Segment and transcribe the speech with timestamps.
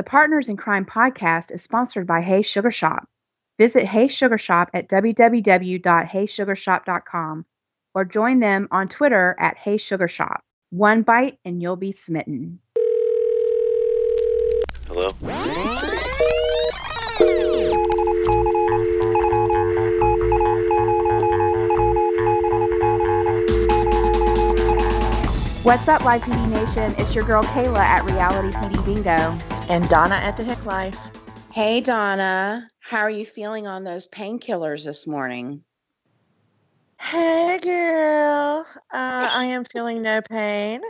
[0.00, 3.06] The Partners in Crime podcast is sponsored by Hey Sugar Shop.
[3.58, 7.44] Visit Hey Sugar Shop at www.heysugarshop.com
[7.94, 10.42] or join them on Twitter at Hey Sugar Shop.
[10.70, 12.60] One bite and you'll be smitten.
[14.86, 15.10] Hello?
[25.62, 26.94] What's up, Live PD Nation?
[26.96, 29.59] It's your girl Kayla at Reality PD Bingo.
[29.70, 31.12] And Donna at the Hick Life.
[31.52, 32.66] Hey, Donna.
[32.80, 35.62] How are you feeling on those painkillers this morning?
[37.00, 38.66] Hey, girl.
[38.92, 40.80] Uh, I am feeling no pain.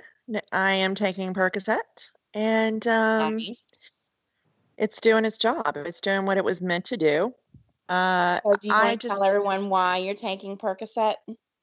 [0.51, 3.39] I am taking Percocet, and um,
[4.79, 5.77] it's doing its job.
[5.77, 7.35] It's doing what it was meant to do.
[7.91, 11.17] Uh, So do you I want to just tell everyone why you're taking Percocet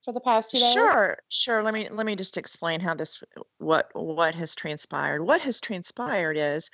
[0.05, 0.73] for the past two days?
[0.73, 1.63] sure, sure.
[1.63, 3.23] Let me let me just explain how this
[3.57, 5.23] what what has transpired.
[5.23, 6.69] What has transpired is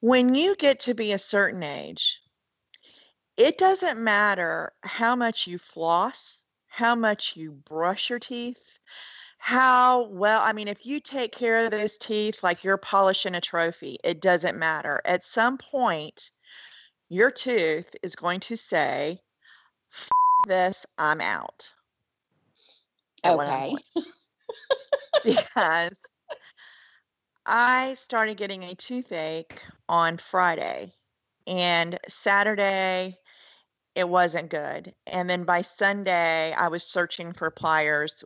[0.00, 2.20] when you get to be a certain age,
[3.36, 8.78] it doesn't matter how much you floss, how much you brush your teeth,
[9.38, 13.40] how well, I mean, if you take care of those teeth like you're polishing a
[13.40, 15.00] trophy, it doesn't matter.
[15.04, 16.30] At some point,
[17.08, 19.22] your tooth is going to say,
[19.90, 20.10] "F-
[20.46, 21.72] this, I'm out.
[23.26, 23.76] Okay.
[23.94, 24.06] point."
[25.24, 26.09] because
[27.52, 30.92] I started getting a toothache on Friday
[31.48, 33.18] and Saturday
[33.96, 34.94] it wasn't good.
[35.08, 38.22] And then by Sunday I was searching for pliers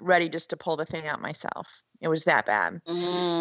[0.00, 1.82] ready just to pull the thing out myself.
[2.00, 2.80] It was that bad.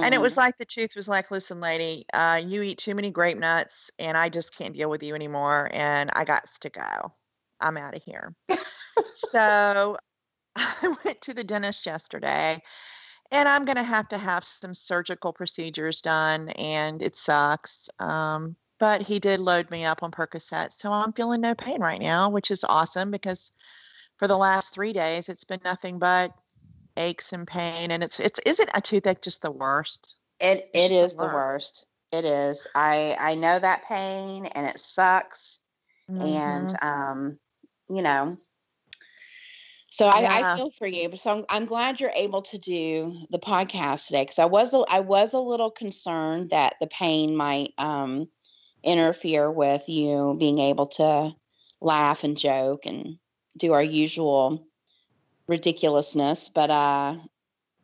[0.01, 0.37] And it was Mm.
[0.37, 4.17] like the tooth was like, listen, lady, uh, you eat too many grape nuts and
[4.17, 5.69] I just can't deal with you anymore.
[5.71, 7.13] And I got to go.
[7.61, 8.35] I'm out of here.
[9.13, 9.97] so
[10.55, 12.59] I went to the dentist yesterday
[13.31, 17.89] and I'm going to have to have some surgical procedures done and it sucks.
[17.99, 20.71] Um, but he did load me up on Percocet.
[20.71, 23.51] So I'm feeling no pain right now, which is awesome because
[24.17, 26.31] for the last three days it's been nothing but
[26.95, 27.91] aches and pain.
[27.91, 30.19] And it's, it's, isn't a toothache just the worst?
[30.39, 31.85] It It's the is the worst.
[32.11, 32.67] It is.
[32.75, 35.59] I I know that pain and it sucks.
[36.19, 36.83] And Mhm.
[36.83, 37.39] um,
[37.89, 38.37] you know.
[39.97, 41.09] So I, I feel for you.
[41.15, 44.83] So I'm I'm glad you're able to do the podcast today because I was a,
[44.87, 48.27] I was a little concerned that the pain might um
[48.83, 51.31] interfere with you being able to
[51.81, 53.17] laugh and joke and
[53.57, 54.67] do our usual
[55.47, 56.49] ridiculousness.
[56.49, 57.15] But uh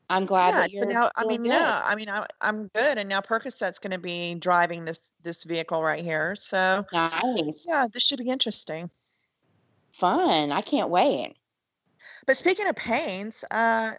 [0.07, 1.49] I'm glad yeah, that so now I mean, good.
[1.49, 5.45] no, I mean, I, I'm good, and now Percocet's going to be driving this this
[5.45, 6.35] vehicle right here.
[6.35, 7.65] So Nice.
[7.67, 8.91] yeah, this should be interesting.
[9.93, 10.51] Fun.
[10.51, 11.37] I can't wait.
[12.25, 13.91] But speaking of pains, uh,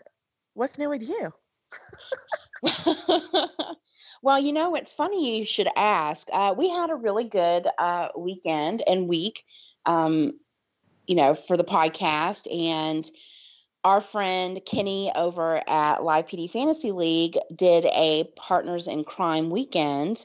[0.54, 1.32] what's new with you?
[4.22, 6.28] well, you know, it's funny you should ask.
[6.32, 9.44] Uh, we had a really good uh, weekend and week,
[9.87, 10.38] um,
[11.06, 12.47] you know, for the podcast.
[12.53, 13.04] And
[13.84, 20.25] our friend Kenny over at Live PD Fantasy League did a Partners in Crime weekend.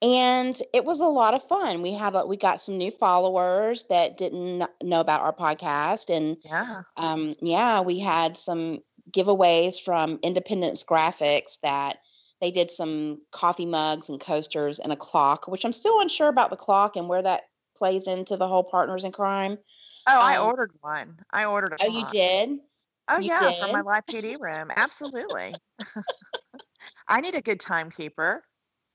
[0.00, 1.82] And it was a lot of fun.
[1.82, 6.82] We had we got some new followers that didn't know about our podcast, and Yeah.
[6.96, 11.98] um, yeah, we had some giveaways from Independence Graphics that
[12.40, 16.50] they did some coffee mugs and coasters and a clock, which I'm still unsure about
[16.50, 17.44] the clock and where that
[17.76, 19.58] plays into the whole partners in crime.
[20.06, 21.18] Oh, I Um, ordered one.
[21.32, 22.60] I ordered a Oh, you did?
[23.08, 23.86] Oh You yeah, for my did?
[23.86, 24.70] live PD room.
[24.74, 25.56] Absolutely.
[27.08, 28.44] I need a good timekeeper.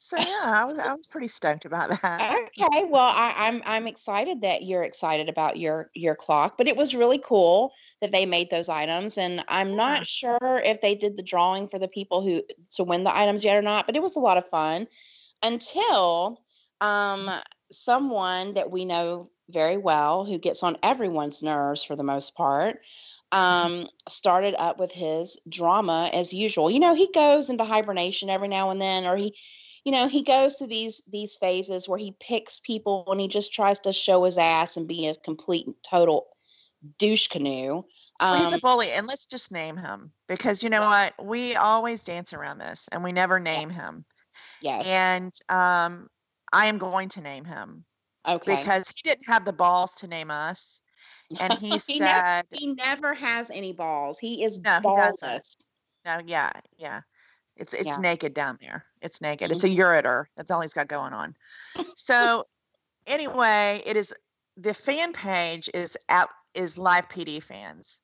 [0.03, 2.41] So yeah, I was I was pretty stoked about that.
[2.59, 6.77] Okay, well, I, I'm I'm excited that you're excited about your your clock, but it
[6.77, 9.75] was really cool that they made those items, and I'm Yeah.
[9.75, 12.43] not sure if they did the drawing for the people who
[12.75, 14.87] to win the items yet or not, but it was a lot of fun
[15.43, 16.43] until
[16.81, 17.29] um
[17.71, 22.79] someone that we know very well who gets on everyone's nerves for the most part
[23.31, 28.47] um started up with his drama as usual you know he goes into hibernation every
[28.47, 29.35] now and then or he
[29.83, 33.53] you know he goes through these these phases where he picks people and he just
[33.53, 36.27] tries to show his ass and be a complete and total
[36.97, 37.83] douche canoe.
[38.19, 41.13] Well, he's a um bully, and let's just name him because you know what?
[41.21, 43.79] We always dance around this, and we never name yes.
[43.79, 44.05] him.
[44.61, 44.87] yes.
[44.87, 46.07] And um,
[46.51, 47.85] I am going to name him
[48.27, 48.55] okay.
[48.55, 50.81] because he didn't have the balls to name us,
[51.39, 54.19] and he he never said, he never has any balls.
[54.19, 55.55] He is "No, ballless.
[56.05, 57.01] No, yeah, yeah,
[57.57, 58.85] it's it's yeah naked down there.
[59.01, 59.51] It's naked.
[59.51, 59.73] It's Mhm.
[59.73, 60.25] a ureter.
[60.35, 61.35] That's all he's got going on."
[61.95, 62.45] So
[63.07, 64.13] anyway, it is
[64.57, 67.99] the fan page is at is live PD fans.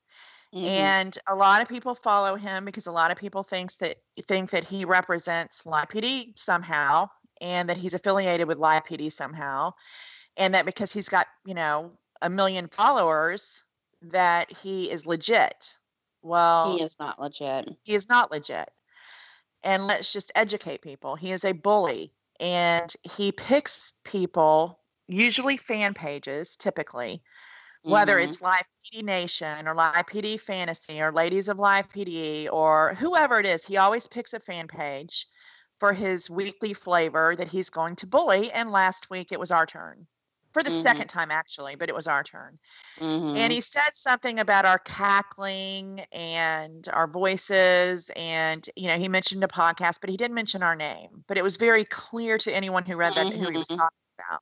[0.51, 0.65] Mhm.
[0.65, 3.97] and a lot of people follow him because a lot of people thinks that
[4.27, 7.07] think that he represents live PD somehow
[7.39, 9.71] and that he's affiliated with live pd somehow
[10.37, 11.91] and that because he's got you know
[12.23, 13.63] a million followers
[14.01, 15.77] that he is legit
[16.23, 17.69] well He is not legit.
[17.83, 18.69] he is not legit
[19.63, 21.15] and let's just educate people.
[21.15, 27.23] He is a bully and he picks people usually fan pages typically
[27.85, 28.23] whether Mhm.
[28.23, 33.39] it's live pd nation or live pd fantasy or ladies of live pd or whoever
[33.39, 35.27] it is he always picks a fan page
[35.79, 39.65] for his weekly flavor that he's going to bully and last week it was our
[39.65, 40.07] turn
[40.53, 40.73] for the Mhm.
[40.73, 42.57] second time actually but it was our turn
[42.99, 43.37] Mhm.
[43.37, 49.43] and he said something about our cackling and our voices and you know he mentioned
[49.43, 52.83] a podcast but he didn't mention our name but it was very clear to anyone
[52.85, 53.77] who read that who he was Mhm.
[53.77, 54.41] talking about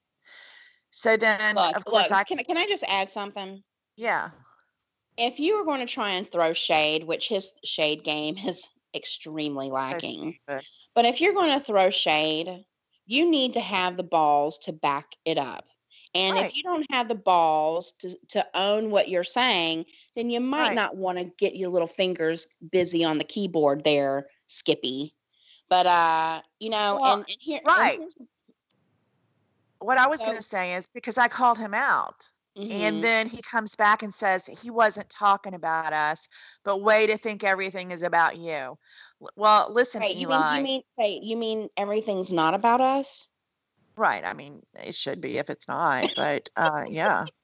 [0.92, 3.63] so then look, of course look, i can, can I just add something?
[3.95, 4.30] yeah
[5.18, 9.71] If you were going to try and throw shade, which his shade game is extremely
[9.71, 10.63] lacking, stupid.
[10.94, 12.63] but if you're going to throw shade,
[13.07, 15.65] you need to have the balls to back it up.
[16.15, 16.45] And Right.
[16.45, 20.68] if you don't have the balls to, to own what you're saying, then you might
[20.69, 20.75] Right.
[20.75, 25.13] not want to get your little fingers busy on the keyboard there, Skippy.
[25.69, 27.98] But uh, you know, Well, and, and here, right.
[27.98, 28.15] here's-
[29.80, 32.27] what i was going to say is because i called him out
[32.57, 32.71] mhm.
[32.71, 36.27] and then he comes back and says he wasn't talking about us
[36.63, 38.77] but way to think everything is about you
[39.36, 43.27] well listen Wait, you mean you mean wait, you mean everything's not about us?
[43.97, 44.23] Right.
[44.23, 47.25] I mean, it should be if it's not, but uh, yeah.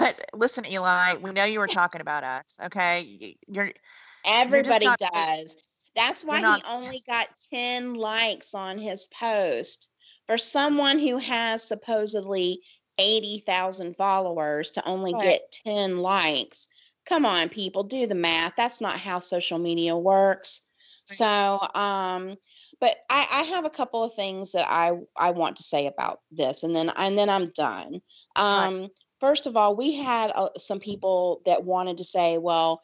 [0.00, 2.58] But listen, Eli, we know you were talking about us.
[2.66, 3.72] Okay, you're
[4.26, 5.56] Everybody not does.
[5.94, 9.90] That's why not he only got 10 likes on his post.
[10.26, 12.60] For someone who has supposedly
[12.98, 15.22] 80,000 followers to only Right.
[15.22, 16.68] get 10 likes.
[17.06, 18.54] Come on, people, do the math.
[18.56, 20.68] That's not how social media works.
[21.06, 22.36] So, um,
[22.80, 26.20] but I, I have a couple of things that I, I want to say about
[26.30, 28.00] this, and then and then I'm done.
[28.36, 28.66] Right.
[28.66, 28.88] Um,
[29.20, 32.82] First of all, we had uh, some people that wanted to say, well,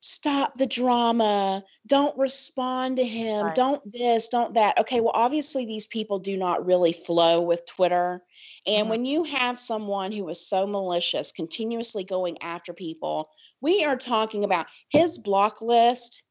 [0.00, 3.56] stop the drama don't respond to him Right.
[3.56, 8.22] don't this don't that okay well obviously these people do not really flow with twitter
[8.66, 8.90] and Mhm.
[8.90, 14.44] when you have someone who is so malicious continuously going after people we are talking
[14.44, 16.22] about his block list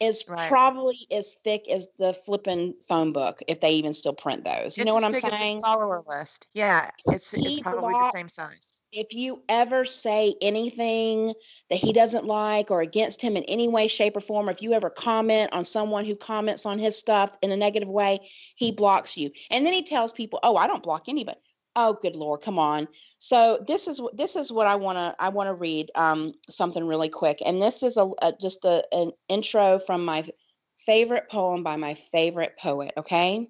[0.00, 0.48] is Right.
[0.48, 4.82] probably as thick as the flippin' phone book if they even still print those you
[4.82, 6.46] it's know what i'm big as his saying follow list.
[6.54, 8.82] Yeah, it's it's probably the same size.
[8.92, 11.34] if you ever say anything
[11.68, 14.62] that he doesn't like or against him in any way, shape, or form, or if
[14.62, 18.18] you ever comment on someone who comments on his stuff in a negative way,
[18.56, 19.30] he blocks you.
[19.50, 21.38] And then he tells people, "Oh, I don't block anybody."
[21.76, 22.88] Oh, good lord, come on.
[23.18, 26.84] So this is this is what I want to I want to read um, something
[26.84, 30.26] really quick, and this is a, a just a, an intro from my
[30.78, 32.92] favorite poem by my favorite poet.
[32.96, 33.48] Okay.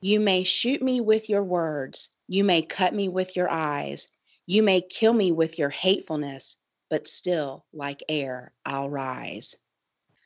[0.00, 2.16] You may shoot me with your words.
[2.28, 4.12] You may cut me with your eyes.
[4.46, 6.56] You may kill me with your hatefulness,
[6.88, 9.56] but still, like air, I'll rise.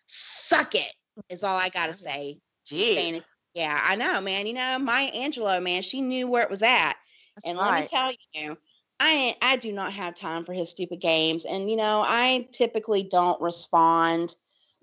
[0.07, 0.93] Suck it,
[1.31, 2.39] is all I got to say.
[2.67, 2.99] Deep.
[2.99, 4.47] Fantasy- Yeah, I know, man.
[4.47, 6.95] You know, Maya Angelou, man, she knew where it was at.
[7.37, 8.57] That's and let me tell you,
[8.99, 11.45] I I do not have time for his stupid games.
[11.45, 14.35] And you know, I typically don't respond,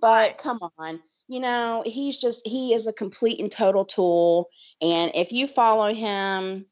[0.02, 0.38] but Right.
[0.38, 1.02] come on.
[1.28, 4.50] You know, he's just he is a complete and total tool.
[4.82, 6.66] And if you follow him,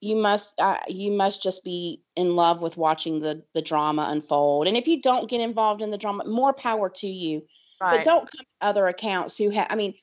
[0.00, 4.68] you must uh, you must just be in love with watching the the drama unfold.
[4.68, 7.42] And if you don't get involved in the drama, more power to you
[7.78, 9.94] but don't come to other accounts who have i mean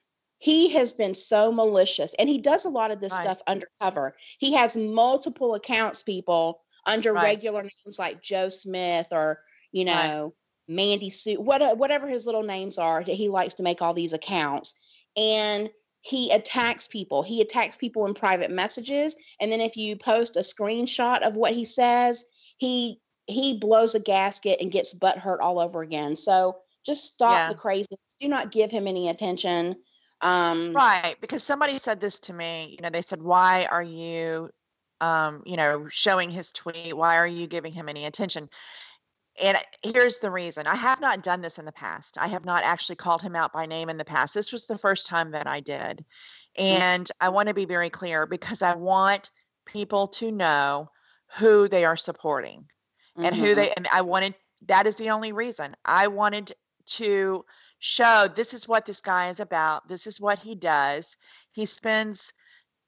[0.44, 3.22] he has been so malicious and he does a lot of this Right.
[3.22, 7.24] stuff undercover he has multiple accounts people under Right.
[7.24, 9.40] regular names like joe smith or
[9.72, 9.94] you Right.
[10.10, 10.34] know
[10.68, 13.94] mandy sue what, uh, whatever his little names are that he likes to make all
[13.94, 14.76] these accounts
[15.16, 15.70] and
[16.02, 20.42] he attacks people he attacks people in private messages and then if you post a
[20.42, 22.26] screenshot of what he says
[22.58, 27.40] he he blows a gasket and gets butt hurt all over again so just stop
[27.40, 27.48] Yeah.
[27.48, 27.88] the crazy
[28.20, 29.76] do not give him any attention
[30.24, 32.70] um Right, because somebody said this to me.
[32.72, 34.50] You know, they said, "Why are you,
[35.02, 36.98] um, you know, showing his tweet?
[36.98, 38.50] Why are you giving him any attention?"
[39.42, 42.18] And here's the reason: I have not done this in the past.
[42.20, 44.34] I have not actually called him out by name in the past.
[44.34, 46.06] This was the first time that I did,
[46.58, 49.32] and I want to be very clear because I want
[49.66, 50.90] people to know
[51.38, 52.68] who they are supporting
[53.24, 53.56] and who mhm.
[53.56, 54.36] they and I wanted
[54.68, 55.76] that is the only reason.
[55.86, 56.54] I wanted
[56.86, 57.46] to
[57.84, 59.88] show this is what this guy is about.
[59.90, 61.18] This is what he does.
[61.52, 62.34] He spends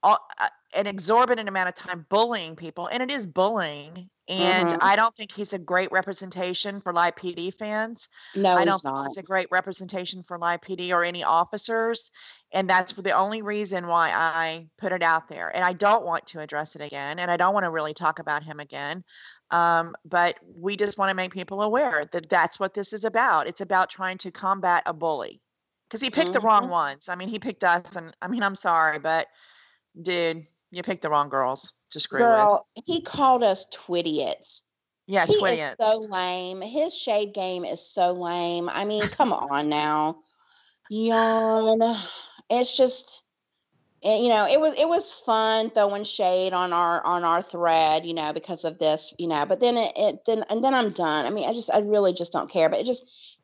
[0.04, 4.10] all, uh, an exorbitant amount of time bullying people, and it is bullying.
[4.28, 4.78] And Mhm.
[4.82, 8.10] I don't think he's a great representation for live PD fans.
[8.36, 9.04] No, I don't think not.
[9.04, 12.12] he's a great representation for live PD or any officers.
[12.52, 15.54] And that's the only reason why I put it out there.
[15.56, 17.20] And I don't want to address it again.
[17.20, 19.04] And I don't want to really talk about him again.
[19.52, 23.48] Um, but we just want to make people aware that that's what this is about.
[23.48, 25.40] It's about trying to combat a bully
[25.88, 26.72] because he picked the wrong Mhm.
[26.72, 27.10] ones.
[27.10, 27.96] I mean, he picked us.
[27.96, 29.28] And I mean, I'm sorry, but
[30.02, 32.38] dude, you picked the wrong girls to screw with.
[32.38, 34.64] Girl, he called us twidiots.
[35.08, 36.62] Yeah, he is so lame.
[36.62, 38.68] His shade game is so lame.
[38.68, 40.24] I mean, come on now.
[40.90, 41.82] Yawn.
[42.50, 43.22] It's just
[44.06, 48.06] eh, you know, it was it was fun throwing shade on our on our thread,
[48.06, 50.92] you know, because of this, you know, but then it, it didn't and then I'm
[50.92, 51.26] done.
[51.26, 52.70] I mean, I just I really just don't care.
[52.70, 53.04] But it just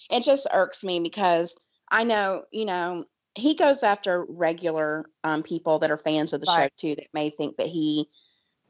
[0.09, 5.79] it just irks me because I know, you know, he goes after regular um people
[5.79, 8.07] that are fans of the show too that may think that he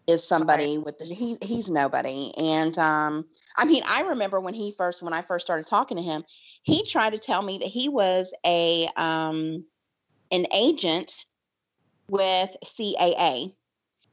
[0.07, 4.73] is somebody with the he's he's nobody and um i mean i remember when he
[4.75, 6.23] first when i first started talking to him
[6.63, 9.63] he tried to tell me that he was a um
[10.31, 11.25] an agent
[12.11, 13.53] with caa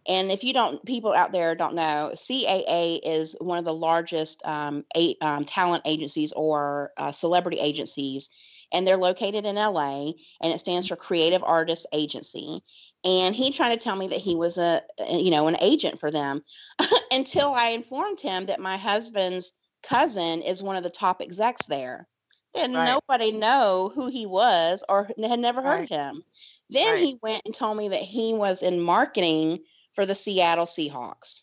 [0.07, 4.45] and if you don't people out there don't know caa is one of the largest
[4.47, 8.31] um, a, um talent agencies or uh, celebrity agencies.
[8.73, 10.12] And they're located in la
[10.43, 12.62] and it stands for creative artists agency.
[13.05, 15.99] And he tried to tell me that he was a, a- you know an agent
[16.00, 16.43] for them
[17.11, 19.52] until i informed him that my husband's
[19.83, 22.09] cousin is one of the top execs there.
[22.55, 22.85] And Right.
[22.87, 25.88] nobody know who he was or had never heard Right.
[25.88, 26.23] him
[26.71, 27.05] then Right.
[27.05, 29.61] he went and told me that he was in marketing
[29.95, 31.43] for the seattle seahawks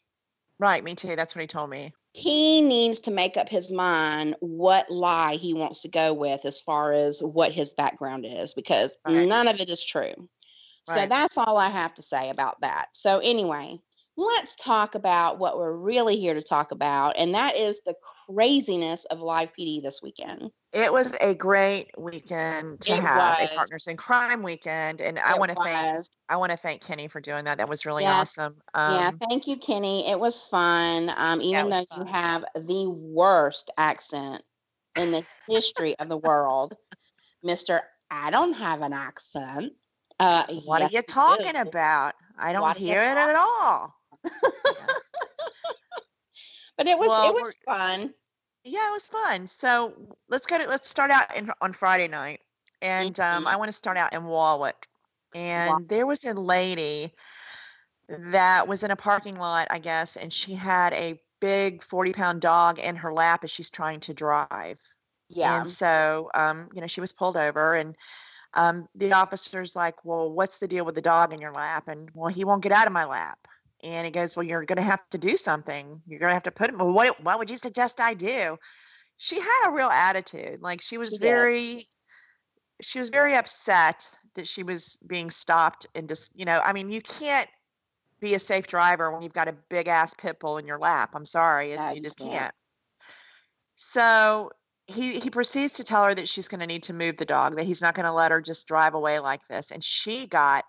[0.57, 1.15] Right, me too.
[1.15, 1.91] That's what he told me.
[2.13, 6.61] he needs to make up his mind what lie he wants to go with as
[6.61, 9.27] far as what his background is because Right.
[9.27, 10.13] none of it is true.
[10.85, 12.89] So that's all I have to say about that.
[12.93, 13.79] So anyway,
[14.17, 17.95] let's talk about what we're really here to talk about and that is the
[18.27, 20.51] craziness of live PD this weekend.
[20.73, 23.39] It was a great weekend to It have was.
[23.39, 26.05] a partners in crime weekend, and I want to thank.
[26.27, 27.59] I want to thank Kenny for doing that.
[27.59, 28.37] That was really Yes.
[28.37, 28.61] awesome.
[28.85, 30.09] yeah, Um, thank you, Kenny.
[30.09, 31.13] It was fun.
[31.15, 34.43] Um, even though was you have the worst accent
[34.97, 36.75] in the history of the world,
[37.41, 37.81] Mister.
[38.11, 39.73] I don't have an accent.
[40.19, 42.13] Uh, what yes, are you talking about?
[42.37, 43.94] I don't What hear it at all.
[46.77, 48.13] But it was Well, it was fun.
[48.63, 49.47] Yeah, it was fun.
[49.47, 49.93] So
[50.27, 52.41] let's go to let's start out in, on Friday night,
[52.81, 53.47] and um, Mhm.
[53.47, 54.87] I want to start out in Warwick,
[55.33, 57.11] and there was a lady
[58.07, 62.41] that was in a parking lot, I guess, and she had a big forty pound
[62.41, 64.79] dog in her lap as she's trying to drive.
[65.29, 65.59] Yeah.
[65.59, 67.95] And so, um, you know, she was pulled over, and
[68.53, 72.09] um, the officer's like, "Well, what's the deal with the dog in your lap?" And
[72.13, 73.39] well, he won't get out of my lap.
[73.85, 76.01] And he goes, "Well, you're going to have to do something.
[76.07, 76.79] You're going to have to put him.
[76.79, 78.57] Well, what what would you suggest I do?"
[79.17, 80.61] She had a real attitude.
[80.61, 81.21] Like she was She did.
[81.21, 81.85] very,
[82.81, 86.91] she was very upset that she was being stopped and just, you know, I mean,
[86.91, 87.47] you can't
[88.19, 91.11] be a safe driver when you've got a big ass pit bull in your lap.
[91.15, 92.31] I'm sorry, No, you you just can't.
[92.31, 92.53] can't.
[93.75, 94.51] So
[94.87, 97.55] he he proceeds to tell her that she's going to need to move the dog,
[97.55, 99.71] that he's not going to let her just drive away like this.
[99.71, 100.63] And she got,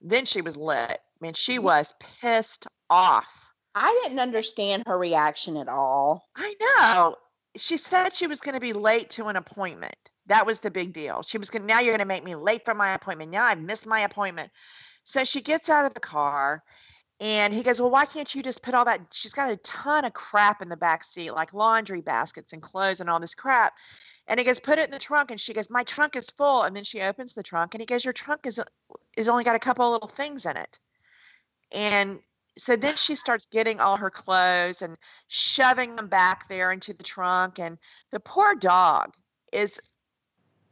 [0.00, 0.98] then she was lit.
[1.20, 3.50] I mean, she was pissed off.
[3.74, 6.28] I didn't understand her reaction at all.
[6.36, 7.16] I know.
[7.56, 9.96] She said she was going to be late to an appointment.
[10.26, 11.22] That was the big deal.
[11.22, 13.30] She was going to, now you're going to make me late for my appointment.
[13.30, 14.50] Now I've missed my appointment.
[15.02, 16.62] So she gets out of the car
[17.20, 19.00] and he goes, Well, why can't you just put all that?
[19.10, 23.00] She's got a ton of crap in the back seat, like laundry baskets and clothes
[23.00, 23.72] and all this crap.
[24.28, 25.30] And he goes, Put it in the trunk.
[25.30, 26.62] And she goes, My trunk is full.
[26.62, 28.60] And then she opens the trunk and he goes, Your trunk is,
[29.16, 30.78] is only got a couple of little things in it.
[31.74, 32.20] And
[32.56, 34.96] so then she starts getting all her clothes and
[35.28, 37.58] shoving them back there into the trunk.
[37.58, 37.78] And
[38.10, 39.14] the poor dog
[39.52, 39.80] is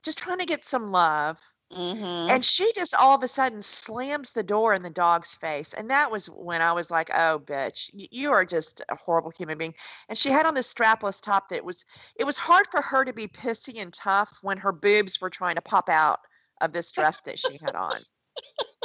[0.03, 1.41] just trying to get some love.
[1.73, 2.31] Mm-hmm.
[2.31, 5.75] And she just all of a sudden slams the door in the dog's face.
[5.75, 9.59] And that was when I was like, oh, bitch, you are just a horrible human
[9.59, 9.75] being.
[10.09, 11.85] And she had on this strapless top that was,
[12.15, 15.57] it was hard for her to be pissy and tough when her boobs were trying
[15.57, 16.21] to pop out
[16.61, 17.99] of this dress that she had on.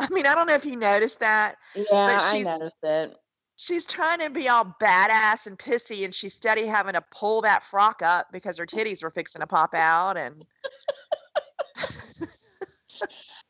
[0.00, 1.56] I mean, I don't know if you noticed that.
[1.74, 3.16] yeah, I she's- noticed it.
[3.56, 7.62] She's trying to be all badass and pissy, and she's steady having to pull that
[7.62, 10.16] frock up because her titties were fixing to pop out.
[10.16, 10.46] And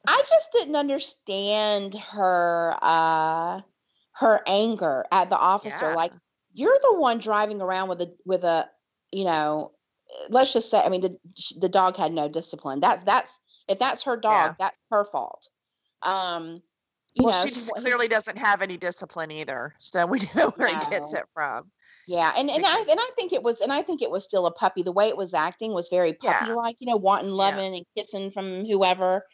[0.06, 3.60] I just didn't understand her uh
[4.14, 5.90] her anger at the officer.
[5.90, 5.94] Yeah.
[5.94, 6.12] Like
[6.52, 8.68] you're the one driving around with a with a
[9.12, 9.72] you know
[10.28, 11.16] let's just say I mean the,
[11.60, 12.80] the dog had no discipline.
[12.80, 13.38] That's that's
[13.68, 14.54] if that's her dog, Yeah.
[14.58, 15.48] that's her fault.
[16.02, 16.62] Um
[17.14, 20.50] you well, know, she just he- clearly doesn't have any discipline either, so we know
[20.50, 21.70] where he gets it from.
[22.06, 24.46] Yeah, and and I and I think it was and I think it was still
[24.46, 24.82] a puppy.
[24.82, 28.30] The way it was acting was very puppy like, you know, wanting loving and kissing
[28.30, 29.24] from whoever.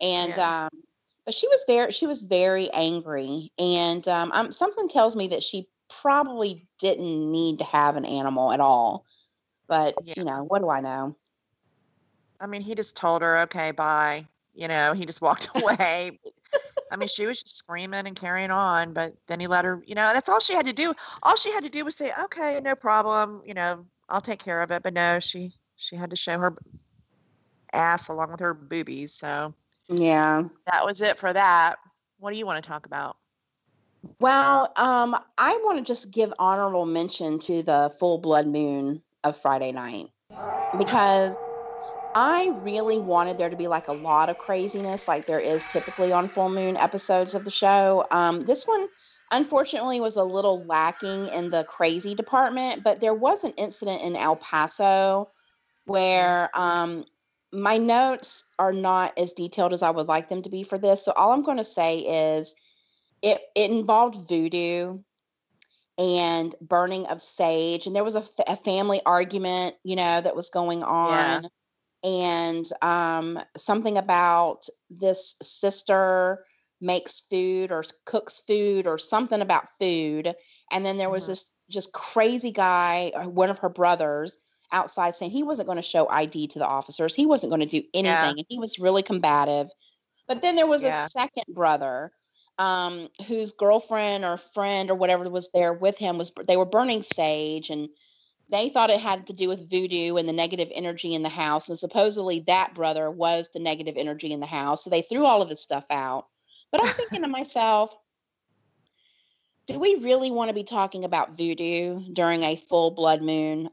[0.00, 0.64] And Yeah.
[0.64, 0.68] um
[1.24, 5.42] but she was very she was very angry and um, um something tells me that
[5.42, 5.68] she
[6.02, 9.06] probably didn't need to have an animal at all.
[9.68, 10.14] But Yeah.
[10.16, 11.16] you know, what do I know?
[12.40, 14.26] I mean, he just told her, "Okay, bye."
[14.58, 16.18] You know, he just walked away.
[16.90, 19.82] I mean, she was just screaming and carrying on, but then he let her.
[19.86, 20.92] You know, that's all she had to do.
[21.22, 24.60] All she had to do was say, "Okay, no problem." You know, I'll take care
[24.62, 24.82] of it.
[24.82, 26.56] But no, she she had to show her
[27.72, 29.12] ass along with her boobies.
[29.12, 29.54] So
[29.88, 30.44] Yeah.
[30.72, 31.76] that was it for that.
[32.18, 33.16] What do you want to talk about?
[34.18, 39.36] Well, um, I want to just give honorable mention to the full blood moon of
[39.36, 40.08] Friday night
[40.76, 41.36] because
[42.14, 46.12] I really wanted there to be like a lot of craziness, like there is typically
[46.12, 48.04] on full moon episodes of the show.
[48.10, 48.88] Um, this one,
[49.30, 54.16] unfortunately, was a little lacking in the crazy department, but there was an incident in
[54.16, 55.30] El Paso
[55.84, 57.04] where um,
[57.52, 61.04] my notes are not as detailed as I would like them to be for this.
[61.04, 62.54] So all I'm going to say is
[63.22, 64.98] it it involved voodoo
[65.98, 70.36] and burning of sage and there was a, fa- a family argument you know that
[70.36, 71.48] was going on
[72.04, 76.44] and um something about this sister
[76.80, 80.34] makes food or cooks food or something about food
[80.70, 81.28] and then there was Mhm.
[81.28, 84.38] this just crazy guy uh, one of her brothers
[84.70, 87.66] outside saying he wasn't going to show id to the officers he wasn't going to
[87.66, 89.68] do anything and he was really combative
[90.28, 90.90] but then there was Yeah.
[91.06, 92.12] a second brother
[92.58, 97.02] um, whose girlfriend or friend or whatever was there with him was they were burning
[97.02, 97.88] sage and
[98.50, 101.68] they thought it had to do with voodoo and the negative energy in the house
[101.68, 105.42] and supposedly that brother was the negative energy in the house so they threw all
[105.42, 106.26] of his stuff out
[106.72, 107.94] but i'm thinking to myself
[109.66, 113.68] do we really want to be talking about voodoo during a full blood moon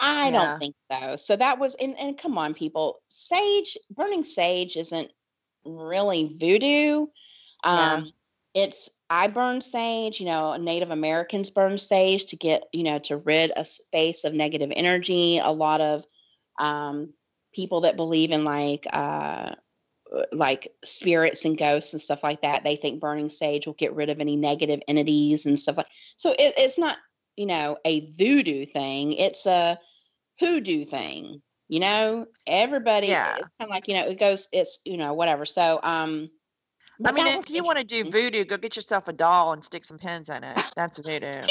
[0.00, 0.38] i Yeah.
[0.38, 5.12] don't think so so that was and, and come on people sage burning sage isn't
[5.64, 7.06] really voodoo
[7.64, 7.94] Yeah.
[7.94, 8.12] Um,
[8.54, 13.16] it's i burn sage you know native americans burn sage to get you know to
[13.16, 15.38] rid a space of negative energy.
[15.38, 16.04] A lot of
[16.58, 17.12] um
[17.54, 19.54] people that believe in like uh
[20.32, 24.10] like spirits and ghosts and stuff like that they think burning sage will get rid
[24.10, 25.86] of any negative entities and stuff like
[26.18, 26.98] so it, it's not
[27.36, 29.14] you know a voodoo thing.
[29.14, 29.78] It's a
[30.38, 32.26] hoodoo thing you know?
[32.46, 33.36] Everybody Yeah.
[33.38, 35.46] it's kind of like you know it goes it's you know whatever.
[35.46, 36.28] So um
[37.04, 39.84] I mean, if you want to do voodoo, go get yourself a doll and stick
[39.84, 40.60] some pins in it.
[40.76, 41.48] That's voodoo.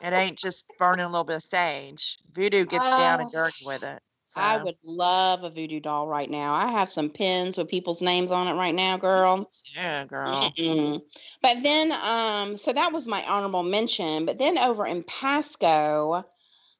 [0.00, 2.18] it ain't just burning a little bit of sage.
[2.32, 4.00] Voodoo gets down and Oh, dirty with it.
[4.36, 6.54] I would love a voodoo doll right now.
[6.54, 9.50] I have some pins with people's names on it right now, girl.
[9.74, 10.52] Yeah, girl.
[10.56, 11.02] Mm-mm.
[11.42, 14.26] But then, um, so that was my honorable mention.
[14.26, 16.24] But then over in Pasco,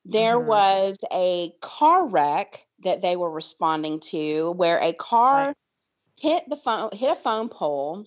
[0.04, 0.46] there Mhm.
[0.46, 5.54] was a car wreck that they were responding to, where a car Right.
[6.24, 8.06] Hit the phone, hit a phone pole,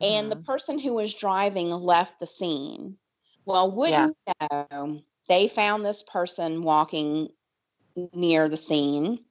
[0.00, 0.44] and the Mhm.
[0.44, 2.98] person who was driving left the scene.
[3.46, 7.32] Well, wouldn't you know, they found this person walking
[8.12, 9.24] near the scene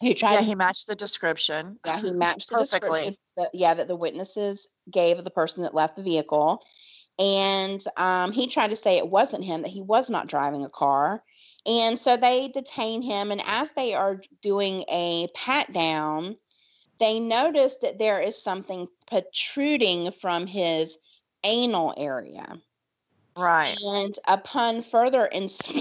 [0.00, 1.78] who tried Yeah, to he matched the description.
[1.84, 2.90] yeah, he matched the Perfectly.
[2.90, 6.64] description that, yeah, that the witnesses gave of the person that left the vehicle.
[7.18, 10.70] And um, he tried to say it wasn't him, that he was not driving a
[10.70, 11.22] car.
[11.66, 13.30] And so they detain him.
[13.30, 16.36] And as they are doing a pat down,
[16.98, 20.98] they notice that there is something protruding from his
[21.44, 22.60] anal area.
[23.36, 23.78] Right.
[23.94, 25.72] And upon further ins-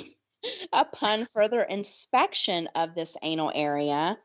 [0.73, 4.17] upon further inspection of this anal area,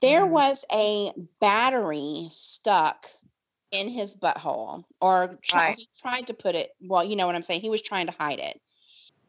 [0.00, 0.30] there Mhm.
[0.30, 3.06] was a battery stuck
[3.70, 5.78] in his butthole, or try, Right.
[5.78, 6.70] he tried to put it.
[6.80, 7.60] Well, you know what I'm saying.
[7.60, 8.60] He was trying to hide it,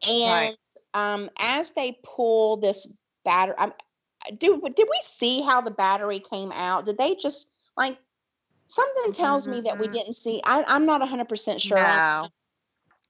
[0.08, 0.56] and
[0.94, 2.92] um, as they pull this
[3.24, 3.72] battery, I'm,
[4.38, 6.84] do did we see how the battery came out?
[6.84, 7.98] Did they just like?
[8.66, 9.92] Something tells me that we Mhm.
[9.92, 10.40] didn't see.
[10.44, 11.76] I, I'm not 100% sure.
[11.76, 12.28] No.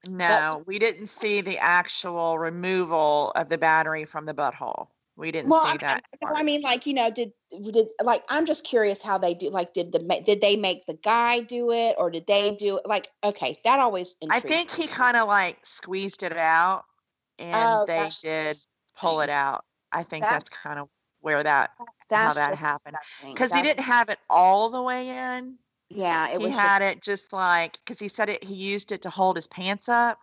[0.09, 4.87] No, we didn't see the actual removal of the battery from the butthole.
[5.15, 6.03] We didn't well, see I, that.
[6.25, 9.51] I, I mean, like you know, did did like I'm just curious how they do.
[9.51, 12.87] Like, did the did they make the guy do it, or did they do it?
[12.87, 14.15] Like, okay, that always.
[14.31, 14.85] I think me.
[14.85, 16.85] he kind of like squeezed it out
[17.37, 18.55] and Oh, they did
[18.97, 19.65] pull it out.
[19.91, 20.89] I think That's- that's kind of
[21.21, 21.71] where that
[22.11, 22.97] how that happened.
[23.33, 25.57] Because he didn't have it all the way in.
[25.89, 26.55] Yeah, it he was.
[26.55, 29.47] had just, it just like because he said it he used it to hold his
[29.47, 30.19] pants up.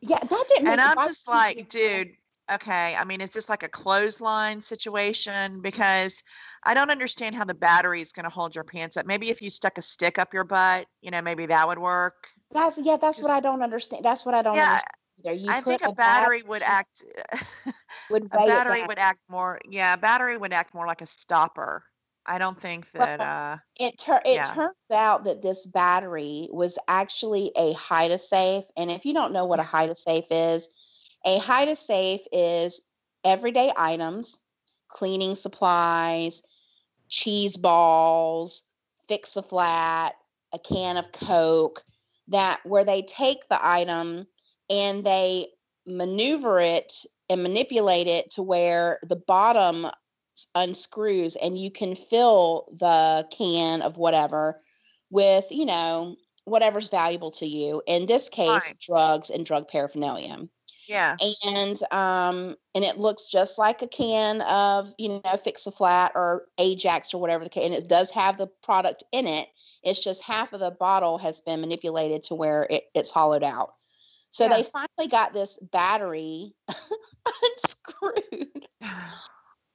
[0.00, 0.68] yeah, that didn't.
[0.68, 2.12] And I'm just like, dude,
[2.52, 5.60] okay, I mean, is this like a clothesline situation?
[5.62, 6.22] Because
[6.64, 9.06] I don't understand how the battery is going to hold your pants up.
[9.06, 12.28] Maybe if you stuck a stick up your butt, you know, maybe that would work.
[12.50, 12.96] That's yeah.
[12.96, 14.04] That's what I don't understand.
[14.04, 14.92] That's what I don't Yeah, understand.
[15.26, 17.04] I think a battery would act.
[18.10, 19.60] would a battery would act more.
[19.68, 21.84] Yeah, a battery would act more like a stopper.
[22.24, 23.20] I don't think that.
[23.20, 24.44] uh It tur- it Yeah.
[24.44, 28.64] turns out that this battery was actually a hide a safe.
[28.76, 30.68] And if you don't know what a hide a safe is,
[31.24, 32.86] a hide a safe is
[33.24, 34.38] everyday items,
[34.88, 36.42] cleaning supplies,
[37.08, 38.62] cheese balls,
[39.08, 40.14] fix a flat,
[40.52, 41.82] a can of Coke,
[42.28, 44.26] that where they take the item
[44.70, 45.48] and they
[45.86, 46.92] maneuver it
[47.28, 49.86] and manipulate it to where the bottom
[50.54, 54.60] unscrews and you can fill the can of whatever
[55.10, 57.82] with, you know, whatever's valuable to you.
[57.86, 58.78] In this case, Right.
[58.80, 60.48] drugs and drug paraphernalia
[60.88, 61.16] Yeah.
[61.44, 66.12] and um and it looks just like a can of you know fix a flat
[66.14, 69.48] or ajax or whatever the case and it does have the product in it
[69.82, 73.74] it's just half of the bottle has been manipulated to where it, it's hollowed out
[74.36, 74.50] so Yeah.
[74.56, 76.54] they finally got this battery
[77.42, 78.66] unscrewed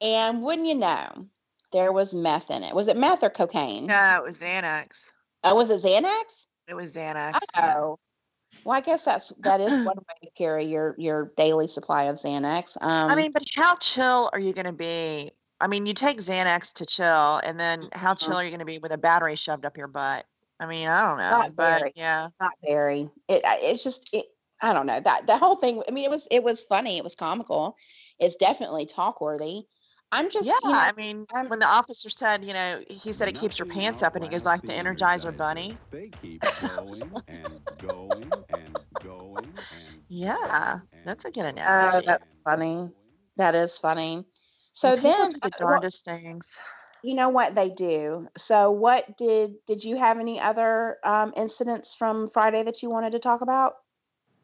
[0.02, 1.28] and wouldn't you know
[1.74, 5.12] there was meth in it was it meth or cocaine No, it was Xanax.
[5.44, 7.40] oh was it xanax It was Xanax.
[7.58, 7.98] oh
[8.64, 12.18] well i guess that's that is one way to carry your your daily supply of
[12.18, 15.32] xanax um I mean, but how chill are you going to be?
[15.60, 18.20] I mean, you take Xanax to chill, and then how Mhm.
[18.26, 20.26] chill are you going to be with a battery shoved up your butt?
[20.60, 21.92] I mean, I don't know, Not but very.
[21.96, 23.12] yeah, not very.
[23.28, 24.26] It it's just it.
[24.62, 25.84] I don't know that the whole thing.
[25.88, 26.98] I mean, it was it was funny.
[26.98, 27.76] It was comical.
[28.20, 29.64] It's definitely talk worthy.
[30.12, 30.54] I'm just yeah.
[30.64, 33.58] you know, I mean, I'm- when the officer said, you know, he said it keeps
[33.58, 35.78] your pants up, and he goes like the Energizer Bunny.
[35.92, 41.94] They keep going and going and going and Yeah, that's a good and analogy.
[41.94, 42.90] going that's funny.
[43.38, 44.26] that is funny.
[44.74, 46.60] So People then, do the uh, well, darndest things.
[47.04, 48.28] you know what they do.
[48.38, 53.14] So what did did you have any other um, incidents from Friday that you wanted
[53.14, 53.74] to talk about?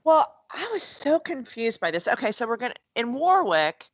[0.07, 2.07] Well, I was so confused by this.
[2.07, 3.89] Okay, so we're gonna in Warwick.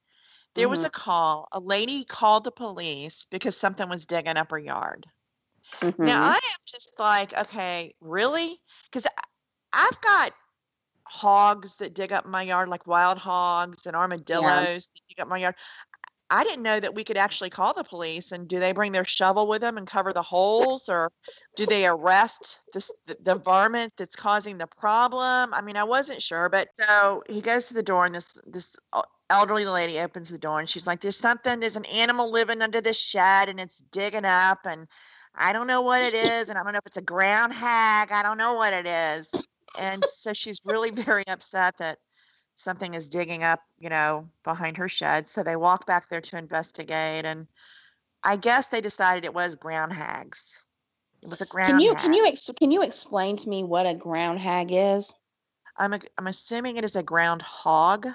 [0.56, 0.86] There was Mhm.
[0.86, 1.48] a call.
[1.52, 5.08] A lady called the police because something was digging up her yard.
[6.04, 6.22] Now Mhm.
[6.22, 8.58] I am just like, okay, really?
[8.86, 9.08] Because
[9.74, 10.34] I've got
[11.08, 15.40] hogs that dig up my yard, like wild hogs and armadillos that dig up my
[15.40, 15.56] yard.
[16.34, 18.32] I didn't know that we could actually call the police.
[18.32, 21.12] And do they bring their shovel with them and cover the holes, or
[21.56, 25.54] do they arrest this the, the varmint that's causing the problem?
[25.54, 28.76] I mean, I wasn't sure, but so he goes to the door, and this this
[29.30, 31.60] elderly lady opens the door, and she's like, "There's something.
[31.60, 34.88] There's an animal living under this shed, and it's digging up, and
[35.36, 38.12] I don't know what it is, and I don't know if it's a ground hag.
[38.12, 39.32] I don't know what it is."
[39.80, 42.00] And so she's really very upset that
[42.56, 45.28] something is digging up, you know, behind her shed.
[45.28, 47.48] So they walk back there to investigate, and
[48.24, 50.66] I guess they decided it was ground hags.
[51.22, 51.72] It was a ground.
[51.72, 52.02] Can you hag.
[52.02, 55.14] can you ex- can you explain to me what a ground hag is?
[55.78, 58.08] I'm a, I'm assuming it is a ground hog,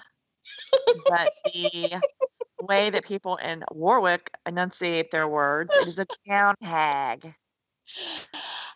[1.09, 2.01] but the
[2.61, 7.35] way that people in Warwick enunciate their words, it is a ground hag.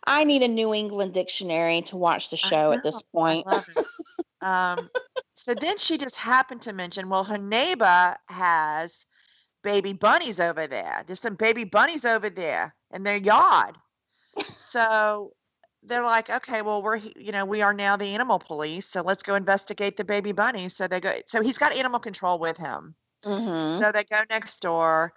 [0.05, 3.47] I need a New England dictionary to watch the show at this point.
[4.43, 4.91] Um,
[5.35, 9.07] so then she just happened to mention, well, her neighbor has
[9.63, 11.05] baby bunnies over there.
[11.07, 13.77] There's some baby bunnies over there in their yard.
[14.55, 15.33] So
[15.83, 18.87] they're like, okay, well, we're, you know, we are now the animal police.
[18.87, 20.77] So let's go investigate the baby bunnies.
[20.77, 22.95] So they go, so he's got animal control with him.
[23.25, 23.69] Mhm.
[23.69, 25.13] So they go next door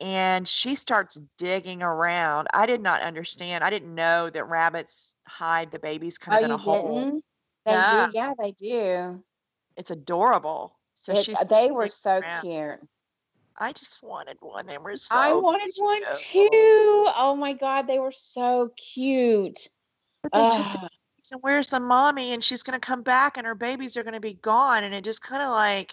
[0.00, 2.48] and she starts digging around.
[2.54, 3.64] I did not understand.
[3.64, 6.84] I didn't know that rabbits hide the babies kind Oh, of in a hole.
[6.84, 7.14] didn't?
[7.14, 7.29] They
[7.70, 8.06] Yeah.
[8.06, 8.12] do.
[8.14, 9.24] Yeah, they do.
[9.76, 10.78] It's adorable.
[10.94, 12.40] So It- she's they were so around.
[12.42, 12.80] cute.
[13.56, 14.66] I just wanted one.
[14.66, 15.14] They were so.
[15.14, 17.06] I wanted one too.
[17.16, 19.68] Oh my god, they were so cute.
[20.22, 20.80] But they took the Ugh.
[20.80, 22.32] babies and where's the mommy?
[22.32, 24.84] And she's gonna come back and her babies are gonna be gone.
[24.84, 25.92] And it just kind of like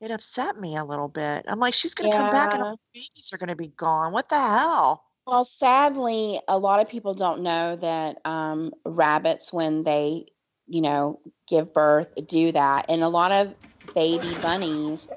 [0.00, 1.44] it upset me a little bit.
[1.46, 4.12] I'm like, she's gonna come back and her babies are gonna be gone.
[4.12, 5.04] What the hell?
[5.24, 10.26] Well, sadly, a lot of people don't know that um, rabbits, when they,
[10.66, 12.86] you know, give birth, do that.
[12.88, 13.54] And a lot of
[13.94, 15.08] baby bunnies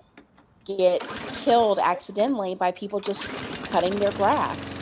[0.66, 1.04] get
[1.34, 3.30] killed accidentally by people just
[3.64, 4.82] cutting their grass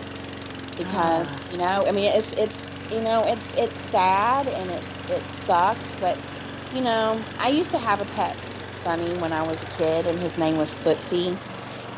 [0.77, 1.45] because Ah.
[1.49, 5.95] you know i mean it's it's you know it's it's sad and it's it sucks
[5.97, 6.25] but
[6.71, 8.41] you know i used to have a pet
[8.83, 11.41] bunny when i was a kid and his name was footsie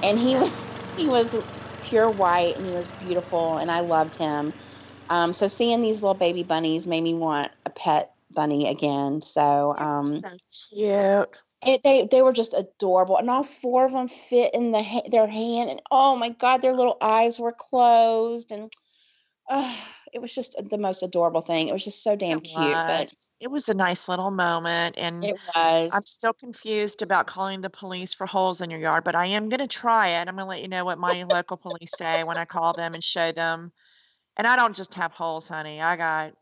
[0.04, 1.36] and he was he was
[1.82, 4.54] pure white and he was beautiful and i loved him
[5.10, 9.76] um, so seeing these little baby bunnies made me want a pet bunny again so
[9.78, 10.38] um so
[10.70, 11.42] cute.
[11.66, 15.08] It, they they were just adorable, and all four of them fit in the ha-
[15.10, 18.72] their hand, and oh my god, their little eyes were closed, and
[19.50, 19.76] uh,
[20.14, 21.68] it was just the most adorable thing.
[21.68, 23.14] It was just so damn cute, but.
[23.42, 25.92] It was a nice little moment, and it was.
[25.94, 29.50] I'm still confused about calling the police for holes in your yard, but I am
[29.50, 30.28] going to try it.
[30.28, 32.94] I'm going to let you know what my local police say when I call them
[32.94, 33.74] and show them.
[34.38, 35.82] And I don't just have holes, honey.
[35.82, 36.34] I got,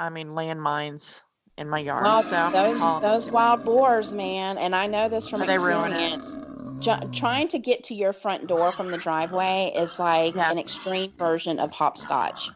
[0.00, 1.22] I mean, landmines
[1.58, 2.04] in my yard.
[2.04, 5.40] Well, so those call 'em and those wild boars, man, and I know this from
[5.40, 6.14] How they ruin it.
[6.16, 7.18] experience.
[7.18, 10.50] Trying to get to your front door from the driveway is like Yeah.
[10.50, 12.48] an extreme version of hopscotch.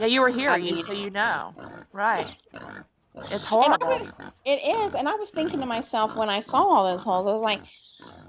[0.00, 1.54] Yeah, you were here, I you mean- so you know.
[1.92, 2.26] Right.
[3.30, 3.86] It's horrible.
[3.86, 4.08] was-
[4.44, 7.32] It is, and I was thinking to myself when I saw all those holes, I
[7.32, 7.60] was like,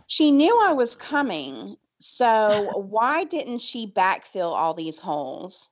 [0.05, 5.71] she knew I was coming, so why didn't she backfill all these holes?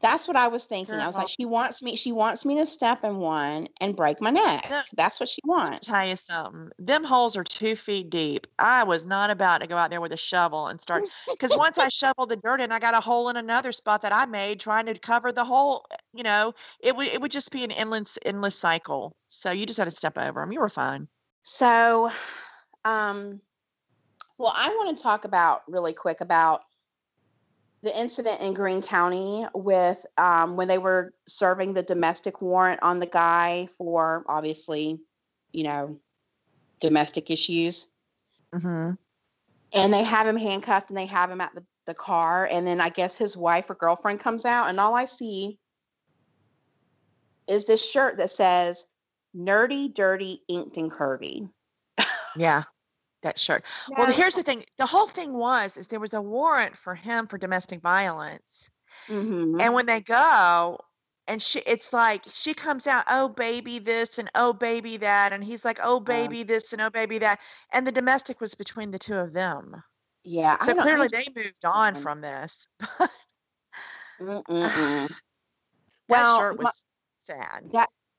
[0.00, 0.94] That's what I was thinking.
[0.94, 4.20] I was like, she wants me, she wants me to step in one and break
[4.20, 4.70] my neck.
[4.96, 5.88] That's what she wants.
[5.88, 6.70] tell you something.
[6.78, 8.46] Them holes are two feet deep.
[8.58, 11.78] I was not about to go out there with a shovel and start because once
[11.78, 14.58] I shoveled the dirt in, I got a hole in another spot that I made
[14.58, 15.84] trying to cover the hole.
[16.14, 19.14] You know, it would it would just be an endless endless cycle.
[19.28, 20.52] So you just had to step over them.
[20.52, 21.08] You were fine.
[21.42, 22.10] So,
[22.84, 23.40] um,
[24.38, 26.62] well, I want to talk about really quick about
[27.82, 33.00] the incident in Greene County with um, when they were serving the domestic warrant on
[33.00, 35.00] the guy for obviously,
[35.52, 35.98] you know,
[36.80, 37.86] domestic issues.
[38.54, 38.94] Mm-hmm.
[39.72, 42.46] And they have him handcuffed and they have him at the, the car.
[42.50, 45.58] And then I guess his wife or girlfriend comes out, and all I see
[47.48, 48.86] is this shirt that says
[49.36, 51.48] nerdy, dirty, inked, and curvy.
[52.36, 52.62] Yeah,
[53.22, 53.64] that shirt.
[53.96, 54.64] Well, here's the thing.
[54.78, 58.70] The whole thing was is there was a warrant for him for domestic violence.
[59.08, 59.60] Mhm.
[59.60, 60.78] And when they go,
[61.26, 65.44] and she, it's like she comes out, oh baby this and oh baby that, and
[65.44, 66.04] he's like, oh Yeah.
[66.04, 67.38] baby this and oh baby that,
[67.72, 69.82] and the domestic was between the two of them.
[70.24, 70.58] Yeah.
[70.58, 72.02] So clearly they moved on Mhm.
[72.02, 72.68] from this.
[74.20, 74.44] Mm-mm-mm.
[75.10, 75.14] that
[76.08, 76.84] Well, shirt my- was
[77.20, 77.70] sad.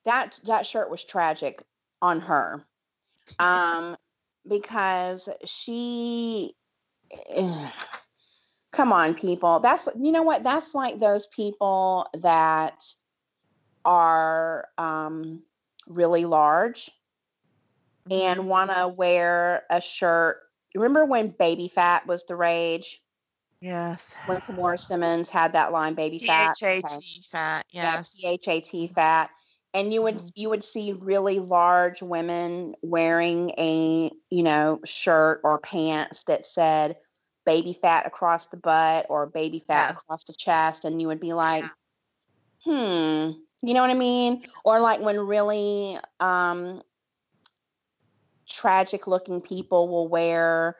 [0.06, 1.64] that that shirt was tragic
[2.02, 2.66] on her
[3.40, 3.96] um
[4.48, 6.54] because she
[8.72, 12.82] come on people that's you know what that's like those people that
[13.86, 15.42] are um
[15.88, 16.90] really large
[18.10, 18.40] Mm-hmm.
[18.40, 20.38] and want to wear a shirt
[20.74, 23.00] remember when baby fat was the rage
[23.62, 24.18] Yes.
[24.26, 27.22] when Kimora Simmons had that line baby fat P-H-A-T Okay.
[27.30, 27.66] fat.
[27.72, 28.16] yeah, Yes.
[28.20, 29.30] P-H-A-T fat.
[29.74, 30.32] And you would Mhm.
[30.36, 36.98] you would see really large women wearing a, you know, shirt or pants that said
[37.46, 39.92] baby fat across the butt or baby fat Yeah.
[39.92, 41.64] across the chest and you would be like,
[42.66, 43.32] "Hmm."
[43.64, 44.44] You know what I mean?
[44.66, 46.82] Or like when really um
[48.48, 50.78] tragic looking people will wear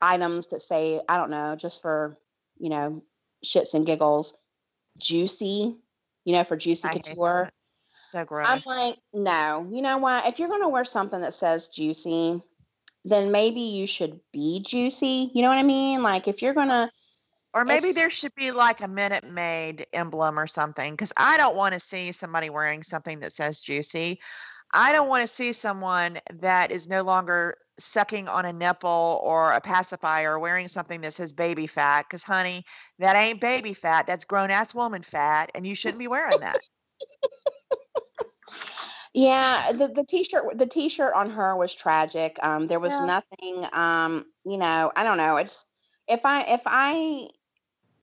[0.00, 2.18] items that say, I don't know, just for,
[2.58, 3.04] you know,
[3.44, 4.36] shits and giggles,
[4.98, 5.80] juicy,
[6.24, 7.50] you know, for juicy I couture.
[8.12, 8.46] So gross.
[8.46, 10.28] I'm like, no, you know what?
[10.28, 12.42] If you're going to wear something that says juicy,
[13.06, 15.30] then maybe you should be juicy.
[15.32, 16.02] You know what I mean?
[16.02, 16.90] Like if you're going to,
[17.54, 21.56] Or maybe there should be like a Minute Maid emblem or something, because I don't
[21.56, 24.20] want to see somebody wearing something that says juicy.
[24.74, 29.54] I don't want to see someone that is no longer sucking on a nipple or
[29.54, 32.64] a pacifier or wearing something that says baby fat, because honey,
[32.98, 34.06] that ain't baby fat.
[34.06, 36.58] That's grown ass woman fat, and you shouldn't be wearing that.
[39.14, 42.38] yeah, the, the t-shirt, the t-shirt on her was tragic.
[42.42, 43.06] Um, there was Yeah.
[43.06, 45.36] nothing, um, you know, I don't know.
[45.36, 45.66] It's
[46.08, 47.28] if I, if I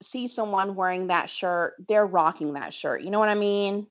[0.01, 3.01] see someone wearing that shirt, they're rocking that shirt.
[3.01, 3.87] You know what I mean?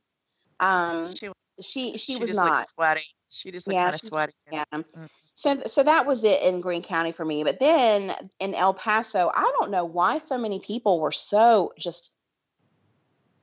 [0.61, 2.69] Um, She, she, she, she was not.
[2.69, 3.05] sweaty.
[3.31, 4.33] She just looked Yeah, kind of sweaty.
[4.51, 4.65] Yeah.
[4.73, 5.09] Mm.
[5.35, 7.45] So so that was it in Greene County for me.
[7.45, 12.13] But then in El Paso, I don't know why so many people were so just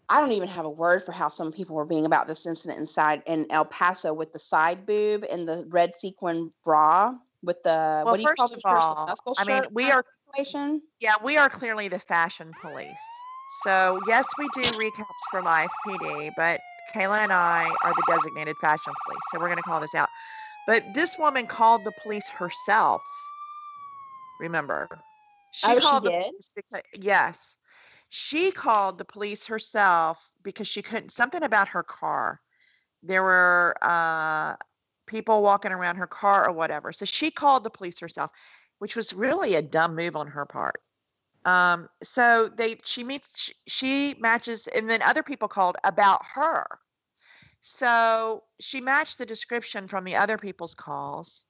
[0.10, 2.80] I don't even have a word for how some people were being about this incident
[2.80, 8.04] inside in El Paso with the side boob and the red sequin bra with the
[8.04, 10.82] Well, what do you call first the of the all, I mean, we are situation?
[11.00, 13.02] Yeah, we are clearly the fashion police.
[13.64, 16.60] So, yes, we do recaps for Live PD, but
[16.94, 19.22] Kayla and I are the designated fashion police.
[19.32, 20.10] So, we're going to call this out.
[20.68, 23.02] But this woman called the police herself.
[24.40, 24.88] Remember?
[24.92, 24.98] Oh,
[25.52, 26.24] she Oh, she called the did?
[26.24, 27.58] police because, yes.
[28.16, 32.40] She called the police herself because she couldn't, something about her car.
[33.04, 34.56] There were uh,
[35.06, 36.94] people walking around her car or whatever.
[36.94, 38.32] So, she called the police herself,
[38.80, 40.82] which was really a dumb move on her part.
[41.44, 46.66] Um, so they she meets sh- she matches and then other people called about her.
[47.60, 51.46] So she matched the description from the other people's calls,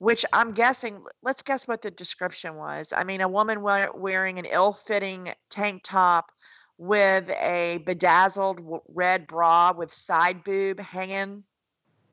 [0.00, 2.94] which I'm guessing, let's guess what the description was.
[2.96, 6.32] I mean, a woman wearing an ill fitting tank top
[6.78, 11.44] with a bedazzled red bra with side boob hanging.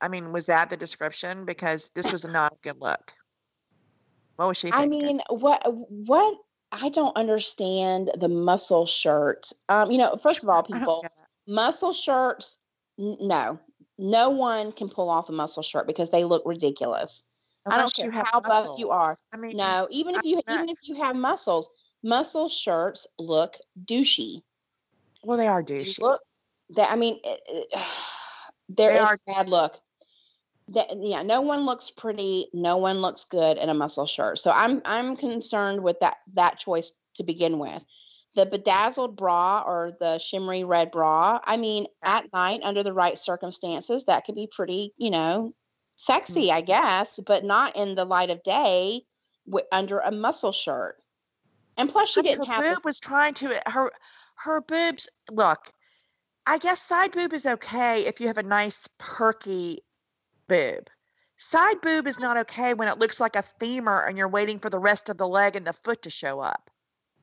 [0.01, 1.45] I mean, was that the description?
[1.45, 3.13] Because this was not a good look.
[4.35, 5.03] What was she Thinking?
[5.03, 6.37] I mean, what what
[6.73, 9.47] I don't understand the muscle shirt.
[9.69, 11.05] Um, you know, first of all, people,
[11.47, 12.57] muscle shirts,
[12.99, 13.59] n- no,
[13.97, 17.23] no one can pull off a muscle shirt because they look ridiculous.
[17.69, 19.17] I don't care how buff you are.
[19.33, 21.69] I mean, No, even if you even if you have muscles,
[22.03, 24.41] muscle shirts look douchey.
[25.23, 25.99] well, they are douchey.
[25.99, 26.21] Look,
[26.71, 27.67] that I mean, it, it,
[28.69, 29.79] there They is are bad look.
[30.69, 32.47] That yeah, no one looks pretty.
[32.53, 34.39] No one looks good in a muscle shirt.
[34.39, 37.85] So I'm I'm concerned with that that choice to begin with.
[38.35, 41.39] The bedazzled bra or the shimmery red bra.
[41.43, 45.53] I mean, at night under the right circumstances, that could be pretty, you know,
[45.97, 49.01] sexy, I guess, but not in the light of day
[49.45, 50.95] wi- under a muscle shirt.
[51.75, 53.91] And plus, she didn't her have boob the was trying to her
[54.35, 55.09] her boobs.
[55.31, 55.59] Look,
[56.45, 59.79] I guess side boob is okay if you have a nice perky
[60.47, 60.87] boob.
[61.35, 64.69] Side boob is not okay when it looks like a femur and you're waiting for
[64.69, 66.71] the rest of the leg and the foot to show up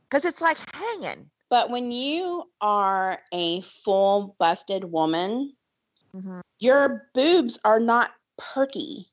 [0.09, 1.31] because it's like hanging.
[1.51, 5.57] But when you are a full busted woman,
[6.15, 6.43] Mhm.
[6.61, 9.11] your boobs are not perky.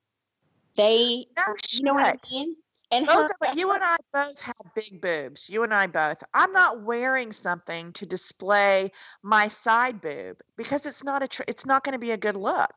[0.75, 2.55] They, No you know what I mean?
[2.91, 5.49] And Both her, of you and I both have big boobs.
[5.49, 6.21] You and I both.
[6.33, 8.91] I'm not wearing something to display
[9.23, 11.27] my side boob because it's not a.
[11.27, 12.73] Tr- it's not going to be a good look.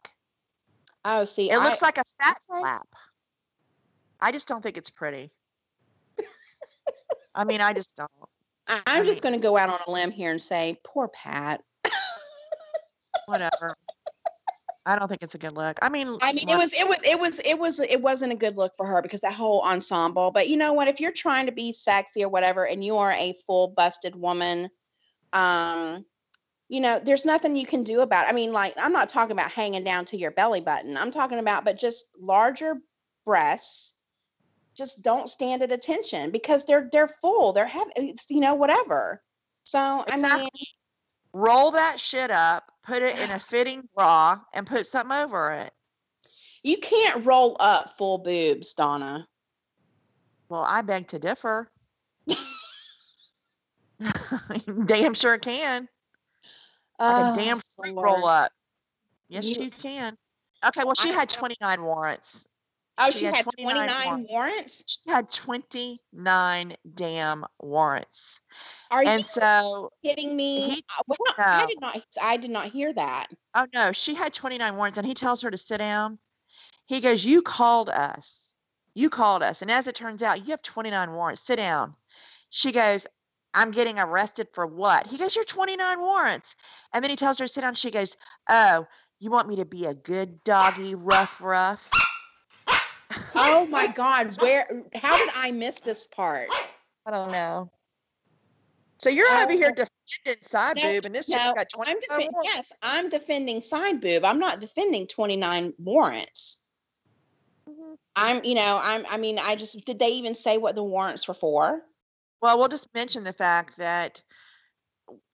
[1.04, 2.86] oh, see, It looks like a fat flap.
[4.20, 5.30] I just don't think it's pretty.
[7.34, 8.10] I mean, I just don't.
[8.68, 11.08] I- I I'm just going to go out on a limb here and say, poor
[11.08, 11.62] Pat.
[13.26, 13.76] Whatever.
[14.86, 15.78] I don't think it's a good look.
[15.80, 18.36] I mean, I mean, it was, it was, it was, it was, it wasn't a
[18.36, 20.30] good look for her because that whole ensemble.
[20.30, 20.88] But you know what?
[20.88, 24.68] If you're trying to be sexy or whatever, and you are a full busted woman,
[25.32, 26.04] um,
[26.68, 28.26] you know, there's nothing you can do about.
[28.26, 28.30] It.
[28.30, 30.96] I mean, like, I'm not talking about hanging down to your belly button.
[30.96, 32.76] I'm talking about, but just larger
[33.24, 33.94] breasts.
[34.76, 37.52] Just don't stand at attention because they're they're full.
[37.52, 37.92] They're heavy.
[37.96, 39.22] It's, you know, whatever.
[39.62, 40.50] So I mean, Exactly.
[41.34, 45.72] Roll that shit up, put it in a fitting bra, and put something over it.
[46.62, 49.26] you can't roll up full boobs, Donna.
[50.48, 51.68] Well, I beg to differ.
[54.86, 55.88] damn sure can.
[56.98, 58.52] Like a oh, damn Oh, roll up.
[59.28, 60.16] Yes, You- you can.
[60.64, 62.48] Okay, well, she I had 29 warrants.
[62.98, 64.30] Oh, She she, had had 29 29, warrants.
[64.30, 64.84] warrants.
[65.04, 68.40] She had 29 damn warrants.
[68.90, 70.70] Are you And so, kidding me?
[70.70, 72.00] he- Uh, well, I did not.
[72.22, 73.26] I did not hear that.
[73.54, 76.18] oh no, she had 29 warrants, and he tells her to sit down.
[76.86, 78.54] He goes, You called us.
[78.94, 79.62] You called us.
[79.62, 81.42] And as it turns out, you have 29 warrants.
[81.42, 81.94] Sit down.
[82.50, 83.08] She goes,
[83.52, 85.06] I'm getting arrested for what?
[85.08, 86.54] He goes, You're 29 warrants.
[86.92, 87.74] And then he tells her to sit down.
[87.74, 88.16] She goes,
[88.48, 88.86] Oh,
[89.18, 91.90] you want me to be a good doggy, rough, rough?
[93.34, 94.34] Oh my God!
[94.40, 94.68] Where?
[94.94, 96.48] How did I miss this part?
[97.06, 97.70] I don't know.
[99.00, 99.84] So you're over here Oh.
[100.24, 102.54] defending side No, boob, and this chick No, got I'm 29 warrants.
[102.54, 104.24] yes, I'm defending side boob.
[104.24, 106.58] I'm not defending 29 warrants.
[107.68, 107.96] Mhm.
[108.16, 109.04] I'm, you know, I'm.
[109.08, 111.82] I mean, I just did they even say what the warrants were for?
[112.40, 114.22] Well, we'll just mention the fact that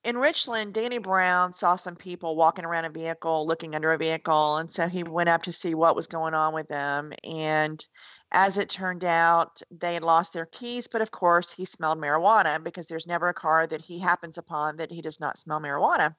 [0.02, 4.56] in Richland, Danny Brown saw some people walking around a vehicle, looking under a vehicle,
[4.56, 7.12] and so he went up to see what was going on with them.
[7.22, 7.84] And
[8.32, 12.62] as it turned out, they had lost their keys, but of course, he smelled marijuana
[12.62, 16.14] because there's never a car that he happens upon that he does not smell marijuana.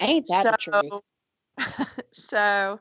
[0.00, 1.98] Ain't that the truth?
[2.12, 2.78] so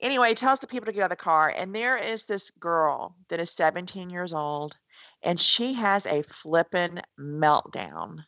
[0.00, 2.50] anyway, he tells the people to get out of the car, and there is this
[2.50, 4.76] girl that is 17 years old,
[5.22, 8.24] and she has a flippin' meltdown.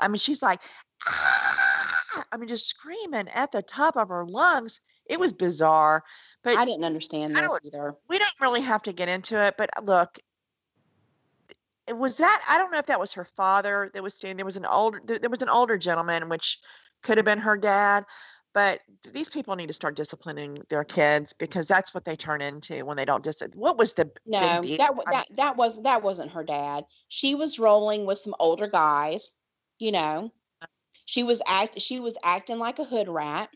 [0.00, 0.60] I mean, she's like,
[1.06, 4.80] "Ah!" I mean, just screaming at the top of her lungs.
[5.06, 6.04] It was bizarre,
[6.42, 7.94] but I didn't understand I this either.
[8.08, 9.54] we don't really have to get into it.
[9.56, 10.18] But uh, look,
[11.86, 14.36] it was that I don't know if that was her father that was standing.
[14.36, 16.58] There was an older there, was an older gentleman, which
[17.02, 18.04] could have been her dad.
[18.54, 18.80] But
[19.12, 22.96] these people need to start disciplining their kids because that's what they turn into when
[22.96, 23.44] they don't just.
[23.54, 26.84] What was the No, that that that was that wasn't her dad.
[27.08, 29.32] She was rolling with some older guys,
[29.78, 30.32] you know.
[31.04, 33.48] She was act she was acting like a hood rat.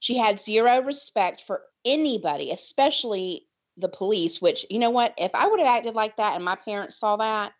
[0.00, 3.46] She had zero respect for anybody, especially
[3.76, 5.14] the police, which you know what?
[5.16, 7.52] If I would have acted like that and my parents saw that,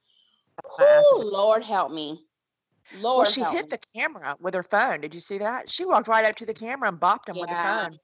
[0.78, 2.24] oh Lord help me.
[2.96, 3.68] Lord, well, she hit me.
[3.70, 5.00] the camera with her phone.
[5.00, 5.70] Did you see that?
[5.70, 7.98] She walked right up to the camera and bopped him with the phone.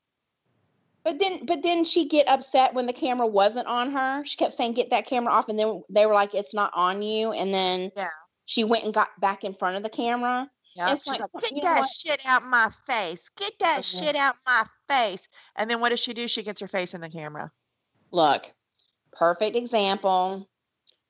[1.04, 4.24] But then, but then she get upset when the camera wasn't on her.
[4.24, 7.02] She kept saying, "Get that camera off," and then they were like, "It's not on
[7.02, 8.08] you." And then Yeah.
[8.48, 10.50] She went and got back in front of the camera.
[10.74, 11.90] Yeah, It's like, like, get that what?
[11.90, 13.28] shit out my face.
[13.36, 15.28] Get that shit out my face.
[15.56, 16.26] And then what does she do?
[16.26, 17.52] She gets her face in the camera.
[18.10, 18.50] Look,
[19.12, 20.48] perfect example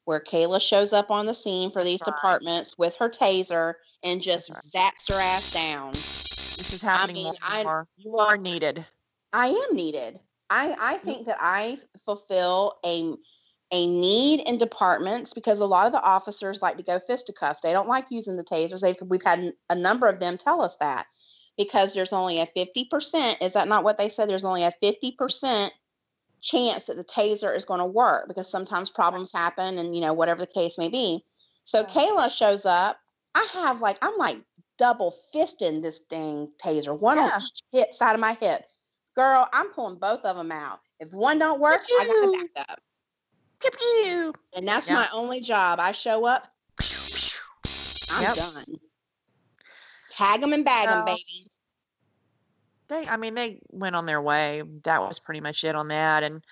[0.05, 2.13] where Kayla shows up on the scene for these Right.
[2.13, 5.93] departments with her taser and just That's zaps her ass down.
[5.93, 7.89] This is happening mean, more I- more.
[7.99, 8.85] You are needed.
[9.33, 10.19] I am needed.
[10.51, 13.15] I I think that I fulfill a
[13.71, 17.61] a need in departments because a lot of the officers like to go fisticuffs.
[17.61, 18.81] They don't like using the tasers.
[18.81, 21.07] They've, we've had a number of them tell us that
[21.59, 23.43] because there's only a 50%.
[23.43, 24.29] Is that not what they said?
[24.29, 25.71] There's only a 50%
[26.41, 30.13] chance that the taser is going to work because sometimes problems happen and, you know,
[30.15, 31.23] whatever the case may be.
[31.65, 31.85] So.
[31.85, 32.97] Kayla shows up.
[33.35, 34.39] I have like, I'm like
[34.79, 37.25] double fisting this dang taser, one Yeah.
[37.35, 38.65] on each hip side of my hip.
[39.15, 40.79] Girl, I'm pulling both of them out.
[41.01, 42.35] If one don't work, I got Pew.
[42.35, 42.79] a backup.
[43.61, 44.35] Pew pew.
[44.55, 44.95] And that's Yeah.
[44.97, 45.79] my only job.
[45.81, 46.49] I show up,
[48.11, 48.35] I'm Yep.
[48.37, 48.81] done.
[50.11, 51.47] Tag them and bag them, baby.
[52.89, 54.63] They, I mean, they went on their way.
[54.85, 56.25] That was pretty much it on that.
[56.25, 56.43] And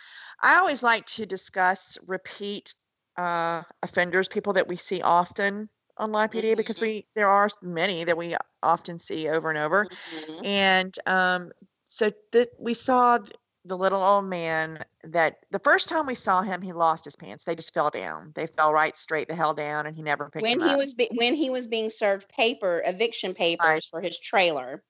[0.40, 2.74] I always like to discuss repeat
[3.16, 6.82] uh, offenders, people that we see often on live PD, because Mhm.
[6.82, 9.86] we there are many that we often see over and over.
[9.86, 10.44] Mhm.
[10.44, 11.52] And um,
[11.84, 13.18] so th- we saw
[13.66, 17.44] the little old man that the first time we saw him, he lost his pants.
[17.44, 18.32] They just fell down.
[18.34, 20.78] They fell right straight the hell down, and he never picked When them he up.
[20.78, 24.82] was be- when he was being served paper eviction papers for his trailer.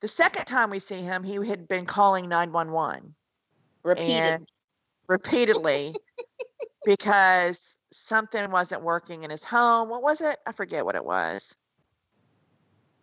[0.00, 3.14] the second time we see him, he had been calling 911
[3.82, 4.10] Repeated.
[4.10, 4.46] and
[5.08, 5.94] repeatedly
[6.84, 9.88] because something wasn't working in his home.
[9.88, 10.36] What was it?
[10.46, 11.56] I forget what it was.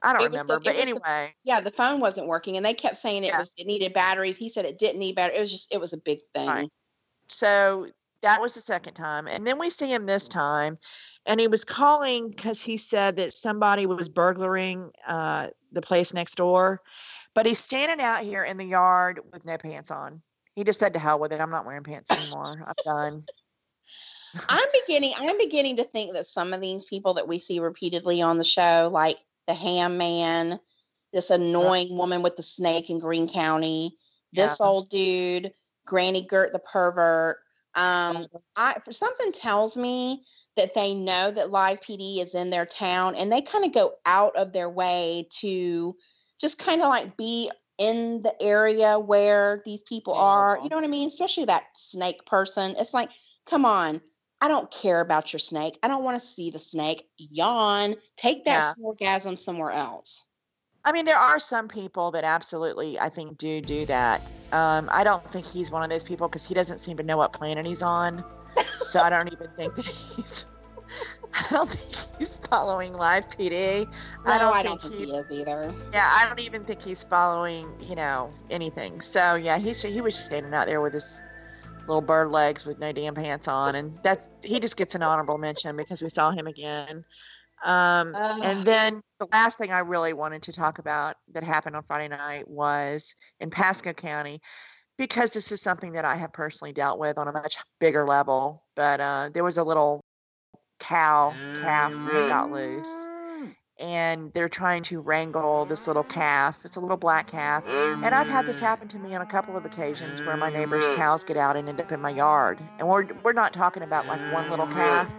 [0.03, 0.53] I don't It the- remember.
[0.55, 3.27] it but was the- anyway, yeah, the phone wasn't working, and they kept saying it
[3.27, 3.39] Yeah.
[3.39, 4.37] was it needed batteries.
[4.37, 5.37] He said it didn't need batteries.
[5.37, 6.47] It was just it was a big thing.
[6.47, 6.69] Right.
[7.27, 7.87] so
[8.23, 9.27] that was the second time.
[9.27, 10.77] And then we see him this time,
[11.25, 16.35] and he was calling because he said that somebody was burglaring uh, the place next
[16.35, 16.81] door.
[17.33, 20.21] But he's standing out here in the yard with no pants on.
[20.55, 21.39] He just said to hell with it.
[21.39, 22.63] I'm not wearing pants anymore.
[22.67, 23.23] I'm done.
[24.49, 28.21] I'm beginning I'm beginning to think that some of these people that we see repeatedly
[28.21, 29.17] on the show, like
[29.47, 30.59] the ham man,
[31.13, 33.97] this annoying woman with the snake in Greene County,
[34.33, 34.65] this Yeah.
[34.67, 35.53] old dude,
[35.85, 37.37] Granny Gert the pervert.
[37.73, 38.27] Um,
[38.57, 40.23] I for something tells me
[40.57, 43.93] that they know that live PD is in their town and they kind of go
[44.05, 45.95] out of their way to
[46.39, 50.59] just kind of like be in the area where these people are.
[50.61, 51.07] You know what I mean?
[51.07, 52.75] Especially that snake person.
[52.77, 53.09] It's like,
[53.45, 54.01] come on.
[54.41, 55.77] I don't care about your snake.
[55.83, 57.07] I don't want to see the snake.
[57.17, 57.95] Yawn.
[58.17, 60.25] Take that orgasm somewhere else.
[60.83, 64.27] I mean, there are some people that absolutely, I think, do do that.
[64.51, 67.17] Um, I don't think he's one of those people because he doesn't seem to know
[67.17, 68.25] what planet he's on.
[68.57, 69.85] so I don't even think that
[70.15, 70.45] he's.
[71.33, 73.85] I don't think he's following live PD.
[74.25, 75.71] No, I don't I think don't think he- he is either.
[75.93, 78.99] Yeah, I don't even think he's following, you know, anything.
[78.99, 81.21] So yeah, he's he was just standing out there with his
[81.91, 85.37] little bird legs with no damn pants on, and that's he just gets an honorable
[85.37, 87.03] mention because we saw him again.
[87.63, 88.41] Um, Ugh.
[88.43, 92.07] and then the last thing I really wanted to talk about that happened on Friday
[92.07, 94.41] night was in Pasco County,
[94.97, 98.63] because this is something that I have personally dealt with on a much bigger level.
[98.75, 100.01] But uh, there was a little
[100.79, 103.07] cow calf that got loose
[103.81, 106.63] and they're trying to wrangle this little calf.
[106.63, 107.65] It's a little black calf.
[107.67, 110.87] And I've had this happen to me on a couple of occasions where my neighbor's
[110.89, 112.59] cows get out and end up in my yard.
[112.79, 115.13] And we're we're not talking about like one little calf.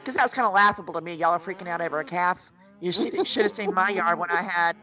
[0.00, 1.14] Because that was kind of laughable to me.
[1.14, 2.50] Y'all are freaking out over a calf.
[2.80, 4.74] You should should have seen my yard when I had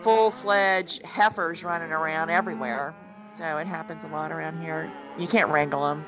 [0.00, 2.94] full fledged heifers running around everywhere.
[3.26, 4.90] So it happens a lot around here.
[5.18, 6.04] You can't wrangle them.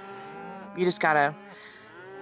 [0.77, 1.35] You just gotta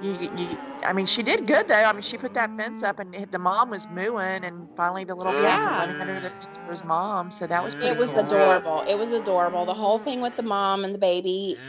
[0.03, 1.85] you, you, I mean, she did good though.
[1.85, 5.15] I mean, she put that fence up, and the mom was mooing, and finally the
[5.15, 5.65] little calf Yeah.
[5.65, 7.31] went running under the fence for his mom.
[7.31, 8.21] So that was pretty It was cool.
[8.21, 8.85] adorable.
[8.89, 9.65] It was adorable.
[9.65, 11.63] The whole thing with the mom and the baby,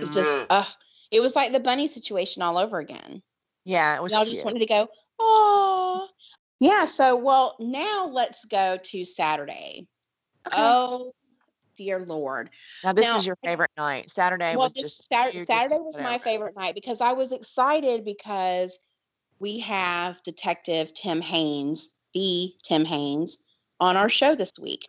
[0.00, 0.64] it just, uh,
[1.10, 3.22] it was like the bunny situation all over again.
[3.64, 4.12] Yeah, it was.
[4.12, 4.32] Y'all cute.
[4.32, 6.08] just wanted to go, oh,
[6.60, 6.86] yeah.
[6.86, 9.86] So, well, now let's go to Saturday.
[10.46, 10.58] Okay.
[10.58, 11.12] Oh,
[11.76, 12.50] dear Lord.
[12.82, 14.10] now this now- is your favorite night.
[14.10, 18.04] Saturday well, was this just Saturday, Saturday was my favorite night because I was excited
[18.04, 18.78] because
[19.40, 23.38] we have Detective Tim Haynes, the Tim Haynes,
[23.80, 24.88] on our show this week.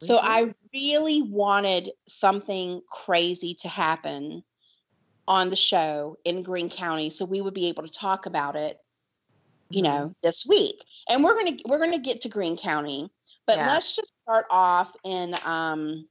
[0.00, 0.20] We So do.
[0.22, 4.44] I really wanted something crazy to happen
[5.28, 8.78] on the show in Greene County so we would be able to talk about it
[9.70, 9.84] you Mhm.
[9.84, 10.84] know, this week.
[11.08, 13.10] And we're gonna we're gonna get to Greene County,
[13.46, 13.68] but Yeah.
[13.72, 16.06] let's just start off in um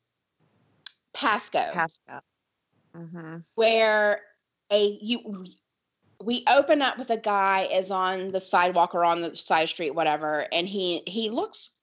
[1.13, 2.21] Pasco, Pasco.
[2.95, 3.37] Mm-hmm.
[3.55, 4.21] where
[4.71, 5.45] a you
[6.23, 9.91] we open up with a guy is on the sidewalk or on the side street,
[9.95, 11.79] whatever, and he he looks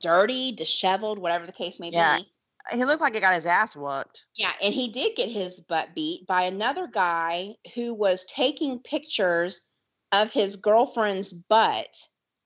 [0.00, 2.18] dirty, disheveled, whatever the case may Yeah.
[2.18, 2.32] be.
[2.72, 4.26] He looked like he got his ass whooped.
[4.34, 9.66] Yeah, and he did get his butt beat by another guy who was taking pictures
[10.12, 11.88] of his girlfriend's butt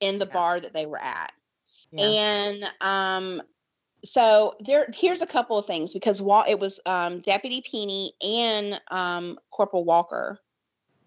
[0.01, 0.33] in the Yeah.
[0.33, 1.33] bar that they were at.
[1.91, 2.07] Yeah.
[2.07, 3.43] And um
[4.05, 8.81] so there here's a couple of things because while it was um Deputy Peeney and
[8.91, 10.39] um Corporal Walker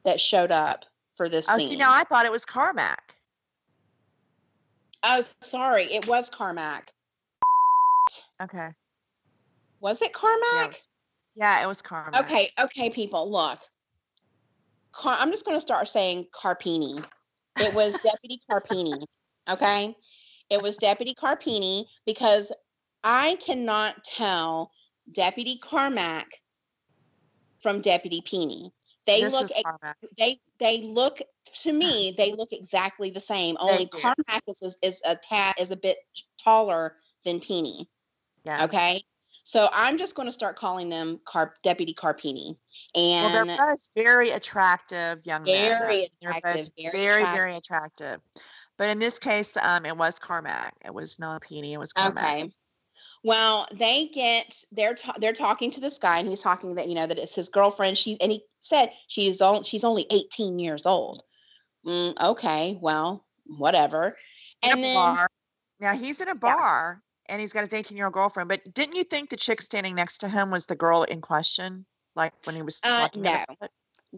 [0.03, 0.85] that showed up
[1.15, 1.69] for this oh, scene.
[1.69, 3.15] see, now I thought it was Carmack.
[5.03, 6.91] oh sorry, it was Carmack.
[8.41, 8.69] Okay.
[9.79, 10.67] Was it Yeah, Carmack?
[10.69, 10.89] was,
[11.35, 12.25] yeah, it was Carmack.
[12.25, 13.59] Okay, okay, people, look.
[14.91, 17.03] Car- I'm just going to start saying Carpini.
[17.59, 19.05] It was Deputy Carpini.
[19.49, 19.95] Okay,
[20.49, 22.51] it was Deputy Carpini because
[23.03, 24.71] I cannot tell
[25.11, 26.27] Deputy Carmack
[27.59, 28.71] from Deputy Peeny.
[29.05, 31.21] They this look ex- they they look
[31.63, 33.55] to me they look exactly the same.
[33.59, 33.87] Only.
[33.87, 35.97] Carmack is is, a tad is a bit
[36.37, 37.87] taller than Peeny.
[38.43, 38.65] Yeah.
[38.65, 39.03] Okay.
[39.43, 42.57] So I'm just going to start calling them Car- Deputy Carpini.
[42.93, 45.79] Well, And they're both very attractive young men.
[45.79, 48.19] Very both attractive, very very, very attractive.
[48.77, 50.73] But in this case, um, it was Carmack.
[50.85, 51.71] It was not Peeney.
[51.71, 52.35] It was Carmack.
[52.35, 52.51] okay.
[53.27, 56.95] Well, they get they're ta- they're talking to this guy, and he's talking that you
[56.95, 57.97] know that it's his girlfriend.
[57.97, 61.23] She's and he said she's only she's only 18 years old.
[61.85, 64.15] Mm, okay, well, whatever.
[64.63, 65.27] In And then bar.
[65.81, 68.47] Now he's in a bar and he's got his 18 year old girlfriend.
[68.47, 71.85] But didn't you think the chick standing next to him was the girl in question?
[72.15, 73.67] Like when he was Uh, talking about no.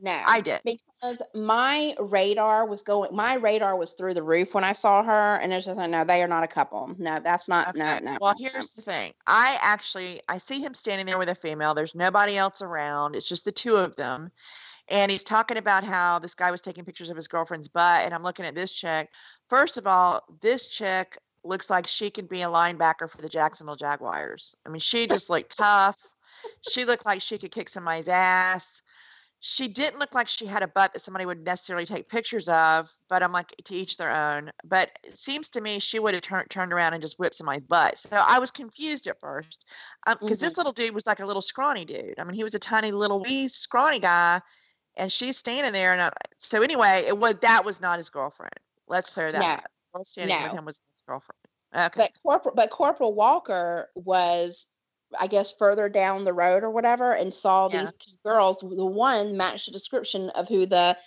[0.02, 0.62] No, I did.
[0.66, 3.16] because my radar was going.
[3.16, 6.04] My radar was through the roof when I saw her, and it's just like, no,
[6.04, 6.96] they are not a couple.
[6.98, 7.76] No, that's not.
[7.76, 8.06] No, Okay.
[8.06, 8.18] no.
[8.22, 8.50] Well, no.
[8.50, 9.14] here's the thing.
[9.28, 11.74] I actually I see him standing there with a female.
[11.74, 13.16] There's nobody else around.
[13.16, 14.32] It's just the two of them.
[14.92, 18.06] And he's talking about how this guy was taking pictures of his girlfriend's butt.
[18.06, 19.10] And I'm looking at this chick.
[19.48, 23.76] First of all, this chick looks like she could be a linebacker for the Jacksonville
[23.76, 24.56] Jaguars.
[24.66, 25.96] I mean, she just looked tough.
[26.68, 28.82] She looked like she could kick somebody's ass.
[29.42, 32.92] She didn't look like she had a butt that somebody would necessarily take pictures of,
[33.08, 34.52] but I'm like, to each their own.
[34.66, 37.64] But it seems to me she would have tur- turned around and just whipped somebody's
[37.64, 37.98] butt.
[37.98, 39.66] So I was confused at first
[40.08, 40.60] um, because this mm-hmm.
[40.60, 42.20] little dude was like a little scrawny dude.
[42.20, 44.42] I mean, he was a tiny little wee scrawny guy,
[44.98, 45.94] and she's standing there.
[45.94, 48.60] And I, so anyway, it was that was not his girlfriend.
[48.88, 49.48] Let's clear that No.
[49.48, 49.64] up.
[49.94, 50.58] Girl standing with No.
[50.60, 51.38] him was his girlfriend.
[51.74, 52.02] Okay.
[52.02, 54.68] but corporal but corporal walker was
[55.20, 57.82] i guess further down the road or whatever and saw Yeah.
[57.82, 60.98] these two girls the one matched the description of who the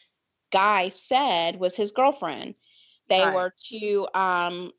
[0.50, 2.54] guy said was his girlfriend
[3.08, 3.34] they Right.
[3.34, 4.72] were two um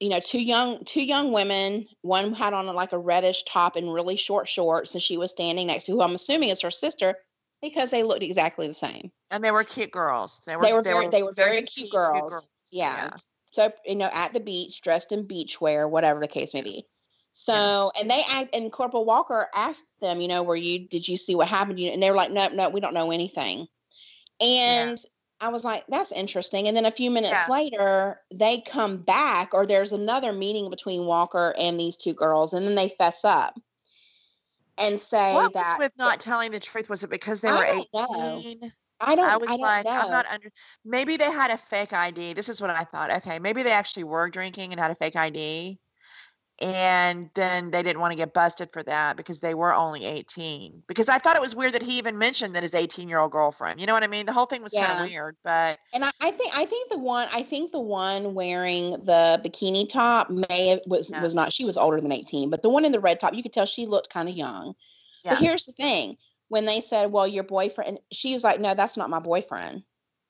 [0.00, 3.92] you know two young two young women one had on like a reddish top and
[3.92, 7.16] really short shorts and she was standing next to who i'm assuming is her sister
[7.60, 10.42] because they looked exactly the same and they were cute girls.
[10.46, 13.10] They were they were very they were very cute petite girls yeah.
[13.52, 16.86] So, you know, at the beach, dressed in beach wear, whatever the case may be.
[17.32, 21.16] So, and they act, and Corporal Walker asked them, you know, were you, did you
[21.16, 21.80] see what happened?
[21.80, 23.66] You And they were like, no, no, we don't know anything.
[24.40, 24.98] And
[25.40, 26.68] I was like, that's interesting.
[26.68, 27.48] And then a few minutes Yeah.
[27.48, 32.66] later, they come back, or there's another meeting between Walker and these two girls, and
[32.66, 33.58] then they fess up
[34.78, 36.88] and say What that was with not telling the truth?
[36.90, 38.44] Was it because they I were don't know.
[38.48, 38.72] 18?
[39.00, 39.90] I don't, I I, was don't like, know.
[40.00, 40.50] I'm not under.
[40.84, 42.34] Maybe they had a fake ID.
[42.34, 43.10] This is what I thought.
[43.16, 45.78] Okay, maybe they actually were drinking and had a fake ID,
[46.60, 50.82] and then they didn't want to get busted for that because they were only 18.
[50.86, 53.32] Because I thought it was weird that he even mentioned that his 18 year old
[53.32, 53.80] girlfriend.
[53.80, 54.26] You know what I mean?
[54.26, 56.98] The whole thing was kind of weird, but And I, I think I think the
[56.98, 61.22] one I think the one wearing the bikini top may have, was Yeah.
[61.22, 63.42] was not she was older than 18, but the one in the red top you
[63.42, 64.74] could tell she looked kind of young.
[65.24, 65.32] Yeah.
[65.32, 66.16] But here's the thing.
[66.48, 69.84] When they said, "Well, your boyfriend," she was like, "No, that's not my boyfriend."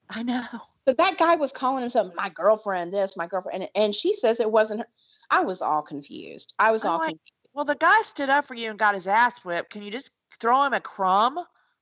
[0.08, 0.46] I know.
[0.84, 4.40] But that guy was calling himself my girlfriend, this, my girlfriend, and, and she says
[4.40, 4.86] it wasn't her.
[5.30, 6.54] I was all confused.
[6.58, 7.32] I was I'm all like, confused.
[7.54, 9.70] Well, the guy stood up for you and got his ass whipped.
[9.70, 10.10] Can you just
[10.40, 11.38] throw him a crumb?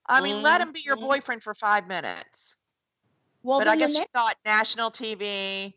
[0.08, 1.02] I mean, let him be your Mhm.
[1.02, 2.56] boyfriend for five minutes.
[3.42, 5.72] Well, but I guess she next- thought national TV.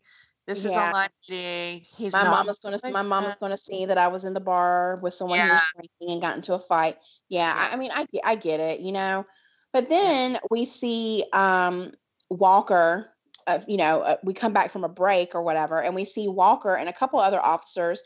[0.46, 0.88] This is Yeah.
[0.88, 1.86] on live TV.
[1.96, 5.14] He's my mama's gonna my mama's gonna see that I was in the bar with
[5.14, 6.98] someone who was drinking and got into a fight.
[7.28, 7.68] Yeah, Yeah.
[7.70, 9.24] I, I mean, I get- I get it, you know.
[9.72, 11.94] But then we see um
[12.28, 13.10] Walker.
[13.46, 16.28] Uh, you know, uh, we come back from a break or whatever, and we see
[16.28, 18.02] Walker and a couple other officers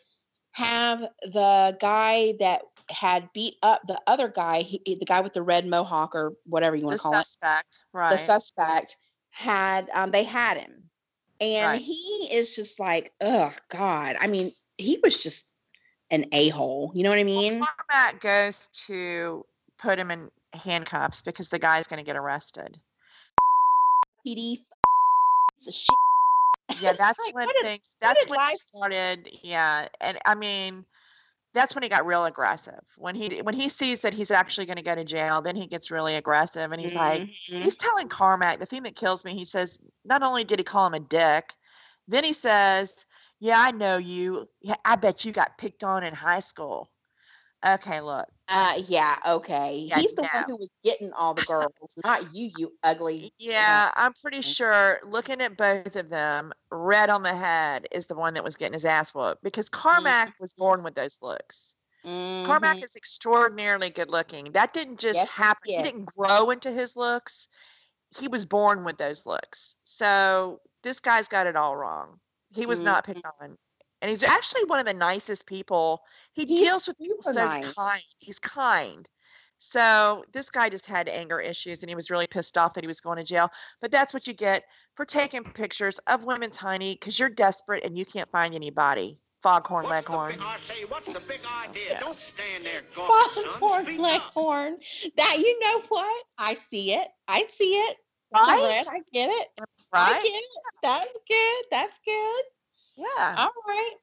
[0.53, 5.43] have the guy that had beat up the other guy, he, the guy with the
[5.43, 8.13] red mohawk or whatever you want to call it, suspect, right?
[8.13, 8.97] the suspect
[9.31, 10.91] had um they had him
[11.41, 11.81] And Right.
[11.81, 14.17] he is just like, oh God.
[14.19, 15.51] I mean, he was just
[16.11, 16.93] an a-hole.
[16.95, 17.61] You know what I mean?
[17.61, 19.45] Carmack goes to
[19.79, 22.77] put him in handcuffs because the guy's going to get arrested.
[24.27, 24.59] PD
[25.67, 25.97] f- shit.
[26.81, 27.97] Yeah, that's like, when things.
[28.01, 29.29] That's when he life- started.
[29.43, 30.85] Yeah, and I mean,
[31.55, 32.85] that's when he got real aggressive.
[32.99, 35.67] When he when he sees that he's actually going to go to jail, then he
[35.67, 37.63] gets really aggressive, and he's like, Mhm.
[37.63, 39.35] he's telling Carmack the thing that kills me.
[39.35, 41.55] He says, not only did he call him a dick,
[42.07, 43.07] then he says,
[43.41, 44.49] "Yeah, I know you.
[44.61, 46.91] Yeah, I bet you got picked on in high school."
[47.65, 48.29] Okay, look.
[48.49, 49.79] Uh, yeah, okay.
[49.91, 51.73] Yeah, He's the one who was getting all the girls,
[52.05, 53.31] not you, you ugly.
[53.39, 58.17] Yeah, I'm pretty sure looking at both of them, red on the head is the
[58.17, 61.77] one that was getting his ass whooped because Carmack was born with those looks.
[62.45, 62.85] Carmack Mhm.
[62.85, 64.53] is extraordinarily good looking.
[64.53, 65.71] That didn't just Yes, happen.
[65.75, 65.93] He is.
[65.93, 67.49] didn't grow into his looks.
[68.19, 69.77] He was born with those looks.
[69.85, 72.21] So this guy's got it all wrong.
[72.55, 73.57] He was not picked on.
[74.01, 76.03] And he's actually one of the nicest people.
[76.33, 77.75] He He's deals with people so nice.
[77.75, 78.03] kind.
[78.19, 79.09] He's kind.
[79.59, 82.87] So this guy just had anger issues and he was really pissed off that he
[82.87, 83.51] was going to jail.
[83.81, 84.63] But that's what you get
[84.95, 89.21] for taking pictures of women's honey because you're desperate and you can't find anybody.
[89.43, 90.33] Foghorn What's the leghorn.
[90.33, 91.99] big- I say, what's the big idea?
[92.01, 93.61] Don't stand there gawking, son.
[93.61, 94.37] Foghorn Speak up.
[94.37, 94.77] Leghorn.
[95.17, 96.25] That you know what?
[96.39, 97.09] I see it.
[97.27, 97.97] I see it.
[98.33, 98.59] Right?
[98.61, 99.49] Lorette, I get it.
[99.93, 100.17] Right?
[100.17, 100.45] I get it.
[100.83, 101.65] That's good.
[101.71, 102.45] That's good.
[102.99, 103.35] Yeah.
[103.39, 103.95] All right.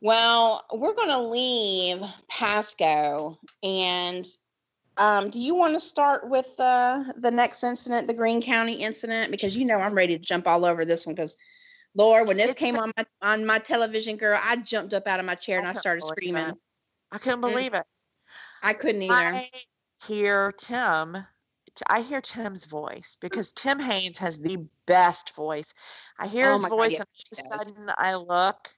[0.00, 3.38] Well, we're going to leave Pasco.
[3.62, 4.26] And
[4.96, 9.30] um, do you want to start with uh, the next incident, the Greene County incident?
[9.30, 11.14] Because you know I'm ready to jump all over this one.
[11.14, 11.36] Because
[11.94, 15.20] Lord, when this It's came on my on my television, girl, I jumped up out
[15.20, 16.48] of my chair and I started screaming.
[16.48, 16.54] it.
[17.12, 17.52] I couldn't Mm.
[17.52, 17.84] believe it.
[18.62, 19.14] I couldn't either.
[19.14, 19.48] I
[20.06, 21.16] hear Tim.
[21.88, 23.20] I hear Tim's voice mm.
[23.20, 25.74] because Tim Haynes has the best voice.
[26.18, 27.08] I hear Oh his my God, voice, yes, and
[27.50, 28.68] all of a sudden I look.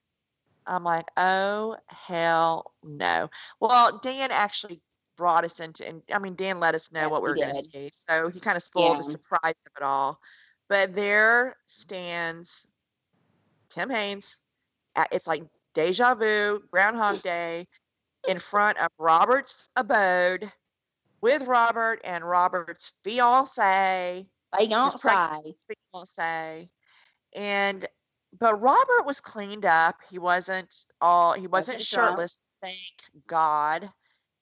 [0.66, 3.30] I'm like, oh hell no.
[3.60, 4.80] Well, Dan actually
[5.16, 7.54] brought us into, and I mean, Dan let us know Yeah, what we were going
[7.54, 10.20] to see, so he kind of spoiled the surprise of it all.
[10.68, 12.68] But there stands
[13.70, 14.38] Tim Haynes.
[15.10, 15.42] It's like
[15.74, 17.66] deja vu, Groundhog Day,
[18.28, 20.52] in front of Robert's abode
[21.20, 25.54] with Robert and Robert's fiance, Fiance.
[25.92, 26.70] fiance,
[27.36, 27.86] and
[28.38, 29.96] but Robert was cleaned up.
[30.10, 31.32] He wasn't all.
[31.32, 32.10] He wasn't, Wasn't drunk.
[32.10, 32.38] shirtless.
[32.62, 33.88] Thank God.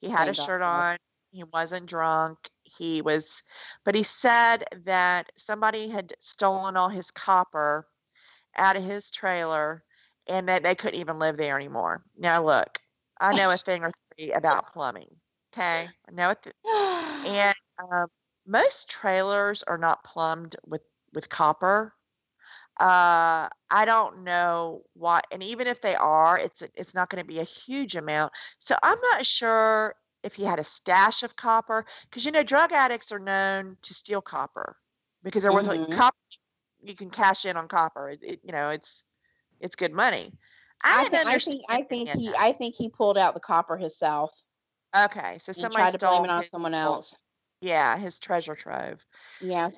[0.00, 0.44] He had Thank a God.
[0.46, 0.96] shirt on.
[1.30, 2.38] He wasn't drunk.
[2.64, 3.42] He was,
[3.84, 7.86] but he said that somebody had stolen all his copper
[8.56, 9.82] out of his trailer
[10.26, 12.02] and that they couldn't even live there anymore.
[12.16, 12.78] Now, look,
[13.20, 15.08] I know a thing or three about plumbing.
[15.52, 15.86] Okay.
[16.08, 16.54] I know it.
[17.26, 17.54] And
[17.92, 18.06] um,
[18.46, 20.82] most trailers are not plumbed with,
[21.12, 21.94] with copper.
[22.80, 27.26] Uh, I don't know why, and even if they are, it's it's not going to
[27.26, 28.32] be a huge amount.
[28.60, 32.72] So I'm not sure if he had a stash of copper, because you know drug
[32.72, 34.76] addicts are known to steal copper
[35.24, 36.16] because they're worth like copper.
[36.80, 38.10] You can cash in on copper.
[38.10, 39.04] It, it- you know, it's
[39.58, 40.32] it's good money.
[40.84, 42.38] I, I, think, I think I think he that.
[42.38, 44.40] I think he pulled out the copper himself
[44.96, 47.18] Okay, so and somebody tried to stole blame it on his- someone else.
[47.60, 49.04] Yeah, his treasure trove.
[49.42, 49.70] Yeah,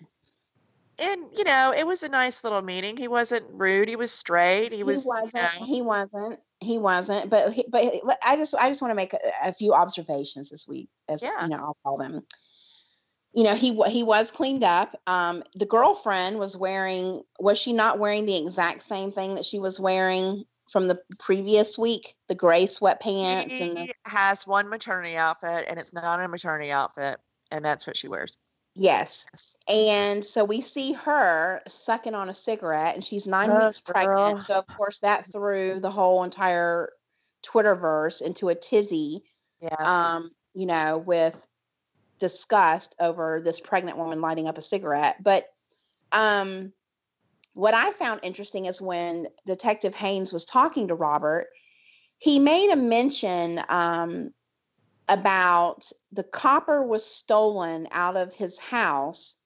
[0.98, 4.70] and you know it was a nice little meeting he wasn't rude he was straight
[4.72, 5.34] he he was wasn't.
[5.54, 6.40] you know, He wasn't.
[6.60, 7.30] He wasn't.
[7.30, 10.68] But he- but I just I just want to make a, a few observations this
[10.68, 11.42] week, as Yeah.
[11.42, 12.20] you know, I'll call them.
[13.32, 14.94] You know, he he was cleaned up.
[15.06, 17.22] Um, the girlfriend was wearing.
[17.38, 21.76] Was she not wearing the exact same thing that she was wearing from the previous
[21.76, 22.14] week?
[22.28, 27.18] The gray sweatpants and the has one maternity outfit and it's not a maternity outfit
[27.50, 28.38] and that's what she wears
[28.74, 29.26] yes.
[29.32, 29.56] Yes.
[29.68, 34.06] And so we see her sucking on a cigarette, and she's nine Oh, weeks pregnant.
[34.06, 34.40] girl.
[34.40, 36.90] So of course that threw the whole entire
[37.44, 39.22] Twitterverse into a tizzy.
[39.60, 41.46] yeah Um, you know, with
[42.18, 45.16] disgust over this pregnant woman lighting up a cigarette.
[45.22, 45.46] But
[46.12, 46.72] um,
[47.60, 51.48] what I found interesting is when Detective Haynes was talking to Robert,
[52.18, 54.30] he made a mention um,
[55.10, 59.36] about the copper was stolen out of his house.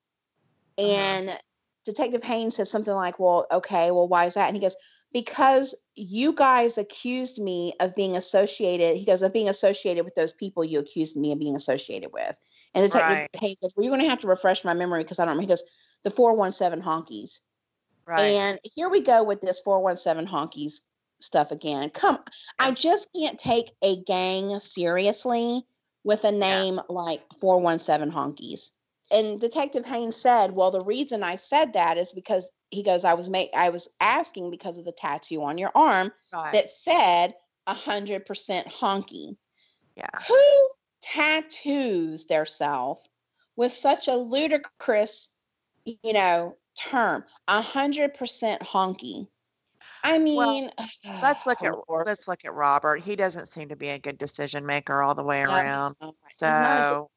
[0.78, 0.88] Uh-huh.
[0.88, 1.38] And
[1.84, 4.46] Detective Haynes says something like, Well, okay, well, why is that?
[4.46, 4.76] And he goes,
[5.12, 8.96] Because you guys accused me of being associated.
[8.96, 12.38] He goes, of being associated with those people you accused me of being associated with.
[12.76, 13.28] And Detective Right.
[13.40, 15.42] Haynes goes, Well, you're going to have to refresh my memory because I don't remember.
[15.42, 15.64] He goes,
[16.04, 17.40] The 417 honkies.
[18.06, 20.80] Right And here we go with this 417 honkies
[21.20, 21.90] stuff again.
[21.90, 22.18] Come,
[22.58, 25.64] I just can't take a gang seriously
[26.02, 28.70] with a name like 417 honkies.
[29.10, 33.14] And Detective Haynes said, Well, the reason I said that is because he goes, I
[33.14, 36.52] was make I was asking because of the tattoo on your arm Right.
[36.52, 37.34] that said
[37.66, 39.36] a hundred percent honky.
[39.96, 40.08] yeah.
[40.28, 40.68] Who
[41.02, 43.06] tattoos their self
[43.56, 45.32] with such a ludicrous,
[45.84, 47.24] you know, term?
[47.48, 49.28] A hundred percent honky.
[50.02, 50.70] I mean,
[51.22, 53.00] Let's look at let's look at Robert.
[53.02, 55.94] He doesn't seem to be a good decision maker all the way around.
[56.00, 57.08] not So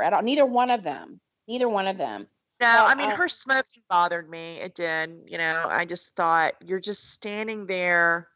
[0.00, 0.22] at all.
[0.22, 1.20] Neither one of them.
[1.48, 2.26] Neither one of them.
[2.60, 4.58] no, Well, I mean uh, her smoking bothered me.
[4.60, 5.20] It did.
[5.26, 8.28] You know, I just thought you're just standing there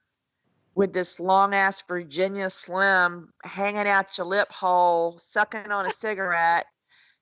[0.75, 6.67] with this long ass Virginia Slim hanging out your lip hole, sucking on a cigarette,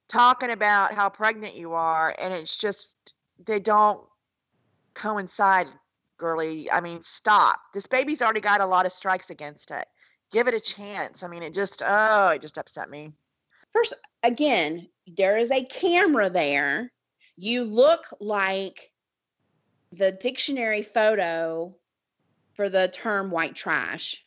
[0.09, 2.93] talking about how pregnant you are, and it's just
[3.45, 4.05] they don't
[4.95, 5.67] coincide,
[6.19, 6.71] girly.
[6.71, 7.61] I mean, stop.
[7.73, 9.87] This baby's already got a lot of strikes against it.
[10.31, 11.23] Give it a chance.
[11.23, 13.13] I mean, it just oh, it just upset me.
[13.73, 16.91] First, again, there is a camera there.
[17.37, 18.91] You look like
[19.93, 21.75] the dictionary photo
[22.55, 24.25] for the term white trash.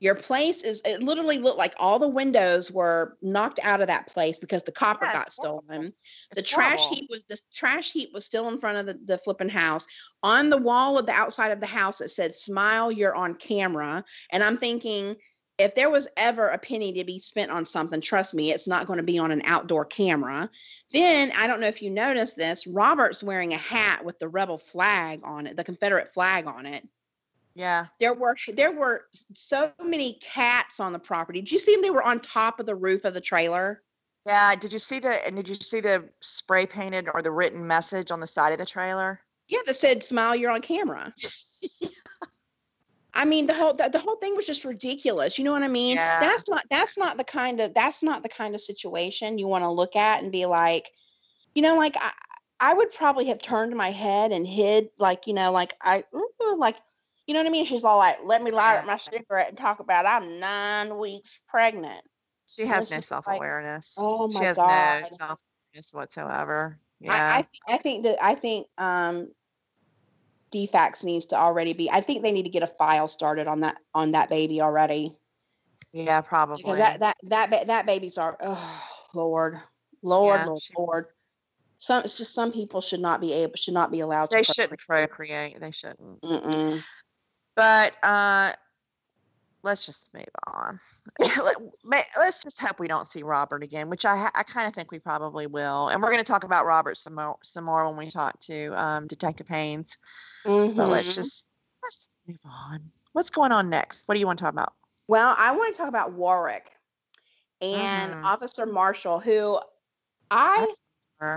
[0.00, 4.06] Your place is, it literally looked like all the windows were knocked out of that
[4.08, 5.62] place because the copper Yeah, got horrible.
[5.68, 5.92] stolen.
[6.32, 6.96] the It's trash horrible.
[6.96, 9.86] heap was the trash heap was still in front of the, the flipping house
[10.22, 14.04] on the wall of the outside of the house it said smile you're on camera
[14.30, 15.16] and i'm thinking
[15.58, 18.86] if there was ever a penny to be spent on something trust me it's not
[18.86, 20.50] going to be on an outdoor camera
[20.92, 24.58] then i don't know if you noticed this robert's wearing a hat with the rebel
[24.58, 26.86] flag on it the confederate flag on it
[27.54, 27.86] Yeah.
[28.00, 31.90] there were there were so many cats on the property did you see them they
[31.90, 33.80] were on top of the roof of the trailer
[34.26, 37.66] Yeah, did you see the and did you see the spray painted or the written
[37.66, 39.20] message on the side of the trailer?
[39.48, 41.12] Yeah, that said smile, you're on camera.
[43.14, 45.38] I mean, the whole the, the whole thing was just ridiculous.
[45.38, 45.96] You know what I mean?
[45.96, 46.20] Yeah.
[46.20, 49.62] That's not that's not the kind of that's not the kind of situation you want
[49.62, 50.88] to look at and be like,
[51.54, 52.10] you know, like I
[52.60, 56.04] I would probably have turned my head and hid like, you know, like I
[56.56, 56.76] like
[57.26, 57.64] you know what I mean?
[57.64, 61.40] She's all like, let me light up my cigarette and talk about I'm nine weeks
[61.48, 62.02] pregnant.
[62.46, 63.94] She has it's no like, self awareness.
[63.98, 65.00] oh she has God.
[65.00, 65.40] no self
[65.72, 66.78] awareness whatsoever.
[67.00, 67.12] Yeah.
[67.12, 69.28] I, I, I think that I think um
[70.54, 71.90] DFACS needs to already be.
[71.90, 75.16] I think they need to get a file started on that on that baby already
[75.94, 76.56] yeah, probably.
[76.62, 79.56] because that that that that baby's are oh Lord
[80.02, 81.06] Lord Yeah, Lord she- Lord.
[81.78, 84.36] Some it's just some people should not be able should not be allowed to.
[84.36, 84.56] they procreate.
[84.56, 85.60] shouldn't procreate.
[85.60, 86.20] They shouldn't.
[86.22, 86.82] Mm-mm.
[87.56, 88.52] But uh
[89.64, 90.78] let's just move on.
[91.84, 94.98] Let's just hope we don't see Robert again, which I I kind of think we
[94.98, 95.88] probably will.
[95.88, 98.78] And we're going to talk about Robert some more some more when we talk to
[98.80, 99.96] um, Detective Haynes.
[100.44, 101.14] But let's Mhm.
[101.14, 101.48] just
[101.82, 102.90] let's move on.
[103.12, 104.06] What's going on next?
[104.06, 104.74] What do you want to talk about?
[105.08, 106.70] Well, I want to talk about Warwick
[107.62, 108.24] and Mhm.
[108.24, 109.58] Officer Marshall, who
[110.30, 110.66] I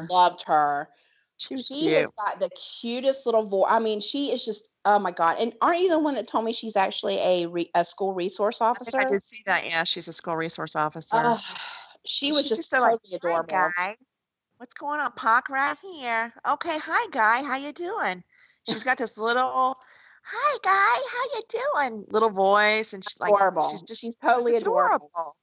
[0.10, 0.90] loved her.
[1.38, 3.68] She was she has got the cutest little voice.
[3.70, 5.38] I mean, she is just oh my god!
[5.40, 8.60] And aren't you the one that told me she's actually a re- a school resource
[8.62, 9.00] I think officer?
[9.00, 9.70] I did see that.
[9.70, 11.18] Yeah, she's a school resource officer.
[11.18, 11.40] Ugh,
[12.06, 13.72] she was She's just, so like, totally adorable.
[13.78, 13.96] Guy.
[14.58, 15.12] What's going on?
[15.12, 16.34] Park right here.
[16.50, 17.44] Okay, hi, guy.
[17.44, 18.24] How you doing?
[18.68, 19.78] She's got this little,
[20.24, 20.72] hi, guy.
[21.14, 22.06] How you doing?
[22.10, 23.70] Little voice, and she's like, Adorable.
[23.70, 25.36] she's just She's totally she's adorable.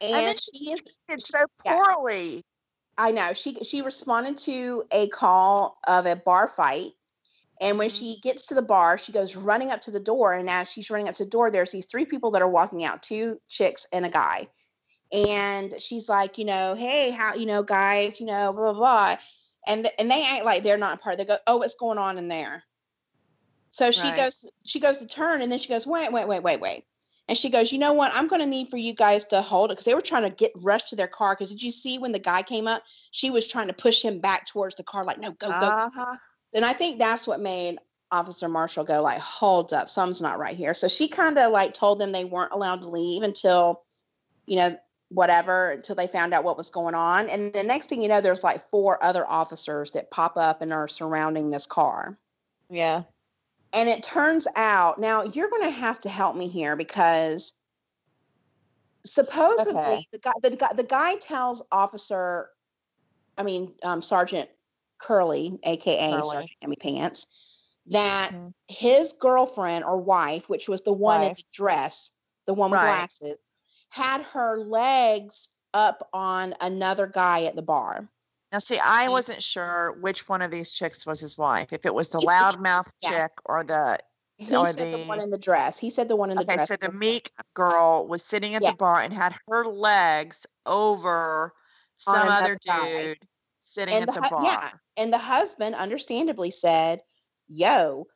[0.00, 0.82] And, And, then she is.
[1.08, 1.76] did so Yeah.
[1.76, 2.42] poorly.
[2.98, 6.92] I know she she responded to a call of a bar fight.
[7.60, 7.92] And when Mhm.
[7.92, 10.32] she gets to the bar, she goes running up to the door.
[10.32, 12.84] And as she's running up to the door, there's these three people that are walking
[12.84, 14.48] out two chicks and a guy.
[15.12, 19.16] And she's like, you know, hey, how, you know, guys, you know, blah, blah, blah.
[19.66, 21.18] And, th- and they act like they're not part.
[21.18, 22.62] They go, oh, what's going on in there?
[23.70, 24.16] So she Right.
[24.16, 26.84] goes, she goes to turn and then she goes, wait, wait, wait, wait, wait.
[27.28, 28.12] And she goes, you know what?
[28.14, 30.30] I'm going to need for you guys to hold it because they were trying to
[30.30, 31.34] get rushed to their car.
[31.34, 32.84] Because did you see when the guy came up?
[33.10, 35.54] She was trying to push him back towards the car, like, no, go, go.
[35.54, 36.16] Uh-huh.
[36.54, 37.78] And I think that's what made
[38.10, 40.72] Officer Marshall go, like, hold up, something's not right here.
[40.72, 43.82] So she kind of like told them they weren't allowed to leave until,
[44.46, 44.74] you know,
[45.10, 47.28] whatever, until they found out what was going on.
[47.28, 50.72] And the next thing you know, there's like four other officers that pop up and
[50.72, 52.16] are surrounding this car.
[52.70, 53.02] Yeah.
[53.72, 57.54] And it turns out now you're going to have to help me here because
[59.04, 60.08] supposedly Okay.
[60.12, 62.50] the guy the guy the guy tells officer,
[63.36, 64.48] I mean um, Sergeant
[64.98, 66.22] Curly, aka Curley.
[66.24, 68.52] Sergeant Emmy Pants, that Mhm.
[68.68, 72.10] his girlfriend or wife, which was the one in the dress,
[72.46, 72.96] the one with Right.
[72.98, 73.38] glasses,
[73.90, 78.08] had her legs up on another guy at the bar.
[78.52, 81.72] Now, see, I wasn't sure which one of these chicks was his wife.
[81.72, 83.10] If it was the He- he- loudmouth yeah.
[83.10, 83.98] chick or the
[84.40, 85.78] He Or said the, one in the dress.
[85.80, 86.68] He said the one in the okay, dress.
[86.68, 88.70] so the meek girl was sitting at Yeah.
[88.70, 91.52] the bar and had her legs over
[91.96, 93.02] some other guy.
[93.02, 93.18] dude
[93.58, 94.44] sitting And at the the bar.
[94.44, 94.70] yeah.
[94.96, 97.02] And the husband understandably said,
[97.48, 98.06] Yo,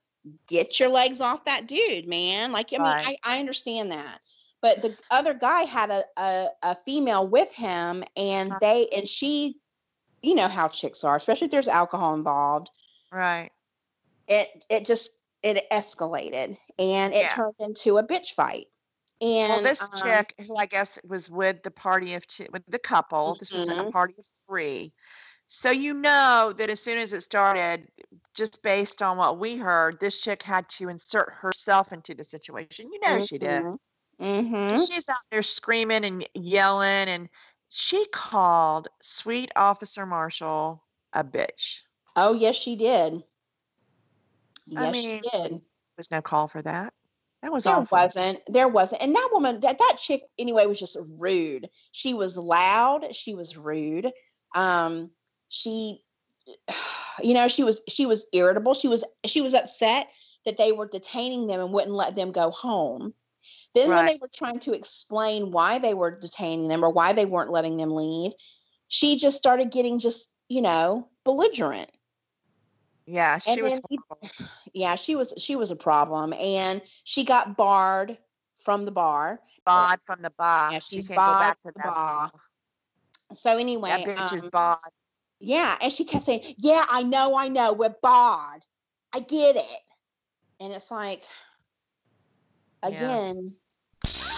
[0.47, 2.53] get your legs off that dude, man.
[2.53, 3.19] Like, I mean, Right.
[3.25, 4.21] I, I understand that.
[4.61, 8.59] But the other guy had a, a, a female with him, and Uh-huh.
[8.61, 9.59] they, and she,
[10.23, 12.71] you know how chicks are, especially if there's alcohol involved.
[13.13, 13.51] Right.
[14.29, 17.35] It, it just, it escalated and it Yeah.
[17.35, 18.67] turned into a bitch fight.
[19.21, 22.65] And Well, this um, chick, who I guess was with the party of two, with
[22.67, 23.93] the couple, this was a Mhm.
[23.93, 24.93] party of three.
[25.49, 27.89] So you know that as soon as it started,
[28.35, 32.91] just based on what we heard, this chick had to insert herself into the situation.
[32.93, 33.65] You know she did.
[34.21, 34.77] Mm-hmm.
[34.77, 37.29] She's out there screaming and yelling, and
[37.75, 41.81] she called sweet Officer Marshall a bitch.
[42.15, 43.23] Oh, yes, she did.
[44.67, 45.53] Yes, I she did.
[45.53, 45.61] There
[45.97, 46.93] was no call for that.
[47.43, 47.97] That was There awful.
[47.97, 48.41] wasn't.
[48.47, 49.03] There wasn't.
[49.03, 51.71] And that woman, that, that chick, anyway, was just rude.
[51.93, 53.15] She was loud.
[53.17, 54.13] She was rude.
[54.55, 55.11] Um,
[55.49, 56.05] she,
[57.23, 58.75] you know, she was she was irritable.
[58.75, 60.09] She was she was upset
[60.45, 63.15] that they were detaining them and wouldn't let them go home.
[63.75, 67.25] Then when they were trying to explain why they were detaining them or why they
[67.27, 68.33] weren't letting them leave,
[68.89, 71.91] she just started getting just, you know, belligerent.
[73.07, 73.99] Yeah, she And was he-
[74.75, 78.17] Yeah, she was she was a problem and she got barred
[78.57, 79.41] from the bar.
[79.65, 80.73] Bod from the bar.
[80.73, 82.31] Yeah, she she's go back to the bar.
[83.33, 84.79] So anyway, That bitch is um, bod.
[85.41, 88.63] yeah, and she kept saying, "Yeah, I know, I know, we're barred.
[89.15, 89.81] I get it."
[90.61, 91.25] And it's like,
[92.83, 93.55] again,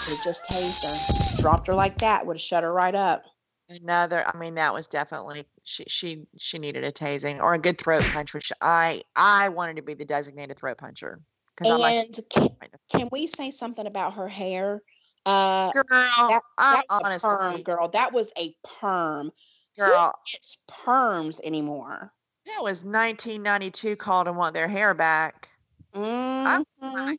[0.06, 0.98] they just tased her,
[1.40, 3.24] dropped her like that, would have shut her right up.
[3.68, 7.78] Another, I mean, that was definitely she she she needed a tasing or a good
[7.78, 11.20] throat punch, which I I wanted to be the designated throat puncher
[11.62, 12.48] I'm like, And can,
[12.90, 14.82] can we say something about her hair?
[15.26, 17.88] Uh, girl, that, I that was a perm, honestly, girl.
[17.88, 19.30] That was a perm.
[19.78, 22.12] girl, It's perms anymore.
[22.46, 25.48] that was 1992 called and want their hair back.
[25.94, 27.16] Mhm.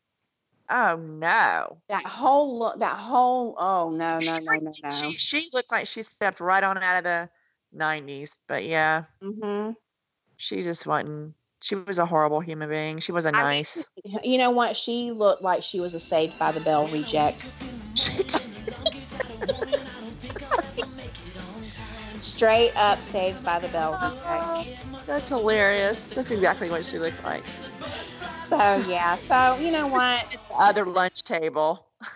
[0.69, 1.77] Oh no.
[1.89, 4.89] That whole look, that whole oh no no no no no.
[4.89, 7.29] She, she looked like she stepped right on out of the
[7.75, 9.71] 90s, but yeah, hmm
[10.37, 11.33] she just wasn't.
[11.61, 12.99] She was a horrible human being.
[12.99, 13.89] She wasn't I mean, nice.
[14.23, 14.75] You know what?
[14.75, 17.45] She looked like she was a Saved by the Bell reject.
[22.19, 24.69] Straight up Saved by the Bell reject.
[25.07, 26.07] That's hilarious.
[26.07, 27.43] That's exactly what she looked like.
[28.45, 29.15] So yeah.
[29.15, 30.01] So you know what?
[30.01, 31.87] at the other lunch table.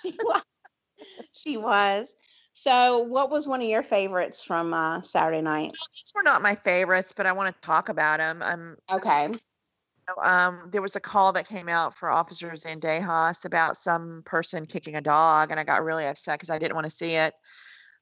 [0.00, 0.42] She was.
[1.32, 2.14] She was.
[2.52, 5.72] So what was one of your favorites from uh, Saturday night?
[5.72, 8.42] These were not my favorites, but I want to talk about them.
[8.42, 9.28] Um, Okay.
[10.22, 14.66] um, there was a call that came out for officers in Dejas about some person
[14.66, 17.34] kicking a dog, and I got really upset because I didn't want to see it.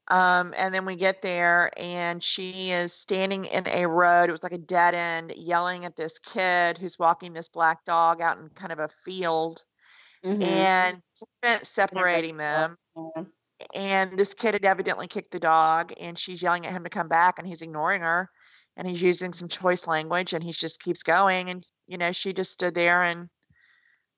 [0.08, 4.28] Um, and then we get there, and she is standing in a road.
[4.28, 8.20] It was like a dead end, yelling at this kid who's walking this black dog
[8.20, 9.64] out in kind of a field,
[10.24, 10.42] Mhm.
[10.42, 11.02] and
[11.42, 12.76] fence separating them.
[13.74, 17.08] and this kid had evidently kicked the dog and she's yelling at him to come
[17.08, 18.30] back and he's ignoring her
[18.76, 22.32] and he's using some choice language and he just keeps going and you know she
[22.32, 23.28] just stood there and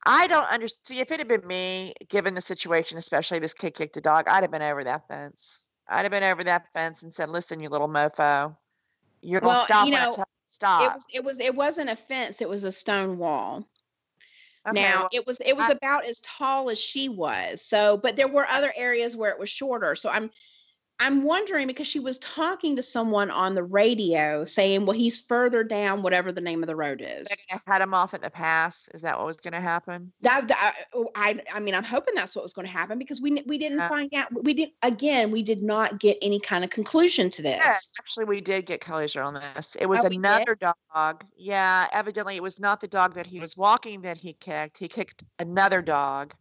[0.06, 3.74] i don't understand see if it had been me given the situation especially this kid
[3.74, 7.02] kicked a dog i'd have been over that fence i'd have been over that fence
[7.02, 8.56] and said listen you little mofo
[9.20, 11.06] you're gonna Well, stop you when I know, tell you to stop It was.
[11.12, 11.40] It was.
[11.40, 12.40] It wasn't a fence.
[12.40, 13.66] It was a stone wall.
[14.66, 17.96] Okay, now well, it was it was I- about as tall as she was so
[17.96, 20.30] but there were other areas where it was shorter so i'm
[21.00, 25.62] i'm wondering because she was talking to someone on the radio saying well he's further
[25.62, 28.88] down whatever the name of the road is they're gonna him off at the pass
[28.94, 32.14] is that what was gonna happen that's the, I, oh, I i mean i'm hoping
[32.14, 33.88] that's what was going to happen because we we didn't Yeah.
[33.88, 37.58] find out we did again we did not get any kind of conclusion to this
[37.58, 39.76] Yes, actually, we did get closure on this.
[39.76, 41.24] It was Oh, another dog.
[41.36, 44.78] Yeah, evidently, it was not the dog that he was walking that he kicked.
[44.78, 46.34] He kicked another dog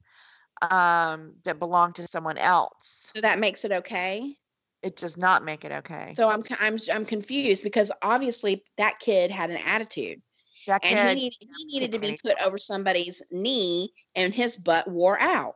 [0.69, 3.11] um, that belonged to someone else.
[3.15, 4.37] so that makes it okay
[4.83, 6.13] It does not make it okay.
[6.15, 10.21] so i'm i'm i'm confused because obviously that kid had an attitude
[10.67, 14.87] that and he needed, he needed to be put over somebody's knee and his butt
[14.87, 15.55] wore out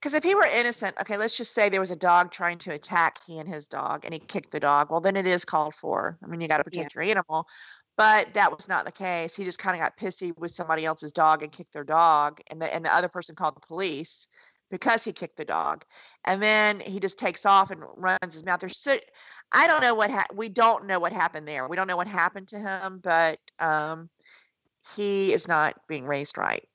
[0.00, 2.72] because if he were innocent, okay, let's just say there was a dog trying to
[2.72, 4.90] attack he and his dog, and he kicked the dog.
[4.90, 6.18] Well, then it is called for.
[6.22, 6.82] I mean, you got to Yeah.
[6.82, 7.48] protect your animal.
[7.96, 9.34] But that was not the case.
[9.34, 12.60] He just kind of got pissy with somebody else's dog and kicked their dog, and
[12.60, 14.28] the and the other person called the police
[14.70, 15.84] because he kicked the dog,
[16.24, 18.60] and then he just takes off and runs his mouth.
[18.60, 18.98] There's so
[19.52, 21.68] I don't know what ha- we don't know what happened there.
[21.68, 24.08] We don't know what happened to him, but um,
[24.94, 26.66] he is not being raised right.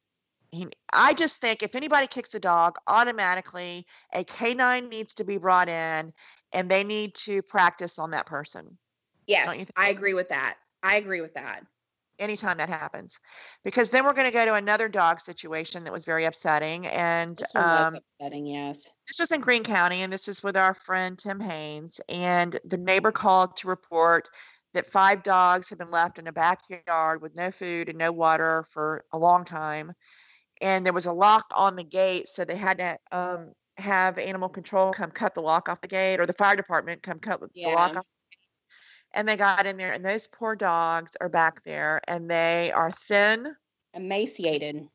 [0.51, 5.37] He, I just think if anybody kicks a dog, automatically a canine needs to be
[5.37, 6.11] brought in,
[6.53, 8.77] and they need to practice on that person.
[9.27, 9.71] Yes.
[9.77, 10.57] I agree with that.
[10.83, 11.63] I agree with that.
[12.21, 13.19] Anytime that happens
[13.63, 17.37] because then we're going to go to another dog situation that was very upsetting and
[17.37, 18.91] This um, upsetting, yes.
[19.07, 21.99] this was in Greene County, and this is with our friend Tim Haynes.
[22.07, 24.29] And the neighbor called to report
[24.73, 28.63] that five dogs had been left in a backyard with no food and no water
[28.71, 29.91] for a long time.
[30.61, 34.47] And there was a lock on the gate, so they had to um, have animal
[34.47, 37.49] control come cut the lock off the gate, or the fire department come cut the
[37.71, 37.99] lock Yeah.
[37.99, 38.05] off.
[39.13, 42.91] And they got in there, and those poor dogs are back there, and they are
[42.91, 43.55] thin,
[43.93, 44.89] Emaciated.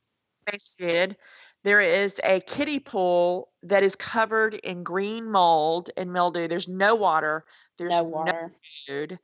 [0.46, 1.16] emaciated.
[1.64, 6.46] There is a kiddie pool that is covered in green mold and mildew.
[6.48, 7.44] There's no water.
[7.78, 8.50] There's No no, water.
[8.86, 9.18] food.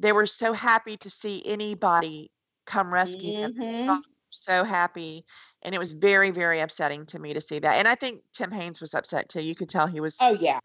[0.00, 2.32] They were so happy to see anybody
[2.66, 3.50] come rescue them.
[3.52, 3.86] Mhm.
[3.86, 5.26] dogs were So happy,
[5.62, 7.76] and it was very, very upsetting to me to see that.
[7.76, 9.42] And I think Tim Haynes was upset too.
[9.42, 10.18] You could tell he was.
[10.20, 10.60] Oh yeah.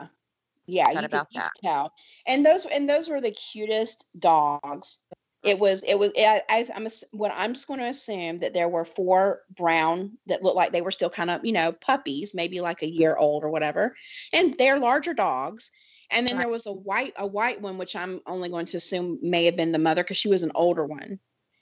[0.67, 1.53] Yeah, you could, about you that.
[1.61, 1.93] could tell.
[2.27, 5.03] And those and those were the cutest dogs.
[5.43, 8.67] It was it was I, I I'm what I'm just going to assume that there
[8.69, 12.61] were four brown that looked like they were still kind of, you know, puppies, maybe
[12.61, 13.95] like a year old or whatever.
[14.33, 15.71] And they're larger dogs.
[16.11, 16.39] And then Right.
[16.39, 19.55] there was a white a white one which I'm only going to assume may have
[19.57, 21.19] been the mother cuz she was an older one.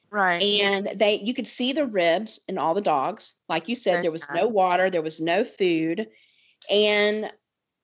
[0.09, 0.49] right.
[0.55, 3.35] And they you could see the ribs in all the dogs.
[3.49, 4.33] Like you said Very there was sad.
[4.33, 6.07] no water, there was no food.
[6.69, 7.31] And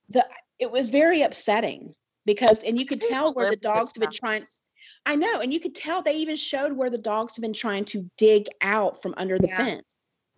[0.09, 0.28] the
[0.60, 1.95] it was very upsetting
[2.26, 4.43] because and you could tell where the dogs have been trying.
[5.05, 7.86] I know, and you could tell they even showed where the dogs have been trying
[7.86, 9.57] to dig out from under the Yeah.
[9.57, 9.86] fence.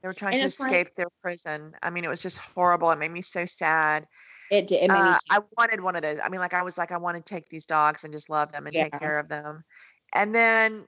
[0.02, 1.76] They were trying and to it's like- escape their prison.
[1.84, 2.92] I mean, it was just horrible.
[2.92, 4.08] It made me so sad.
[4.52, 4.84] It did.
[4.84, 5.18] It made Uh.
[5.30, 6.20] I wanted one of those.
[6.24, 8.52] I mean, like I was like, I want to take these dogs and just love
[8.52, 8.84] them and Yeah.
[8.84, 9.64] take care of them.
[10.14, 10.86] And then,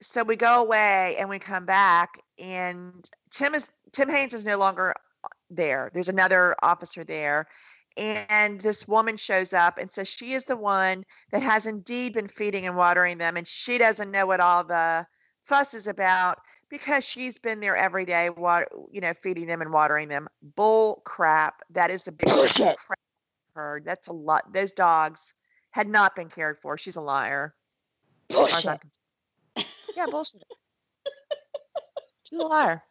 [0.00, 4.56] so we go away and we come back, and Tim is Tim Haynes is no
[4.58, 5.90] longer uh, there.
[5.94, 7.46] There's another officer there,
[7.96, 12.28] and this woman shows up and says she is the one that has indeed been
[12.28, 15.06] feeding and watering them, and she doesn't know what all the
[15.44, 16.38] fuss is about
[16.70, 20.28] because she's been there every day, what you know, feeding them and watering them.
[20.56, 21.62] Bull crap.
[21.70, 22.98] That is the biggest crap
[23.54, 23.84] heard.
[23.84, 24.52] That's a lot.
[24.52, 25.34] Those dogs
[25.70, 26.78] had not been cared for.
[26.78, 27.54] She's a liar.
[28.30, 28.78] as far as I'm
[29.54, 29.70] Bullshit.
[29.96, 30.42] Yeah, bullshit.
[32.24, 32.82] She's a liar.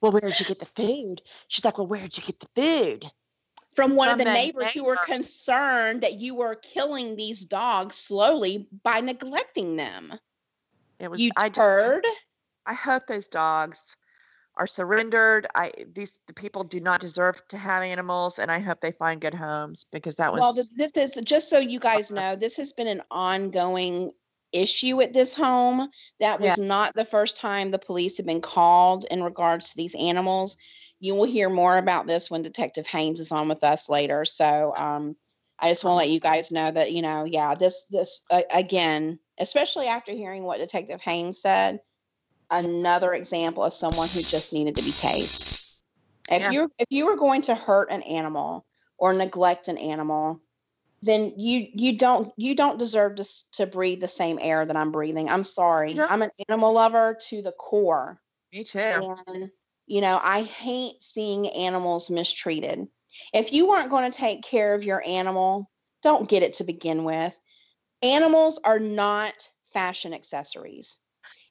[0.00, 1.22] Well, where'd you get the food?
[1.48, 3.10] She's like, well, where'd you get the food?
[3.74, 7.96] From one from of the neighbors who were concerned that you were killing these dogs
[7.96, 10.12] slowly by neglecting them.
[10.98, 11.20] It was.
[11.20, 12.04] You I heard.
[12.66, 13.96] I hope those dogs
[14.56, 15.46] are surrendered.
[15.54, 19.20] I these the people do not deserve to have animals, and I hope they find
[19.20, 20.40] good homes because that was.
[20.40, 24.12] Well, this is just so you guys know, this has been an ongoing
[24.52, 25.88] issue at this home.
[26.20, 26.50] That Yeah.
[26.50, 30.58] was not the first time the police have been called in regards to these animals.
[31.02, 34.24] You will hear more about this when Detective Haynes is on with us later.
[34.24, 35.16] So, um,
[35.58, 38.42] I just want to let you guys know that you know, yeah, this this uh,
[38.54, 41.80] again, especially after hearing what Detective Haynes said,
[42.52, 45.74] another example of someone who just needed to be tased.
[46.30, 46.50] If Yeah.
[46.52, 48.64] you if you were going to hurt an animal
[48.96, 50.40] or neglect an animal,
[51.02, 53.24] then you you don't you don't deserve to
[53.54, 55.28] to breathe the same air that I'm breathing.
[55.28, 55.94] I'm sorry.
[55.94, 56.06] Yeah.
[56.08, 58.20] I'm an animal lover to the core.
[58.52, 58.78] me too.
[58.78, 59.50] And
[59.86, 62.86] you know, I hate seeing animals mistreated.
[63.34, 65.70] If you weren't going to take care of your animal,
[66.02, 67.38] don't get it to begin with.
[68.02, 70.98] Animals are not fashion accessories.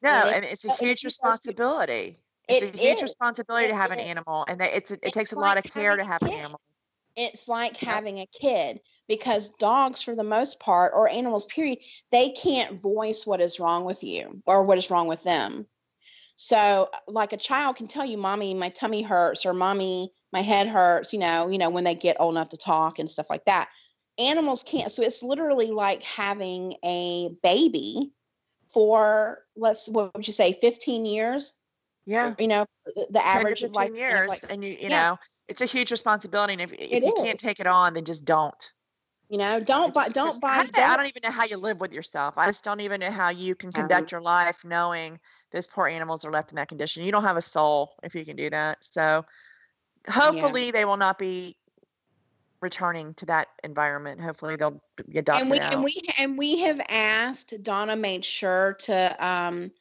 [0.02, 2.18] No, if- and it's a huge you are to- responsibility.
[2.48, 3.02] It's It a huge is.
[3.02, 4.06] responsibility to It have an is.
[4.06, 6.32] animal, and that it's a, it It's takes a lot of care to have an
[6.32, 6.60] animal.
[7.14, 11.78] It's like having a kid because dogs, for the most part, or animals, period,
[12.10, 15.66] they can't voice what is wrong with you or what is wrong with them.
[16.36, 20.66] So, like a child can tell you, "Mommy, my tummy hurts," or "Mommy, my head
[20.68, 23.44] hurts." You know, you know when they get old enough to talk and stuff like
[23.46, 23.68] that.
[24.18, 24.90] Animals can't.
[24.92, 28.12] So it's literally like having a baby
[28.68, 31.54] for let's what would you say, fifteen years?
[32.06, 32.34] Yeah.
[32.38, 35.04] You know, the, the 10 to average 15 life years like, and you you Yeah.
[35.04, 35.18] know
[35.48, 38.24] it's a huge responsibility and if, if It you can't take it on then just
[38.24, 38.72] don't
[39.32, 40.48] you know, don't buy, don't buy.
[40.56, 42.36] how do they- I don't- don't even know how you live with yourself.
[42.36, 45.18] I just don't even know how you can conduct your life knowing
[45.52, 47.02] those poor animals are left in that condition.
[47.02, 48.84] You don't have a soul if you can do that.
[48.84, 49.24] So
[50.06, 51.56] hopefully they will not be
[52.60, 54.20] returning to that environment.
[54.20, 55.72] Hopefully they'll be adopted and we out.
[55.72, 59.72] and we and we have asked donna made sure to um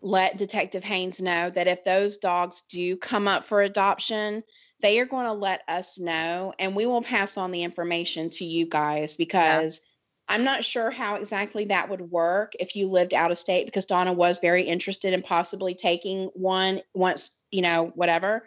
[0.00, 4.42] let detective haynes know that if those dogs do come up for adoption
[4.80, 8.44] they are going to let us know and we will pass on the information to
[8.44, 9.80] you guys because
[10.28, 13.86] i'm not sure how exactly that would work if you lived out of state because
[13.86, 18.44] donna was very interested in possibly taking one once you know whatever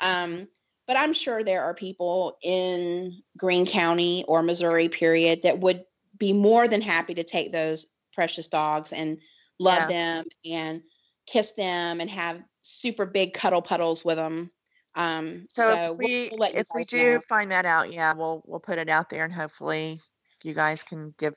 [0.00, 0.48] um
[0.86, 5.84] but I'm sure there are people in Greene County or Missouri, period, that would
[6.16, 9.18] be more than happy to take those precious dogs and
[9.58, 9.88] love Yeah.
[9.88, 10.82] them and
[11.26, 14.50] kiss them and have super big cuddle puddles with them.
[14.96, 17.20] Um, So, so, if we'll- we we'll if we do know.
[17.20, 20.00] find that out, yeah, we'll we'll put it out there and hopefully
[20.42, 21.34] you guys can give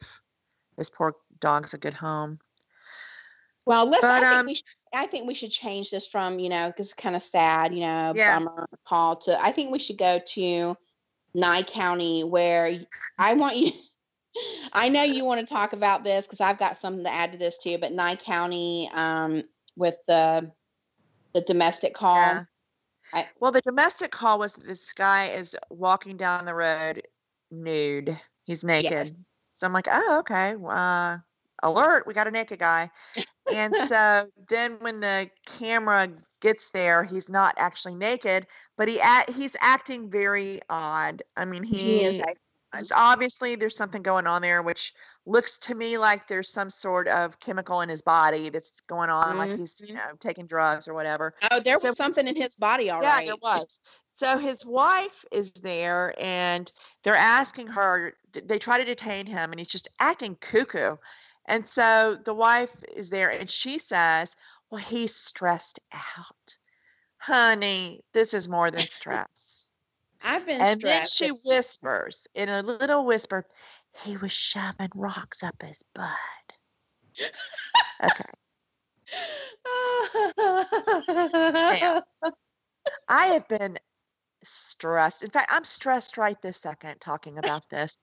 [0.77, 2.39] this poor dogs a good home.
[3.65, 4.01] Well, let's.
[4.01, 4.55] But, I think um, we.
[4.55, 7.73] Should, I think we should change this from you know because it's kind of sad,
[7.73, 8.39] you know, Yeah.
[8.39, 9.39] bummer call to.
[9.43, 10.75] I think we should go to
[11.35, 12.79] Nye County where
[13.17, 13.71] I want you.
[14.73, 17.37] I know you want to talk about this because I've got something to add to
[17.37, 17.77] this too.
[17.77, 19.43] But Nye County, um,
[19.75, 20.51] with the
[21.33, 22.15] the domestic call.
[22.15, 22.43] Yeah.
[23.13, 27.03] I- well, the domestic call was that this guy is walking down the road
[27.51, 28.19] nude.
[28.45, 28.91] He's naked.
[28.91, 29.13] Yes.
[29.49, 30.55] So I'm like, oh, okay.
[30.63, 31.17] Uh,
[31.63, 32.89] alert, we got a naked guy.
[33.53, 36.09] And so then when the camera
[36.41, 38.47] gets there, he's not actually naked,
[38.77, 41.23] but he act, he's acting very odd.
[41.35, 42.21] I mean, He he, is.
[42.75, 44.93] It's obviously there's something going on there, which
[45.25, 49.37] looks to me like there's some sort of chemical in his body that's going on,
[49.37, 49.95] like he's you Mhm.
[49.95, 51.33] know taking drugs or whatever.
[51.51, 53.25] Oh, there So was something in his body, all yeah, right.
[53.25, 53.79] there was.
[54.13, 56.71] So his wife is there, and
[57.03, 58.13] they're asking her.
[58.31, 60.97] They try to detain him, and he's just acting cuckoo.
[61.45, 64.35] And so the wife is there, and she says,
[64.69, 66.57] "Well, he's stressed out,
[67.17, 68.03] honey.
[68.13, 69.58] This is more than stress."
[70.23, 73.45] I've been and then she whispers in a little whisper,
[74.03, 76.05] "He was shoving rocks up his butt."
[78.03, 78.31] Okay.
[83.07, 83.77] I have been
[84.43, 85.23] stressed.
[85.23, 87.97] In fact, I'm stressed right this second talking about this.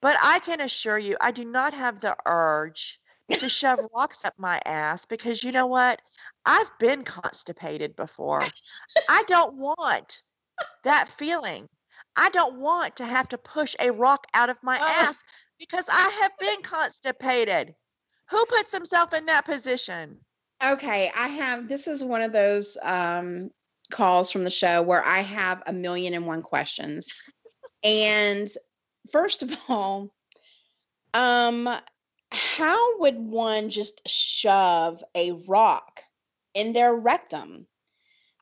[0.00, 3.00] But I can assure you, I do not have the urge
[3.30, 6.00] to shove rocks up my ass because you know what?
[6.46, 8.44] I've been constipated before.
[9.08, 10.22] I don't want
[10.84, 11.68] that feeling.
[12.16, 14.86] I don't want to have to push a rock out of my Oh.
[15.08, 15.22] ass
[15.58, 17.74] because I have been constipated.
[18.30, 20.20] Who puts himself in that position?
[20.62, 23.50] Okay, I have this is one of those um
[23.90, 27.22] calls from the show where I have a million and one questions.
[27.84, 28.48] and
[29.12, 30.12] first of all,
[31.14, 31.68] um
[32.30, 36.02] how would one just shove a rock
[36.54, 37.66] in their rectum?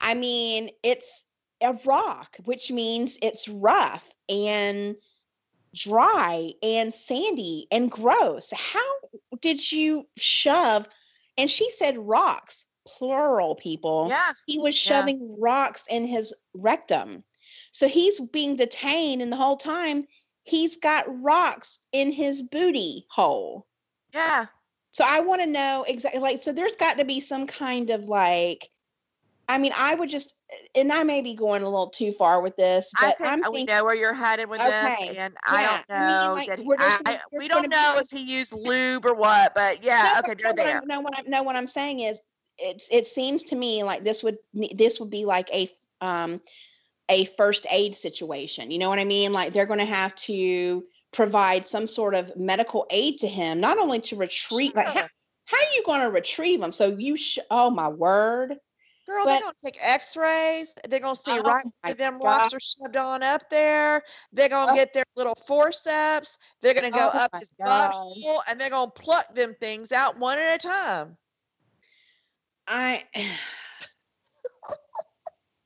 [0.01, 1.26] I mean, it's
[1.63, 4.97] a rock, which means it's rough and
[5.75, 8.53] dry and sandy and gross.
[8.53, 8.81] How
[9.41, 10.89] did you shove
[11.39, 14.07] and she said rocks, plural people.
[14.09, 14.33] Yeah.
[14.47, 15.01] He was yeah.
[15.01, 17.25] shoving rocks in his rectum.
[17.73, 20.05] So he's being detained, and the whole time
[20.45, 23.67] he's got rocks in his booty hole.
[24.15, 24.47] Yeah.
[24.93, 28.07] So I want to know exactly like, so there's got to be some kind of
[28.07, 28.69] like,
[29.49, 30.35] I mean, I would just,
[30.75, 33.39] and I may be going a little too far with this, I but think I'm
[33.53, 36.35] we thinking, know where you're headed with Okay, this, and I don't I mean, know
[36.35, 39.07] like, that he, I, gonna- I- we don't gonna be- know if he used lube
[39.07, 40.83] or what, but yeah, No, okay, they're no, there.
[40.85, 42.21] No, what I'm no, what I'm saying is,
[42.59, 44.39] it's it seems to me like this would
[44.75, 45.69] this would be like a
[46.01, 46.41] um
[47.09, 48.71] a first aid situation.
[48.73, 49.33] You know what I mean?
[49.33, 50.83] Like they're going to have to
[51.13, 54.75] provide some sort of medical aid to him, not only to retrieve.
[54.75, 55.07] Like how,
[55.45, 56.73] how are you going to retrieve him?
[56.73, 58.57] So you sh- oh my word.
[59.07, 60.75] Girl, but- they're gonna take X-rays.
[60.89, 64.03] They're gonna see Oh right them rocks are shoved on up there.
[64.33, 64.75] They're gonna Oh.
[64.75, 66.39] get their little forceps.
[66.61, 70.39] They're gonna go Oh up his butthole, and they're gonna pluck them things out one
[70.39, 71.17] at a time.
[72.67, 73.05] I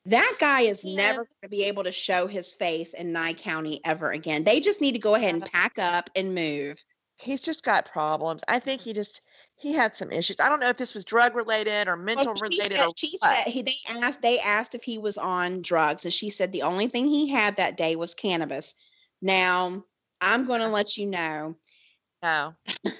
[0.06, 0.96] that guy is Yeah.
[0.96, 4.44] never going to be able to show his face in Nye County ever again.
[4.44, 5.50] They just need to go ahead and uh-huh.
[5.52, 6.82] pack up and move.
[7.20, 8.42] He's just got problems.
[8.48, 9.22] I think he just
[9.56, 10.40] he had some issues.
[10.40, 13.36] I don't know if this was drug related or mental Well, related said, she what.
[13.36, 16.62] said he, they asked they asked if he was on drugs, and she said the
[16.62, 18.74] only thing he had that day was cannabis.
[19.20, 19.84] Now
[20.20, 21.56] I'm going to let you know
[22.22, 22.54] No.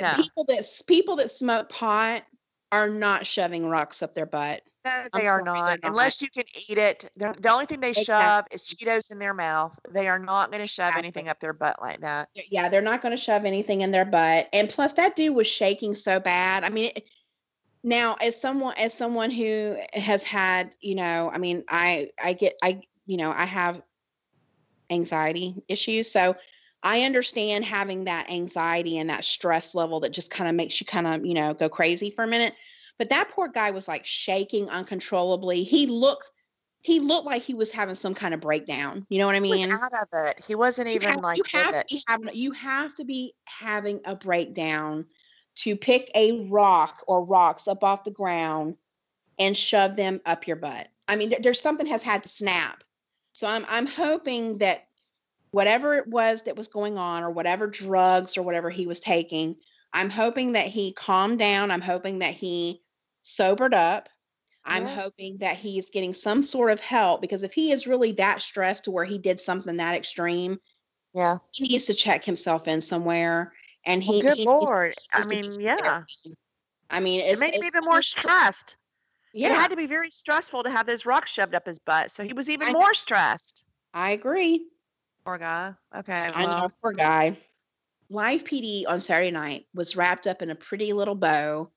[0.00, 0.14] No.
[0.16, 2.24] people that people that smoke pot
[2.72, 4.62] are not shoving rocks up their butt.
[4.84, 5.80] No, they are not.
[5.82, 5.90] not.
[5.90, 7.10] Unless you can eat it.
[7.16, 8.04] The, only thing they Exactly.
[8.04, 9.78] shove is Cheetos in their mouth.
[9.90, 12.28] They are not going to shove anything up their butt like that.
[12.34, 14.48] Yeah, they're not going to shove anything in their butt.
[14.52, 16.64] And plus, that dude was shaking so bad.
[16.64, 17.04] I mean, it,
[17.82, 22.54] now as someone as someone who has had, you know, I mean, I I get
[22.62, 23.80] I you know I have
[24.90, 26.36] anxiety issues, so
[26.82, 30.86] I understand having that anxiety and that stress level that just kind of makes you
[30.86, 32.54] kind of you know go crazy for a minute.
[32.98, 35.64] But that poor guy was like shaking uncontrollably.
[35.64, 36.30] He looked
[36.80, 39.06] he looked like he was having some kind of breakdown.
[39.08, 39.72] You know what I He was mean?
[39.72, 40.44] out of it.
[40.46, 43.34] He wasn't you even have, like you have to be having you have to be
[43.46, 45.06] having a breakdown
[45.56, 48.76] to pick a rock or rocks up off the ground
[49.38, 50.88] and shove them up your butt.
[51.08, 52.84] I mean, there- there's something has had to snap.
[53.32, 54.86] So I'm I'm hoping that
[55.50, 59.56] whatever it was that was going on, or whatever drugs or whatever he was taking.
[59.92, 61.70] I'm hoping that he calmed down.
[61.70, 62.82] I'm hoping that he
[63.24, 64.08] sobered up.
[64.64, 64.94] I'm Yeah.
[64.94, 68.40] hoping that he is getting some sort of help because if he is really that
[68.40, 70.58] stressed to where he did something that extreme,
[71.12, 71.38] Yeah.
[71.52, 73.52] he needs to check himself in somewhere.
[73.84, 74.94] And he, Well, good he lord.
[75.12, 75.76] I mean, yeah.
[75.76, 76.36] therapy.
[76.88, 78.76] I mean, It made him even more stressed.
[79.34, 82.10] Yeah, It had to be very stressful to have those rocks shoved up his butt.
[82.10, 83.64] So he was even I- more stressed.
[83.92, 84.66] I agree.
[85.24, 85.74] Poor guy.
[85.94, 86.30] Okay.
[86.34, 87.36] I know, poor guy.
[88.10, 91.70] Live PD on Saturday night was wrapped up in a pretty little bow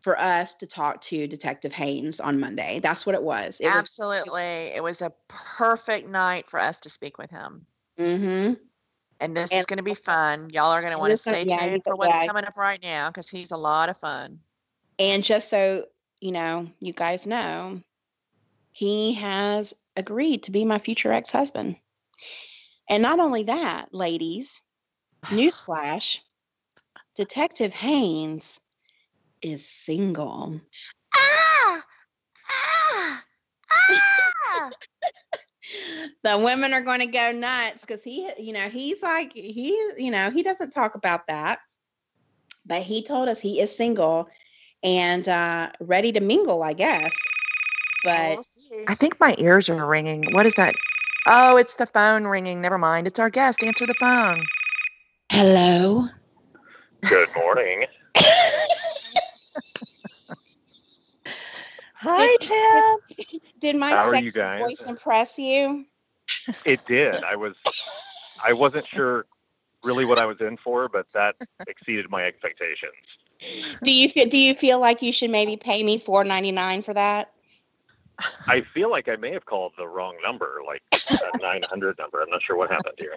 [0.00, 2.80] for us to talk to Detective Haynes on Monday.
[2.80, 3.60] That's what it was.
[3.60, 4.42] It was Absolutely.
[4.42, 7.66] It was a perfect night for us to speak with him.
[7.98, 8.54] hmm
[9.20, 10.50] And this And- is going to be fun.
[10.50, 12.26] Y'all are going to want to stay yeah, tuned for what's yeah.
[12.26, 14.40] coming up right now because he's a lot of fun.
[14.98, 15.86] And just so
[16.20, 17.80] you know, you guys know,
[18.72, 21.76] he has agreed to be my future ex husband.
[22.88, 24.62] And not only that, ladies,
[25.26, 26.18] newsflash
[27.16, 28.60] Detective Haynes
[29.42, 30.60] is single.
[31.14, 31.82] Ah!
[32.50, 33.24] Ah!
[33.70, 34.70] Ah!
[36.24, 40.10] the women are going to go nuts because he, you know, he's like, he, you
[40.10, 41.60] know, he doesn't talk about that,
[42.66, 44.28] but he told us he is single
[44.82, 47.16] and uh, ready to mingle, I guess.
[48.02, 48.38] But
[48.88, 50.32] I think my ears are ringing.
[50.32, 50.74] What is that?
[51.26, 52.62] Oh, it's the phone ringing.
[52.62, 53.06] Never mind.
[53.06, 53.62] It's our guest.
[53.62, 54.42] Answer the phone.
[55.30, 56.08] hello.
[57.02, 57.86] Good morning.
[62.02, 63.40] Hi, Tim.
[63.60, 65.84] Did my How sexy voice impress you?
[66.64, 67.22] It did.
[67.24, 67.54] I was
[68.44, 69.26] I wasn't sure
[69.84, 71.34] really what I was in for, but that
[71.66, 73.78] exceeded my expectations.
[73.82, 74.28] Do you feel?
[74.28, 77.32] Do you feel like you should maybe pay me four ninety nine for that?
[78.48, 82.20] I feel like I may have called the wrong number, like a 900 number.
[82.20, 83.14] I'm not sure what happened here.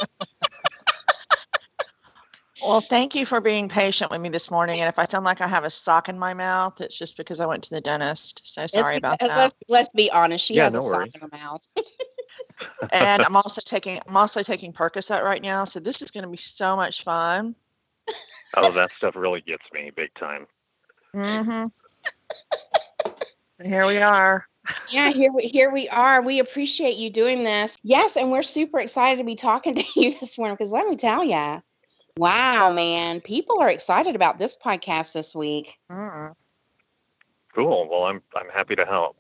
[2.64, 4.80] Well, thank you for being patient with me this morning.
[4.80, 7.42] And if I sound like I have a sock in my mouth, it's just because
[7.42, 8.48] I went to the dentist.
[8.48, 9.38] So sorry Let's- about uh, that.
[9.38, 10.46] Let's let's be honest.
[10.46, 11.68] She Yeah, has no a sock in her mouth.
[12.94, 15.66] and I'm also taking I'm also taking Percocet right now.
[15.66, 17.56] So this is going to be so much fun.
[18.56, 20.48] Oh, that stuff really gets me big time.
[21.16, 21.68] Mm-hmm.
[23.68, 24.48] Here we are.
[24.90, 26.22] yeah, here we here we are.
[26.22, 27.78] We appreciate you doing this.
[27.84, 30.96] Yes, and we're super excited to be talking to you this morning because let me
[30.96, 31.62] tell you,
[32.18, 35.78] wow, man, people are excited about this podcast this week.
[35.92, 36.34] Mm.
[37.54, 37.88] Cool.
[37.90, 39.18] Well, I'm I'm happy to help.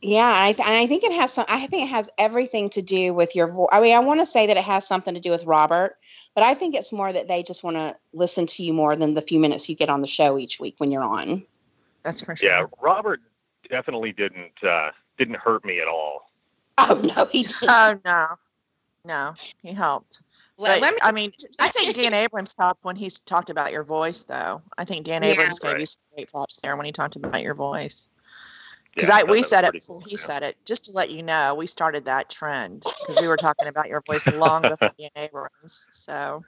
[0.00, 1.44] Yeah, I, th- I think it has some.
[1.48, 3.68] I think it has everything to do with your voice.
[3.72, 5.96] I mean, I want to say that it has something to do with Robert,
[6.36, 9.14] but I think it's more that they just want to listen to you more than
[9.14, 11.44] the few minutes you get on the show each week when you're on.
[12.04, 12.48] That's for sure.
[12.48, 13.20] Yeah, Robert
[13.68, 16.30] definitely didn't uh, didn't hurt me at all.
[16.78, 17.68] Oh no, he didn't.
[17.68, 18.26] Oh no,
[19.04, 20.20] no, he helped.
[20.58, 23.70] Let- But, let me- I mean, I think Dan Abrams helped when he's talked about
[23.70, 24.60] your voice, though.
[24.76, 25.30] I think Dan Yeah.
[25.30, 25.88] Abrams gave you Right.
[25.88, 28.08] some great props there when he talked about your voice.
[28.92, 30.16] Because Yeah, I that we said it before cool, he yeah.
[30.16, 30.56] said it.
[30.64, 34.00] Just to let you know, we started that trend because we were talking about your
[34.00, 35.86] voice long before Dan Abrams.
[35.92, 36.44] So,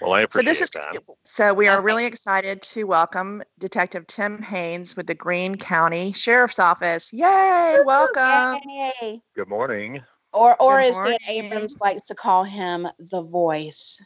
[0.00, 0.94] Well, I so appreciate this is that.
[1.24, 6.60] so we are really excited to welcome Detective Tim Haynes with the Greene County Sheriff's
[6.60, 7.12] Office.
[7.12, 7.78] Yay!
[7.84, 8.60] Welcome.
[8.68, 9.20] Yay.
[9.34, 10.04] Good morning.
[10.38, 11.18] Or or Good as Dan.
[11.28, 14.04] Abrams likes to call him, the voice.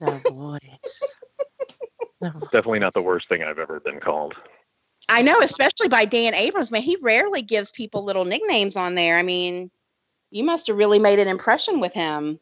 [0.00, 1.16] The voice.
[2.20, 4.34] The Definitely not the worst thing I've ever been called.
[5.08, 6.72] I know, especially by Dan Abrams.
[6.72, 9.16] Man, he rarely gives people little nicknames on there.
[9.16, 9.70] I mean,
[10.32, 12.40] you must have really made an impression with him.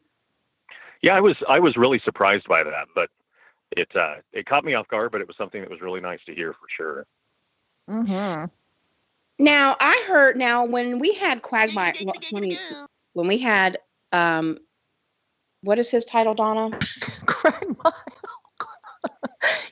[1.03, 3.11] Yeah, I was I was really surprised by that, but
[3.71, 5.11] it uh, it caught me off guard.
[5.11, 7.05] But it was something that was really nice to hear for sure.
[7.87, 8.45] Mm-hmm.
[9.39, 11.93] Now I heard now when we had Quagmire
[12.31, 12.57] when, we,
[13.17, 13.79] when we had
[14.13, 14.59] um
[15.61, 16.77] what is his title, Donna?
[17.25, 17.93] Quagmire.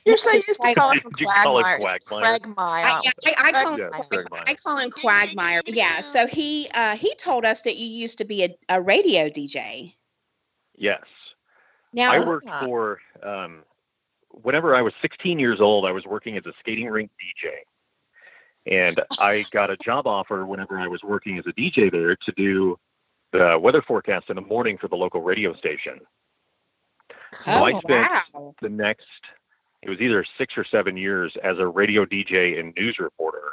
[0.04, 1.78] You're so used to calling him Did you call him Quagmire.
[1.78, 2.38] Quagmire?
[2.38, 2.84] Quagmire.
[2.84, 4.42] I, I, I call him Yeah, Quagmire.
[4.46, 5.62] I call him Quagmire.
[5.66, 6.00] Yeah.
[6.00, 9.94] So he uh he told us that you used to be a, a radio DJ.
[10.76, 11.04] Yes,
[11.92, 12.64] Now I worked Ah.
[12.64, 13.00] for.
[13.22, 13.62] Um,
[14.30, 17.52] whenever I was 16 years old, I was working as a skating rink DJ,
[18.70, 22.32] and I got a job offer whenever I was working as a DJ there to
[22.32, 22.78] do
[23.38, 26.00] the weather forecast in the morning for the local radio station.
[27.12, 28.54] Oh, So I oh spent wow.
[28.62, 29.04] the next
[29.82, 33.52] it was either six or seven years as a radio DJ and news reporter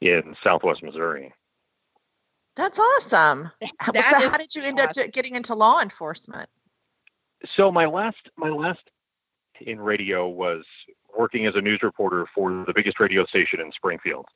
[0.00, 1.32] in Southwest Missouri.
[2.56, 3.50] That's awesome.
[3.78, 5.04] How- That so how did you end up awesome.
[5.04, 6.48] do- getting into law enforcement?
[7.56, 8.80] So my last my last
[9.60, 10.64] in radio was
[11.16, 14.26] working as a news reporter for the biggest radio station in Springfield.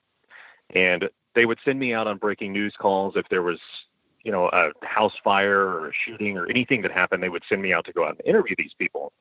[0.75, 3.59] And they would send me out on breaking news calls if there was
[4.25, 7.63] you know, a house fire or a shooting or anything that happened, they would send
[7.63, 9.13] me out to go out and interview these people.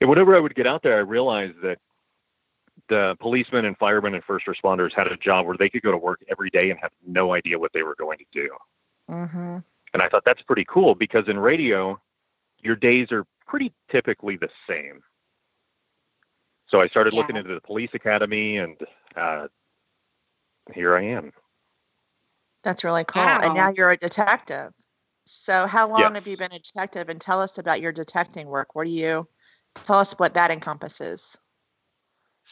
[0.00, 1.78] And whenever I would get out there, I realized that
[2.88, 5.98] the policemen and firemen and first responders had a job where they could go to
[5.98, 8.48] work every day and have no idea what they were going to do.
[9.08, 9.58] Mm-hmm.
[9.92, 12.00] And I thought that's pretty cool because in radio,
[12.60, 15.02] your days are pretty typically the same.
[16.68, 18.76] So I started looking into the police academy, and
[19.16, 19.48] uh,
[20.72, 21.32] here I am.
[22.62, 23.22] That's really cool.
[23.22, 24.72] And now you're a detective.
[25.26, 27.08] So how long have you been a detective?
[27.08, 28.74] And tell us about your detecting work.
[28.74, 29.26] What do you
[29.74, 31.38] tell us what that encompasses?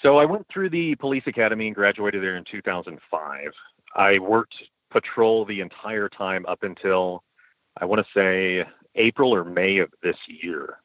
[0.03, 3.51] So I went through the police academy and graduated there in 2005.
[3.97, 4.55] I worked
[4.91, 7.25] patrol the entire time up until
[7.77, 8.65] I want to say
[8.95, 10.79] April or May of this year.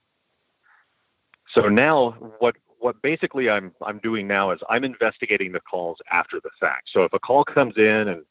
[1.54, 6.40] So now what what basically I'm I'm doing now is I'm investigating the calls after
[6.41, 6.90] the fact.
[6.91, 8.24] So if a call comes in and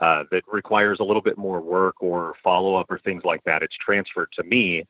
[0.00, 3.62] uh, that requires a little bit more work or follow up or things like that,
[3.62, 4.84] it's transferred to me,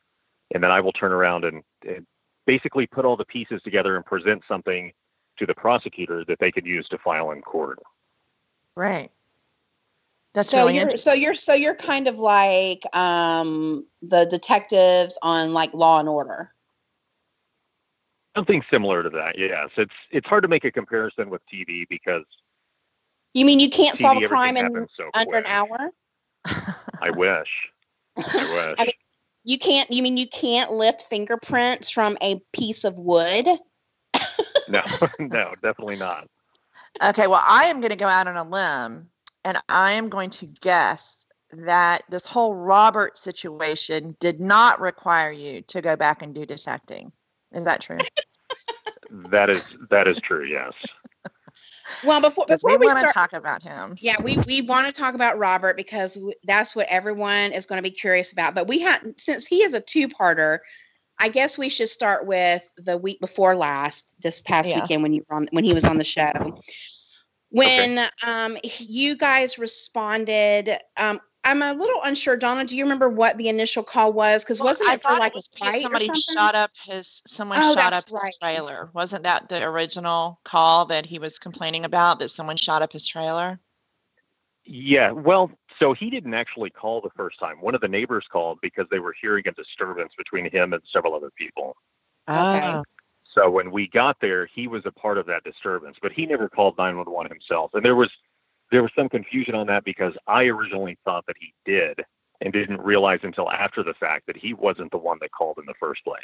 [0.55, 2.07] and then I will turn around and, and
[2.47, 4.93] basically put all the pieces together and present something
[5.39, 7.79] to the prosecutor that they could use to file in court.
[8.77, 9.11] Right.
[10.33, 11.13] That's so really you're interesting.
[11.13, 16.53] so you're so you're kind of like um the detectives on like Law and Order.
[18.37, 19.71] Something similar to that, yes.
[19.77, 22.25] It's it's hard to make a comparison with TV because
[23.35, 25.91] You mean you can't TV solve a crime in so under an hour?
[27.01, 27.49] I wish.
[28.17, 28.75] I wish.
[28.79, 28.93] I mean-
[29.45, 29.91] You can't.
[29.91, 33.47] You mean you can't lift fingerprints from a piece of wood?
[34.69, 34.83] no,
[35.19, 36.29] no, definitely not.
[37.03, 39.09] Okay, well, I am going to go out on a limb
[39.45, 45.63] and I am going to guess that this whole Robert situation did not require you
[45.63, 47.13] to go back and do detecting.
[47.53, 47.99] Is that true?
[49.31, 50.45] That is that is true.
[50.45, 50.73] Yes.
[52.03, 53.97] Well, before we before we want to start, talk about him.
[54.01, 57.89] yeah, we we want to talk about Robert because that's what everyone is going to
[57.89, 58.55] be curious about.
[58.55, 60.59] But we had since he is a two-parter,
[61.19, 64.83] I guess we should start with the week before last, this past Yeah.
[64.83, 66.59] weekend when you were on when he was on the show.
[67.51, 72.37] When um you guys responded, um I'm a little unsure.
[72.37, 74.45] Donna, do you remember what the initial call was?
[74.45, 76.35] Because Well, wasn't I it for thought like was a fight somebody something?
[76.35, 78.35] shot up his someone Oh, shot that's up his right.
[78.41, 78.91] trailer.
[78.93, 83.07] Wasn't that the original call that he was complaining about that someone shot up his
[83.07, 83.59] trailer?
[84.67, 85.13] Yeah.
[85.13, 87.57] Well, so he didn't actually call the first time.
[87.63, 91.15] One of the neighbors called because they were hearing a disturbance between him and several
[91.15, 91.75] other people.
[92.29, 92.55] Ah.
[92.57, 92.67] Okay.
[92.67, 92.85] Oh,
[93.33, 96.51] So when we got there, he was a part of that disturbance, but he never
[96.51, 97.73] called 911 himself.
[97.73, 98.11] And there was
[98.71, 102.05] there was some confusion on that because I originally thought that he did
[102.41, 105.67] and didn't realize until after the fact that he wasn't the one that called in
[105.67, 106.23] the first place.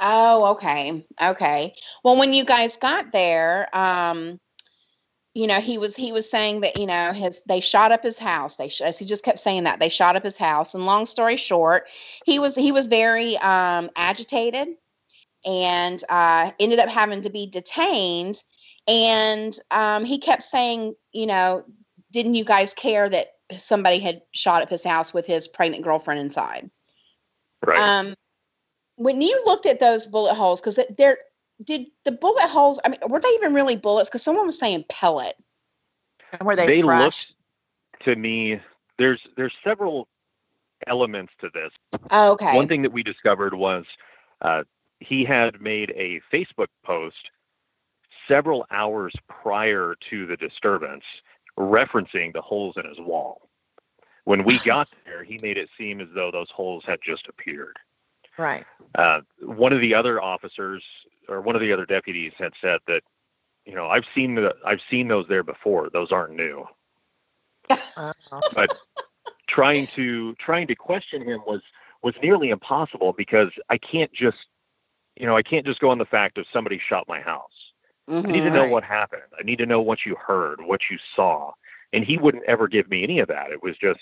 [0.00, 1.04] Oh, okay.
[1.22, 1.74] Okay.
[2.02, 4.40] Well, when you guys got there, um,
[5.34, 8.18] you know, he was he was saying that, you know, his they shot up his
[8.18, 8.56] house.
[8.56, 9.80] They sh- he just kept saying that.
[9.80, 10.74] They shot up his house.
[10.74, 11.86] And long story short,
[12.24, 14.68] he was he was very um agitated
[15.44, 18.42] and uh ended up having to be detained
[18.86, 21.64] and um he kept saying, you know,
[22.12, 26.20] didn't you guys care that somebody had shot up his house with his pregnant girlfriend
[26.20, 26.70] inside?
[27.64, 27.78] Right.
[27.78, 28.14] Um,
[28.96, 31.18] when you looked at those bullet holes, because they're
[31.64, 32.80] did the bullet holes?
[32.84, 34.08] I mean, were they even really bullets?
[34.10, 35.34] Because someone was saying pellet.
[36.32, 37.30] and were they, They fresh?
[37.30, 37.34] looked-
[38.04, 38.60] to me,
[38.98, 40.08] there's there's several
[40.86, 41.70] elements to this.
[42.10, 42.54] Oh, okay.
[42.54, 43.84] One thing that we discovered was
[44.42, 44.64] uh,
[45.00, 47.30] he had made a Facebook post
[48.28, 51.04] several hours prior to the disturbance
[51.58, 53.48] referencing the holes in his wall.
[54.24, 57.78] When we got there, he made it seem as though those holes had just appeared.
[58.36, 58.64] Right.
[58.94, 60.82] Uh, one of the other officers
[61.28, 63.02] or one of the other deputies had said that,
[63.64, 65.88] you know, I've seen the I've seen those there before.
[65.90, 66.66] Those aren't new.
[68.54, 68.76] But
[69.48, 71.62] trying to trying to question him was
[72.02, 74.36] was nearly impossible because I can't just
[75.16, 77.53] you know I can't just go on the fact of somebody shot my house.
[78.08, 78.28] Mm-hmm.
[78.28, 78.70] I need to know Right.
[78.70, 79.22] what happened.
[79.38, 81.52] I need to know what you heard, what you saw.
[81.92, 83.50] And he wouldn't ever give me any of that.
[83.50, 84.00] It was just,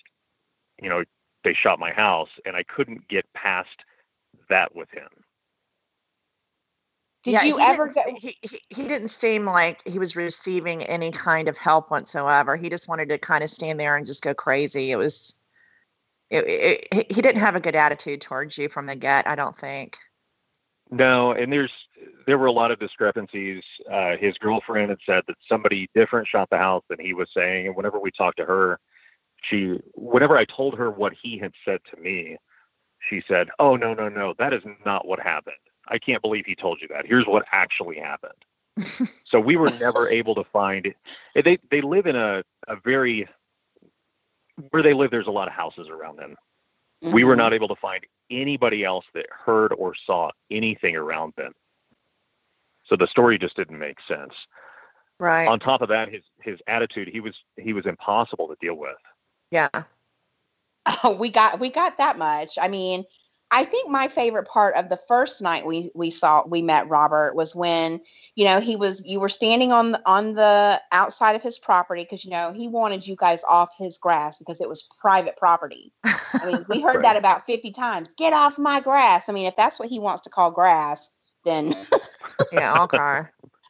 [0.81, 1.05] you know,
[1.45, 3.85] they shot my house and I couldn't get past
[4.49, 5.09] that with him.
[7.23, 8.15] Did Yeah, you he ever didn't go?
[8.19, 12.57] He, he, he didn't seem like he was receiving any kind of help whatsoever.
[12.57, 14.91] He just wanted to kind of stand there and just go crazy.
[14.91, 15.41] It was,
[16.31, 19.29] it, it, he- he didn't have a good attitude towards you from the get.
[19.29, 19.99] I don't think.
[20.91, 21.71] No, and there's
[22.27, 23.63] there were a lot of discrepancies.
[23.91, 27.67] Uh, his girlfriend had said that somebody different shot the house than he was saying,
[27.67, 28.79] and whenever we talked to her,
[29.43, 32.37] she whenever I told her what he had said to me,
[33.09, 35.57] she said, "Oh no, no, no, that is not what happened.
[35.89, 37.07] I can't believe he told you that.
[37.07, 38.45] Here's what actually happened."
[39.27, 40.95] so we were never able to find.
[41.35, 43.29] They they live in a a very
[44.71, 46.37] where they live, there's a lot of houses around them.
[47.01, 47.39] We were Mhm.
[47.39, 51.55] not able to find anybody else that heard or saw anything around them.
[52.89, 54.33] So the story just didn't make sense.
[55.19, 55.47] Right.
[55.49, 58.97] On top of that, his his attitude, he was he was impossible to deal with.
[59.51, 59.69] yeah.
[61.05, 62.59] Oh, we got we got that much.
[62.61, 63.05] I mean,
[63.53, 67.37] I think my favorite part of the first night we we saw we met Robert
[67.37, 68.01] was when
[68.35, 72.03] you know he was you were standing on the on the outside of his property
[72.03, 75.93] because you know he wanted you guys off his grass because it was private property.
[76.05, 77.03] I mean, we heard Right.
[77.03, 78.13] that about fifty times.
[78.19, 79.29] Get off my grass.
[79.29, 81.13] I mean, if that's what he wants to call grass,
[81.45, 81.75] then
[82.53, 82.83] Yeah.
[82.83, 82.99] Okay.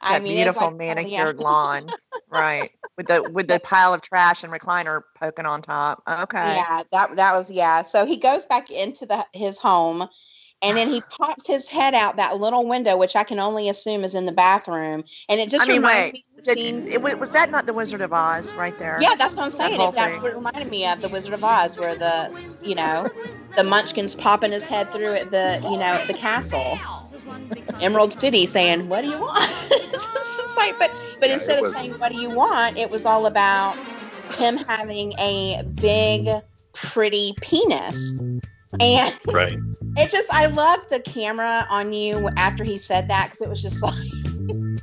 [0.04, 0.94] I that mean, beautiful like, oh, yeah.
[0.94, 1.88] manicured lawn.
[2.28, 2.70] Right.
[2.96, 6.02] With the with the pile of trash and recliner poking on top.
[6.08, 6.56] Okay.
[6.56, 7.82] Yeah, that that was yeah.
[7.82, 10.08] So he goes back into the his home
[10.62, 14.04] and then he pops his head out that little window, which I can only assume
[14.04, 15.04] is in the bathroom.
[15.28, 16.12] And it just I mean, reminds wait.
[16.14, 18.98] me of Did, scene- it, was that not the Wizard of Oz right there?
[19.00, 19.76] yeah, that's what I'm saying.
[19.78, 20.22] whole It, that's thing.
[20.22, 22.30] what it reminded me of the Wizard of Oz, where the
[22.62, 23.04] you know
[23.56, 26.78] the Munchkins popping his head through at the you know at the castle,
[27.80, 30.90] Emerald City, saying, "What do you want?" it's just like, but
[31.20, 33.76] but Yeah, instead of was- saying, "What do you want?" it was all about
[34.38, 36.28] him having a big,
[36.72, 38.14] pretty penis,
[38.80, 39.58] and Right.
[39.96, 43.62] it just I loved the camera on you after he said that because it was
[43.62, 44.82] just like.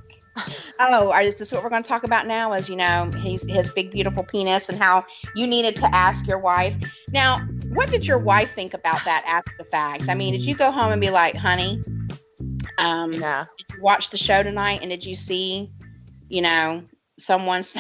[0.79, 2.53] Oh, are- is this what we're going to talk about now?
[2.53, 5.03] As you know, he's his big, beautiful penis, and how
[5.35, 6.77] you needed to ask your wife.
[7.09, 7.39] Now,
[7.73, 10.07] what did your wife think about that after the fact?
[10.07, 11.83] I mean, did you go home and be like, "Honey,
[12.77, 13.43] um, Yeah.
[13.57, 15.69] did you watch the show tonight, and did you see,
[16.29, 16.83] you know,
[17.17, 17.77] someone's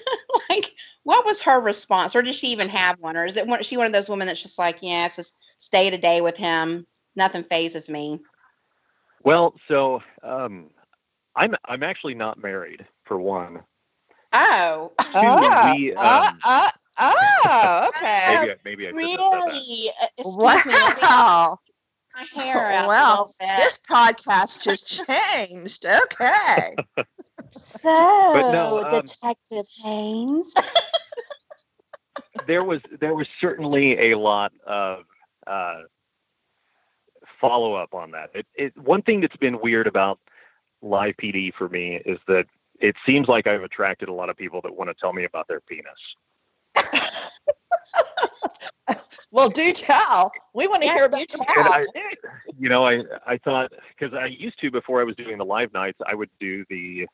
[0.50, 0.71] like,
[1.04, 3.76] what was her response, or did she even have one, or is it one, she
[3.76, 6.86] one of those women that's just like, yeah, it's just stay a day with him,
[7.16, 8.20] nothing phases me.
[9.24, 10.70] Well, so um,
[11.36, 13.60] I'm I'm actually not married for one.
[14.32, 16.68] Oh, Oh, we, uh, um, uh,
[17.00, 18.36] oh, okay.
[18.36, 19.46] Maybe I, maybe I shouldn't have said that.
[19.46, 19.90] really?
[20.02, 21.58] Uh, Excuse me, let me Wow.
[21.66, 25.86] get my hair out Well, this podcast just changed.
[25.86, 26.76] Okay.
[27.52, 30.54] so, no, um, Detective Haynes.
[32.46, 35.04] there was there was certainly a lot of
[35.46, 35.82] uh,
[37.40, 38.30] follow up on that.
[38.34, 40.18] It, it one thing that's been weird about
[40.80, 42.46] live PD for me is that
[42.80, 45.46] it seems like I've attracted a lot of people that want to tell me about
[45.48, 45.86] their penis.
[49.30, 50.32] well, do tell.
[50.54, 51.82] We want to Yes, hear about your tell.
[51.94, 52.16] penis.
[52.58, 55.72] You know, I I thought because I used to before I was doing the live
[55.72, 57.06] nights, I would do the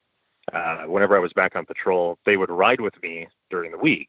[0.53, 4.09] uh, whenever I was back on patrol, they would ride with me during the week.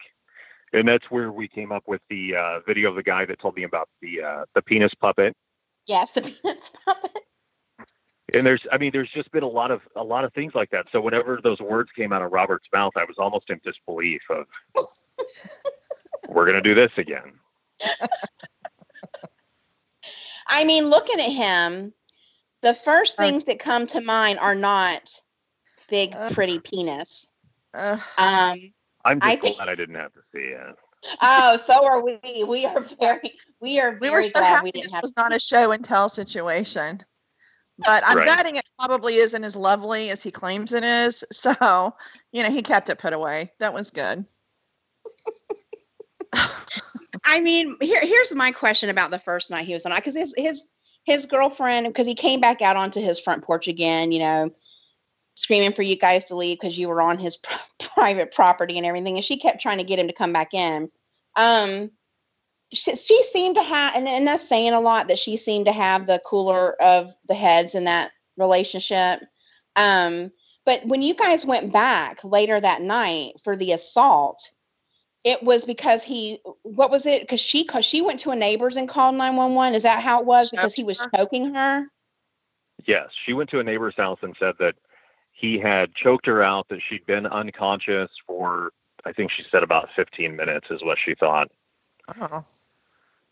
[0.72, 3.56] And that's where we came up with the uh, video of the guy that told
[3.56, 5.36] me about the uh, the penis puppet
[5.88, 7.24] yes, the penis puppet.
[8.34, 10.70] and there's i mean there's just been a lot of a lot of things like
[10.70, 14.22] that so whenever those words came out of robert's mouth i was almost in disbelief
[14.30, 14.46] of
[16.30, 17.34] we're going to do this again
[20.50, 21.94] I mean, looking at him,
[22.62, 25.10] the first things that come to mind are not
[25.90, 27.30] big, pretty penis.
[27.74, 30.76] Um, i'm I just think- glad i didn't have to see it
[31.22, 32.44] oh, so are we.
[32.44, 35.02] We are very, we are we were so glad happy we didn't this have.
[35.04, 37.00] was not a show and tell situation.
[37.78, 38.28] But I'm Right.
[38.28, 41.24] betting it probably isn't as lovely as he claims it is.
[41.32, 41.96] So,
[42.34, 43.52] you know, he kept it put away.
[43.60, 44.26] That was good.
[47.26, 50.34] I mean, here, here's my question about the first night he was on, because his
[50.38, 50.68] his
[51.06, 54.52] his girlfriend, because he came back out onto his front porch again, you know,
[55.40, 57.38] screaming for you guys to leave because you were on his
[57.80, 60.90] private property and everything, and she kept trying to get him to come back in.
[61.36, 61.92] Um,
[62.74, 65.72] she, she seemed to have, and, and that's saying a lot that she seemed to
[65.72, 69.22] have the cooler of the heads in that relationship.
[69.76, 70.32] Um,
[70.66, 74.52] but when you guys went back later that night for the assault,
[75.24, 78.78] it was because he what was it because she cause she went to a neighbor's
[78.78, 81.86] and called 911 is that how it was because he was choking her
[82.86, 84.76] yes she went to a neighbor's house and said that
[85.40, 88.72] he had choked her out that she'd been unconscious for
[89.06, 91.50] i think she said about 15 minutes is what she thought
[92.22, 92.42] Oh.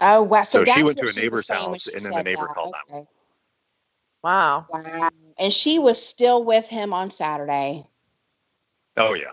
[0.02, 2.14] oh wow so, So she went to a neighbor's was saying when house, and then
[2.14, 2.56] the neighbor that.
[2.56, 3.06] called okay.
[4.24, 4.66] Wow.
[4.70, 5.10] wow
[5.40, 7.86] and she was still with him on saturday
[8.98, 9.32] oh yeah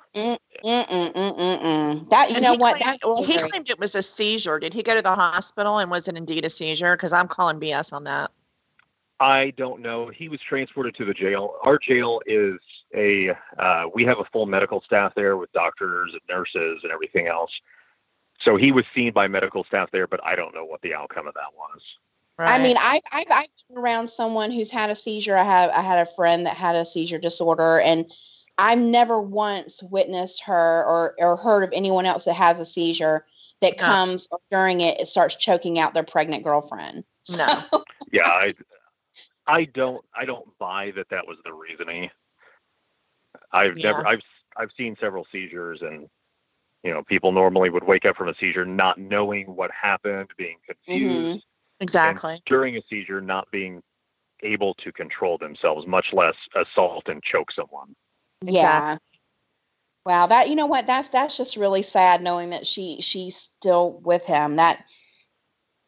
[0.64, 2.08] Mm-mm-mm-mm-mm.
[2.10, 4.58] that you And know what claimed, well, he claimed it was a seizure.
[4.58, 6.96] Did he go to the hospital and was it indeed a seizure?
[6.96, 8.30] Because I'm calling BS on that.
[9.20, 10.08] I don't know.
[10.08, 11.54] He was transported to the jail.
[11.62, 12.58] Our jail is
[12.94, 17.26] a, uh, we have a full medical staff there with doctors and nurses and everything
[17.26, 17.50] else.
[18.40, 21.26] So he was seen by medical staff there, but I don't know what the outcome
[21.26, 21.80] of that was.
[22.36, 25.36] I mean, I, I've, I've been around someone who's had a seizure.
[25.36, 28.10] I have I had a friend that had a seizure disorder, and
[28.58, 33.24] I've never once witnessed her or or heard of anyone else that has a seizure
[33.60, 33.84] that No.
[33.84, 37.04] comes during it, it starts choking out their pregnant girlfriend.
[37.36, 37.46] No.
[38.12, 38.52] Yeah, I,
[39.46, 42.10] I don't, I don't buy that that was the reasoning.
[43.52, 43.92] I've Yeah.
[43.92, 44.22] never, I've,
[44.56, 46.08] I've seen several seizures, and
[46.82, 50.56] you know, people normally would wake up from a seizure not knowing what happened, being
[50.58, 50.92] mm-hmm.
[50.92, 51.42] confused, and
[51.80, 52.40] Exactly.
[52.46, 53.82] during a seizure not being
[54.42, 57.94] able to control themselves, much less assault and choke someone.
[58.42, 58.98] Yeah.
[60.06, 60.86] Wow, that you know what?
[60.86, 64.56] That's that's just really sad knowing that she she's still with him.
[64.56, 64.84] That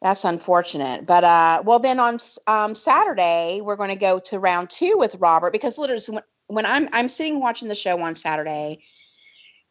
[0.03, 1.07] that's unfortunate.
[1.07, 5.17] But uh well then on um Saturday we're going to go to round 2 with
[5.17, 8.81] Robert because literally when, when I'm I'm sitting watching the show on Saturday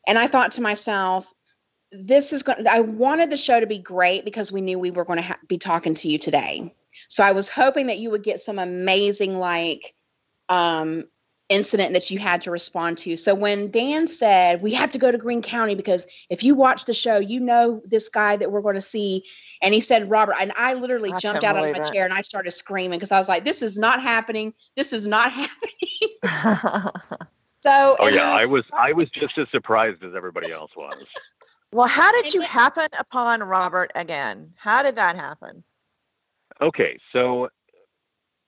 [0.07, 1.31] and I thought to myself
[1.91, 5.05] this is going I wanted the show to be great because we knew we were
[5.05, 6.73] going to ha- be talking to you today.
[7.07, 9.93] So I was hoping that you would get some amazing like
[10.49, 11.05] um
[11.49, 13.15] incident that you had to respond to.
[13.15, 16.85] So when Dan said, We have to go to Greene County because if you watch
[16.85, 19.23] the show, you know this guy that we're going to see.
[19.61, 21.91] And he said, Robert, and I literally I jumped out of my it.
[21.93, 24.53] chair and I started screaming because I was like, This is not happening.
[24.75, 25.31] This is not
[26.23, 26.91] happening.
[27.61, 31.03] So, Oh yeah, then- I was, I was just as surprised as everybody else was.
[31.71, 34.51] well, how did you happen upon Robert again?
[34.55, 35.63] How did that happen?
[36.61, 37.49] Okay, so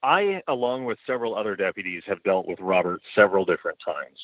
[0.02, 4.18] I, along with several other deputies, have dealt with Robert several different times.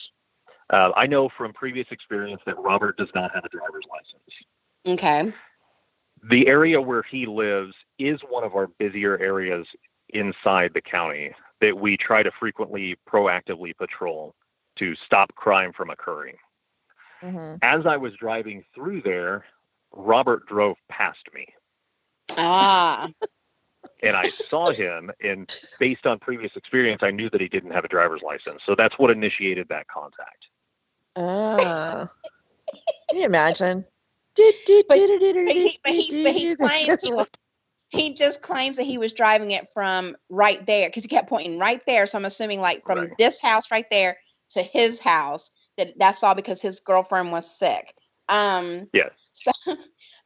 [0.71, 4.35] Uh, I know from previous experience that Robert does not have a driver's license.
[4.87, 5.33] okay.
[6.31, 9.67] The area where he lives is one of our busier areas
[10.11, 14.35] inside the county that we try to frequently proactively patrol
[14.77, 16.37] to stop crime from occurring.
[17.21, 19.45] hmm As I was driving through there,
[19.93, 21.47] Robert drove past me.
[22.37, 23.09] Ah,
[24.05, 27.85] and I saw him, and based on previous experience, I knew that he didn't have
[27.85, 28.63] a driver's license.
[28.65, 30.47] So that's what initiated that contact.
[31.17, 32.07] Oh.
[33.11, 33.85] Can you imagine?
[34.35, 37.29] Did, did, But- did, did, but he, but he, but he did, claims did.
[37.91, 41.59] he just claims that he was driving it from right there because he kept pointing
[41.59, 42.07] right there.
[42.07, 43.11] So I'm assuming like from Right.
[43.19, 44.17] this house right there
[44.51, 45.51] to his house.
[45.77, 47.95] That that's all because his girlfriend was sick.
[48.29, 49.11] Um, Yes.
[49.33, 49.51] So,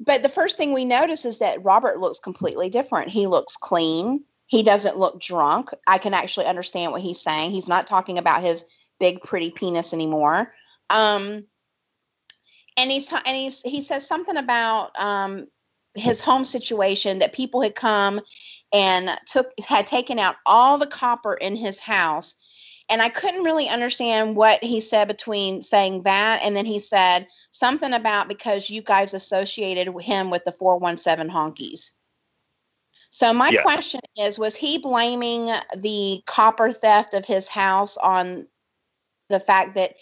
[0.01, 3.09] but the first thing we notice is that Robert looks completely different.
[3.09, 4.25] He looks clean.
[4.47, 5.71] He doesn't look drunk.
[5.87, 7.51] I can actually understand what he's saying.
[7.51, 8.65] He's not talking about his
[9.01, 10.53] big pretty penis anymore.
[10.91, 11.45] Um,
[12.77, 15.49] and he's and he's he says something about um,
[15.95, 18.21] his home situation that people had come
[18.73, 22.37] and took had taken out all the copper in his house
[22.89, 27.27] and i couldn't really understand what he said between saying that and then he said
[27.51, 31.93] something about because you guys associated him with the 417 honkies
[33.11, 33.63] so my Yeah.
[33.63, 38.47] question is was he blaming the copper theft of his house on
[39.29, 39.95] the fact that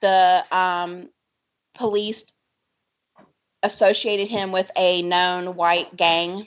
[0.00, 1.08] the um,
[1.74, 2.32] police
[3.62, 6.46] associated him with a known white gang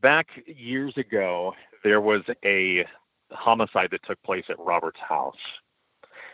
[0.00, 1.54] Back years ago,
[1.84, 2.86] there was a
[3.32, 5.36] homicide that took place at Robert's house.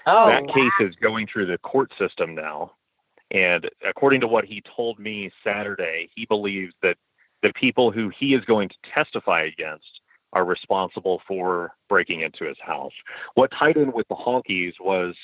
[0.07, 2.73] Oh, that case is going through the court system now.
[3.31, 6.97] And according to what he told me Saturday, he believes that
[7.43, 10.01] the people who he is going to testify against
[10.33, 12.93] are responsible for breaking into his house.
[13.35, 15.17] What tied in with the honkies was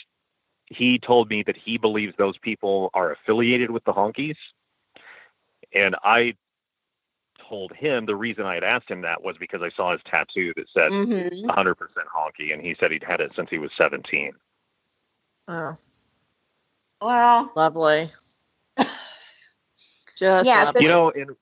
[0.67, 4.37] he told me that he believes those people are affiliated with the honkies.
[5.75, 6.35] And I
[7.53, 10.55] told him the reason I had asked him that was because I saw his tattoo
[10.57, 11.45] that said Mhm.
[11.45, 14.33] 100% honky, and he said he'd had it since he was 17.
[15.49, 15.77] Oh,
[17.03, 18.11] well lovely.
[20.17, 20.83] Just Yeah, lovely.
[20.83, 21.37] you know and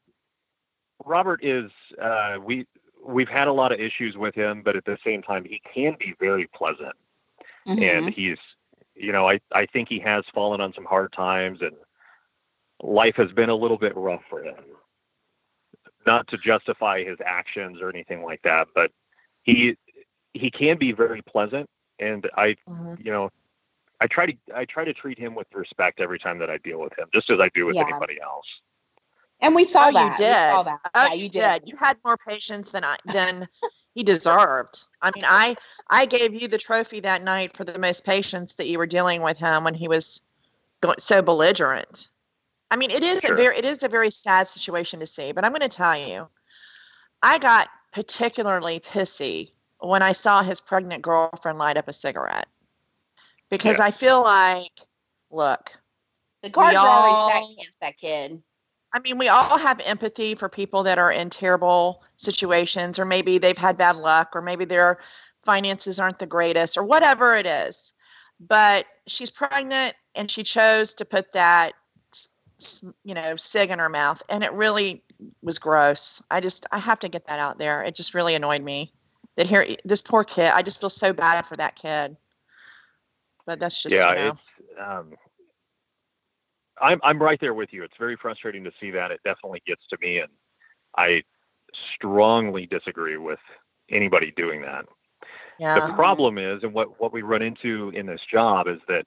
[1.04, 1.70] robert is
[2.00, 2.66] uh we
[3.06, 5.96] we've had a lot of issues with him but at the same time he can
[5.98, 6.94] be very pleasant
[7.66, 7.82] mhm.
[7.82, 8.38] and he's
[8.94, 11.74] you know i i think he has fallen on some hard times and
[12.82, 14.56] life has been a little bit rough for him
[16.10, 18.90] not to justify his actions or anything like that but
[19.48, 19.76] he
[20.34, 21.66] he can be very pleasant
[22.00, 22.98] and i Mhm.
[23.04, 23.30] you know
[24.00, 26.80] i try to i try to treat him with respect every time that i deal
[26.86, 27.86] with him just as i do with Yeah.
[27.88, 28.48] anybody else
[29.42, 30.70] and we saw Oh, you that we saw did.
[30.70, 31.62] that Oh, yeah you, you did.
[31.68, 33.48] You had more patience than I than
[33.94, 34.84] he deserved.
[35.00, 35.56] I mean, I
[35.88, 39.22] I gave you the trophy that night for the most patience that you were dealing
[39.22, 40.20] with him when he was
[40.82, 42.08] going so belligerent.
[42.70, 43.32] I mean, it is Sure.
[43.32, 45.32] a very it is a very sad situation to see.
[45.32, 46.28] But I'm going to tell you,
[47.22, 52.48] I got particularly pissy when I saw his pregnant girlfriend light up a cigarette
[53.48, 53.86] because Yeah.
[53.86, 54.70] I feel like,
[55.30, 55.70] look,
[56.42, 58.42] the cards are already all- stacked against that kid
[58.92, 63.38] I mean, we all have empathy for people that are in terrible situations, or maybe
[63.38, 64.98] they've had bad luck, or maybe their
[65.40, 67.94] finances aren't the greatest, or whatever it is.
[68.40, 71.79] But she's pregnant and she chose to put that s- s-
[73.04, 75.02] you know, sig in her mouth, and it really
[75.42, 76.22] was gross.
[76.30, 77.82] I just I have to get that out there.
[77.82, 78.92] It just really annoyed me
[79.36, 80.52] that here this poor kid.
[80.54, 82.16] I just feel so bad for that kid.
[83.46, 84.60] But that's just yeah, you know, it's.
[84.78, 85.12] Um,
[86.80, 87.82] I'm I'm right there with you.
[87.82, 89.10] It's very frustrating to see that.
[89.10, 90.30] It definitely gets to me, and
[90.96, 91.22] I
[91.94, 93.38] strongly disagree with
[93.90, 94.86] anybody doing that.
[95.58, 95.86] yeah.
[95.86, 99.06] The problem is, and what what we run into in this job is that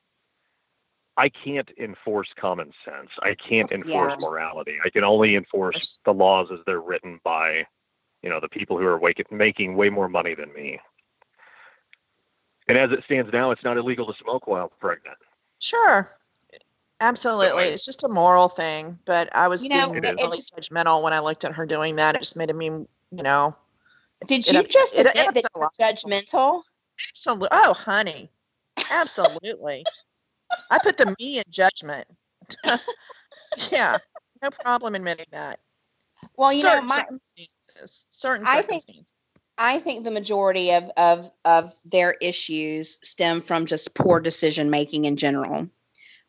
[1.17, 3.09] I can't enforce common sense.
[3.21, 4.21] I can't enforce Yes.
[4.21, 4.77] morality.
[4.83, 7.67] I can only enforce the laws as they're written by,
[8.23, 10.79] you know, the people who are wake- making way more money than me.
[12.67, 15.17] And as it stands now, it's not illegal to smoke while pregnant.
[15.59, 16.09] Sure.
[17.01, 17.63] Absolutely.
[17.65, 18.97] It's just a moral thing.
[19.05, 20.13] But I was You know, being It is.
[20.25, 22.15] really judgmental when I looked at her doing that.
[22.15, 23.55] It just made me, you know,
[24.25, 26.09] Did you up- just it- it admit that you're lot of people.
[26.09, 26.63] judgmental?
[26.97, 27.49] absolutely.
[27.51, 28.29] Oh, honey.
[28.91, 29.83] Absolutely.
[30.71, 32.07] I put the me in judgment.
[33.71, 33.97] yeah.
[34.41, 35.59] No problem admitting that.
[36.37, 38.07] Well, you certain know, my circumstances.
[38.09, 39.13] Certain I think- circumstances.
[39.55, 45.05] I think the majority of of of their issues stem from just poor decision making
[45.05, 45.67] in general.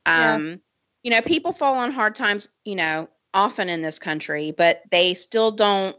[0.06, 0.34] Yeah.
[0.34, 0.60] Um,
[1.02, 5.14] you know, people fall on hard times, you know, often in this country, but they
[5.14, 5.96] still don't,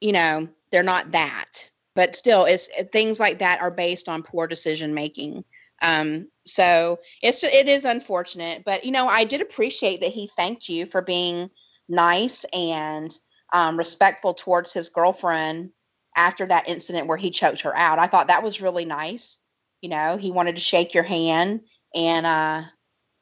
[0.00, 1.70] you know, they're not that.
[1.94, 5.44] But still, it's things like that are based on poor decision making.
[5.82, 10.68] Um, so it's it is unfortunate, but you know, I did appreciate that he thanked
[10.68, 11.50] you for being
[11.88, 13.10] nice and
[13.52, 15.70] um, respectful towards his girlfriend
[16.16, 17.98] after that incident where he choked her out.
[17.98, 19.38] I thought that was really nice.
[19.80, 21.60] You know, he wanted to shake your hand.
[21.94, 22.62] And uh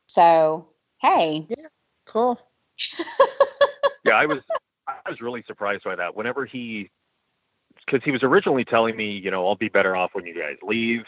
[0.07, 0.69] so
[1.01, 1.45] hey.
[2.07, 2.41] Cool.
[4.05, 4.39] yeah, I was
[4.89, 6.17] I was really surprised by that.
[6.17, 6.91] Whenever he,
[7.85, 10.57] because he was originally telling me, you know, I'll be better off when you guys
[10.63, 11.05] leave,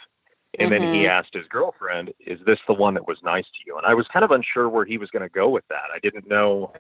[0.59, 1.09] and then he Mhm.
[1.09, 4.09] asked his girlfriend, "Is this the one that was nice to you?" And I was
[4.09, 5.90] kind of unsure where he was going to go with that.
[5.94, 6.72] I didn't know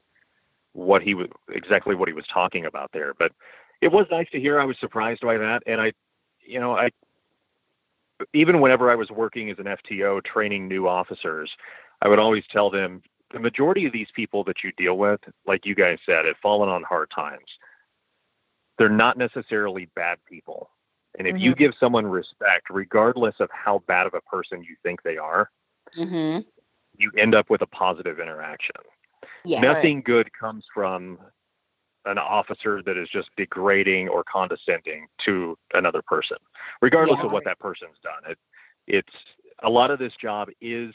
[0.72, 3.32] what he was exactly what he was talking about there, but
[3.80, 4.60] it was nice to hear.
[4.60, 5.92] I was surprised by that, and I,
[6.40, 6.90] you know, I
[8.32, 11.56] even whenever I was working as an FTO training new officers,
[12.02, 15.64] I would always tell them the majority of these people that you deal with, like
[15.64, 17.58] you guys said, have fallen on hard times.
[18.78, 20.70] They're not necessarily bad people.
[21.18, 25.02] And if you give someone respect, regardless of how bad of a person you think
[25.02, 25.50] they are,
[25.96, 26.42] Mm-hmm.
[26.96, 28.76] you end up with a positive interaction.
[29.44, 29.60] Yeah.
[29.60, 31.18] Nothing good comes from
[32.04, 36.36] an officer that is just degrading or condescending to another person,
[36.80, 37.26] regardless Yeah.
[37.26, 38.30] of what that person's done.
[38.30, 38.38] It,
[38.86, 39.12] it's
[39.62, 40.94] a lot of this job is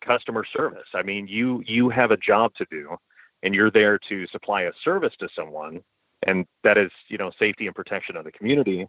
[0.00, 0.88] customer service.
[0.94, 2.96] I mean, you you have a job to do,
[3.42, 5.82] and you're there to supply a service to someone,
[6.26, 8.86] and that is you know safety and protection of the community.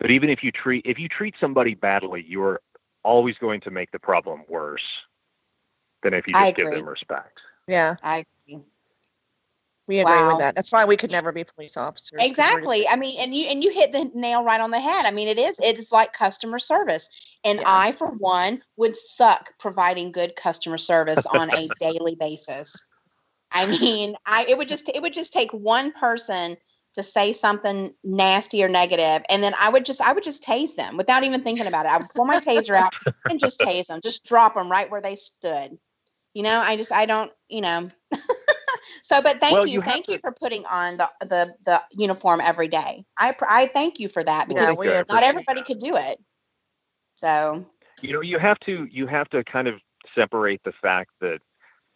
[0.00, 2.60] But even if you treat if you treat somebody badly, you're
[3.02, 4.84] always going to make the problem worse
[6.02, 7.38] than if you just give them respect.
[7.66, 8.60] Yeah, I agree.
[9.86, 10.28] we agree Wow.
[10.28, 10.54] with that.
[10.54, 12.12] That's why we could never be police officers.
[12.12, 12.88] we're just- Exactly.
[12.88, 15.06] I mean, and you and you hit the nail right on the head.
[15.06, 17.08] I mean, it is it is like customer service.
[17.44, 17.64] And Yeah.
[17.66, 22.88] I, for one, would suck providing good customer service on a daily basis.
[23.52, 26.56] I mean, I it would just it would just take one person
[26.94, 30.76] to say something nasty or negative, and then I would just I would just tase
[30.76, 31.92] them without even thinking about it.
[31.92, 32.92] I would pull my taser out
[33.28, 35.78] and just tase them, just drop them right where they stood.
[36.34, 37.90] You know, I just I don't, you know.
[39.02, 42.40] so, but thank Well, you, you thank you for putting on the the the uniform
[42.40, 43.04] every day.
[43.18, 45.96] I I thank you for that because we Okay, I have- not everybody could do
[45.96, 46.18] it.
[47.14, 47.66] So
[48.02, 49.80] you know you have to you have to kind of
[50.14, 51.40] separate the fact that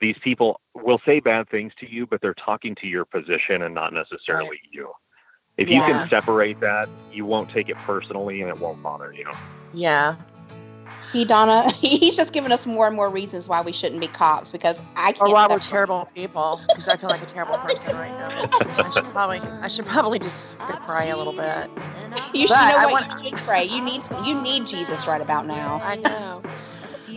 [0.00, 3.74] these people will say bad things to you but they're talking to your position and
[3.74, 4.92] not necessarily you
[5.56, 9.28] if you can separate that you won't take it personally and it won't bother you
[9.74, 10.14] Yeah.
[11.00, 14.50] see, Donna, he's just giving us more and more reasons why we shouldn't be cops
[14.50, 15.28] because I can't.
[15.28, 16.60] Or why we're terrible people.
[16.68, 18.28] Because I feel like a terrible person right now.
[18.84, 20.44] I should probably I should probably just
[20.86, 21.70] pray a little bit.
[22.34, 22.92] You, should, But you know I what?
[22.92, 23.64] want- you should pray.
[23.64, 25.80] You need you need Jesus right about now.
[25.82, 26.42] I know.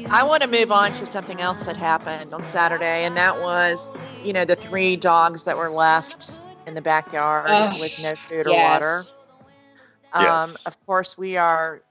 [0.10, 3.90] I want to move on to something else that happened on Saturday, and that was,
[4.24, 6.32] you know, the three dogs that were left
[6.68, 8.82] in the backyard Ugh, with no food or yes.
[8.82, 9.12] water.
[10.14, 10.30] Yes.
[10.30, 11.82] Um, of course, we are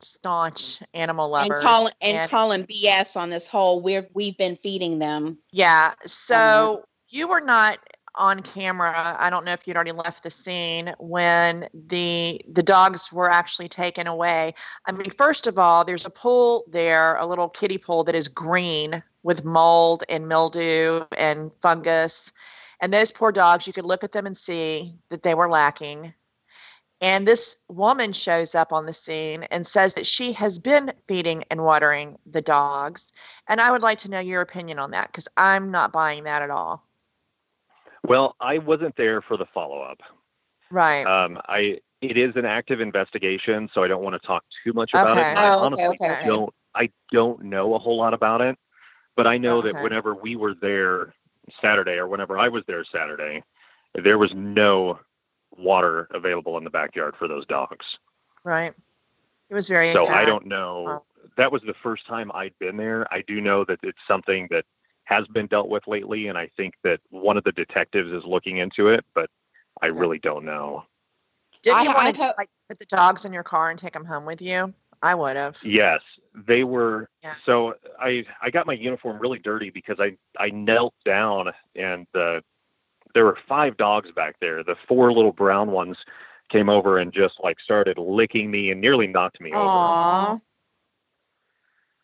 [0.00, 1.50] staunch animal lovers.
[1.54, 5.38] and calling and, and- calling BS on this whole we've we've been feeding them.
[5.50, 5.92] Yeah.
[6.04, 7.78] So you were not
[8.16, 9.16] on camera.
[9.18, 13.68] I don't know if you'd already left the scene when the the dogs were actually
[13.68, 14.54] taken away.
[14.86, 18.28] I mean, first of all, there's a pool there, a little kiddie pool that is
[18.28, 22.32] green with mold and mildew and fungus.
[22.80, 26.12] And those poor dogs, you could look at them and see that they were lacking.
[27.00, 31.44] And this woman shows up on the scene and says that she has been feeding
[31.50, 33.12] and watering the dogs.
[33.48, 36.42] And I would like to know your opinion on that because I'm not buying that
[36.42, 36.82] at all.
[38.06, 40.00] Well, I wasn't there for the follow up.
[40.70, 41.06] Right.
[41.06, 44.92] Um, I it is an active investigation, so I don't want to talk too much
[44.94, 45.30] about Okay.
[45.30, 45.36] it.
[45.36, 46.28] I Oh, okay, honestly okay, okay.
[46.28, 48.58] don't I don't know a whole lot about it,
[49.16, 49.68] but I know Okay.
[49.68, 51.14] that whenever we were there
[51.60, 53.42] Saturday or whenever I was there Saturday,
[53.94, 54.98] there was no
[55.56, 57.86] water available in the backyard for those dogs.
[58.44, 58.74] right.
[59.50, 60.82] It was very So I don't know.
[60.86, 61.02] Wow.
[61.36, 63.12] That was the first time I'd been there.
[63.12, 64.64] I do know that it's something that
[65.04, 68.58] has been dealt with lately, and I think that one of the detectives is looking
[68.58, 69.30] into it, but
[69.82, 70.84] I really don't know.
[71.62, 74.26] Didn't you want to like put the dogs in your car and take them home
[74.26, 74.74] with you?
[75.02, 75.58] I would have.
[75.62, 76.00] Yes,
[76.34, 77.08] they were.
[77.22, 77.34] Yeah.
[77.34, 82.40] So I I got my uniform really dirty because I I knelt down and uh,
[83.14, 84.64] there were five dogs back there.
[84.64, 85.98] The four little brown ones
[86.50, 90.38] came over and just like started licking me and nearly knocked me over, Aw.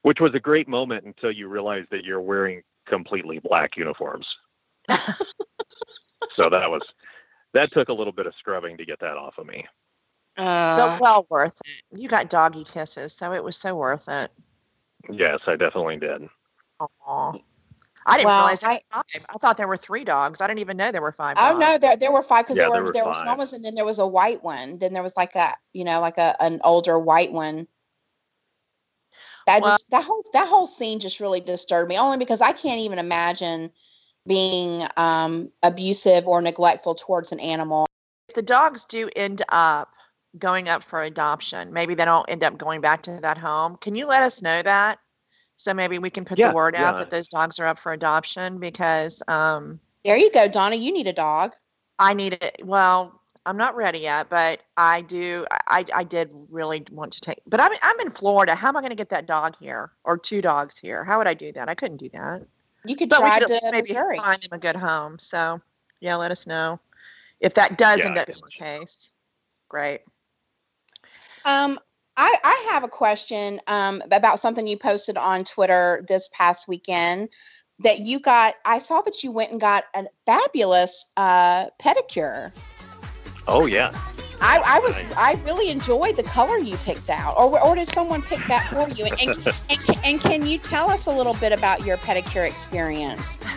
[0.03, 4.27] which was a great moment until you realize that you're wearing completely black uniforms.
[6.37, 6.83] so that was
[7.55, 9.67] that took a little bit of scrubbing to get that off of me.
[10.37, 11.99] But Uh, well worth it.
[11.99, 14.31] You got doggy kisses, so it was so worth it.
[15.11, 16.29] Yes, I definitely did.
[16.81, 17.33] Aw.
[18.07, 19.27] I didn't Well, realize there I- were five.
[19.29, 20.41] I thought there were three dogs.
[20.41, 21.37] I didn't even know there were five.
[21.39, 23.23] oh no, there there were five because Yeah, there there were were there were five.
[23.23, 24.79] small ones and then there was a white one.
[24.79, 27.67] Then there was like a you know like a an older white one.
[29.51, 32.53] That Well- just that whole that whole scene just really disturbed me only because I
[32.53, 33.73] can't even imagine
[34.25, 37.87] being um abusive or neglectful towards an animal.
[38.29, 39.93] If the dogs do end up
[40.39, 43.75] going up for adoption, maybe they don't end up going back to that home.
[43.75, 45.01] Can you let us know that?
[45.57, 46.99] So maybe we can put Yeah, the word out yeah.
[47.01, 50.77] that those dogs are up for adoption because um, There you go, Donna.
[50.77, 51.57] You need a dog.
[51.99, 52.63] I need it.
[52.65, 55.47] Well, I'm not ready yet, but I do.
[55.67, 58.55] I, I did really want to take, but I'm, I'm in Florida.
[58.55, 61.05] How am I going to get that dog here or two dogs here?
[61.05, 61.69] How would I do that?
[61.69, 62.43] I couldn't do that.
[62.85, 64.17] You could But we could at to maybe Missouri.
[64.17, 65.19] find them a good home.
[65.19, 65.61] So
[66.01, 66.81] yeah, let us know
[67.41, 69.13] if that does Yeah, end up being the case.
[69.69, 70.01] Great.
[71.45, 71.79] Um,
[72.17, 77.31] I, I have a question um, about something you posted on Twitter this past weekend
[77.79, 78.55] that you got.
[78.65, 82.53] I saw that you went and got a fabulous uh, pedicure.
[83.47, 83.91] Oh yeah.
[84.43, 88.23] I, I was I really enjoyed the color you picked out, or or did someone
[88.23, 89.05] pick that for you?
[89.05, 92.49] And and, and, can, and can you tell us a little bit about your pedicure
[92.49, 93.39] experience?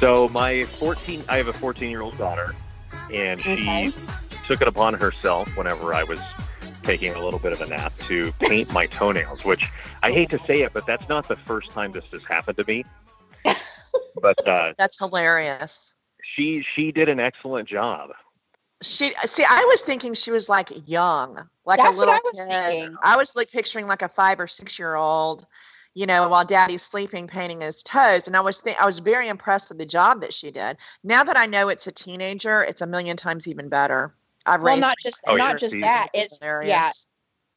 [0.00, 2.54] So my 14, I have a 14 year old daughter,
[3.12, 3.90] and she Okay.
[4.44, 6.20] took it upon herself whenever I was
[6.82, 9.42] taking a little bit of a nap to paint my toenails.
[9.44, 9.64] Which
[10.02, 12.64] I hate to say it, but that's not the first time this has happened to
[12.66, 12.84] me.
[14.20, 15.94] but uh, That's hilarious.
[16.36, 18.10] she she did an excellent job.
[18.82, 22.20] She see, I was thinking she was like young, like That's a what little I
[22.24, 22.68] was kid.
[22.68, 22.96] thinking.
[23.02, 25.46] I was like picturing like a five or six year old,
[25.94, 28.26] you know, while daddy's sleeping, painting his toes.
[28.26, 30.76] And I was think I was very impressed with the job that she did.
[31.02, 34.14] Now that I know it's a teenager, it's a million times even better.
[34.44, 36.08] I've Well, raised not just Oh, not just that.
[36.12, 36.70] It's hilarious.
[36.70, 36.90] yeah.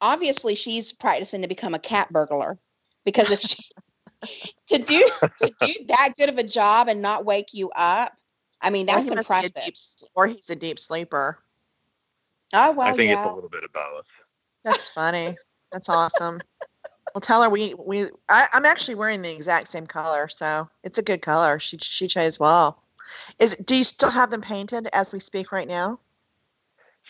[0.01, 2.57] Obviously, she's practicing to become a cat burglar
[3.03, 3.63] because if she
[4.67, 8.13] to do to do that good of a job and not wake you up,
[8.61, 9.53] I mean that's he a impressive.
[9.53, 9.75] deep,
[10.15, 11.39] or he's a deep sleeper.
[12.53, 13.19] Oh well, I think yeah.
[13.21, 14.05] it's a little bit of both.
[14.63, 15.35] That's funny.
[15.71, 16.41] That's awesome.
[17.13, 20.97] Well, tell her we we I, I'm actually wearing the exact same color, so it's
[20.97, 21.59] a good color.
[21.59, 22.81] She she chose well.
[23.39, 25.99] Is do you still have them painted as we speak right now?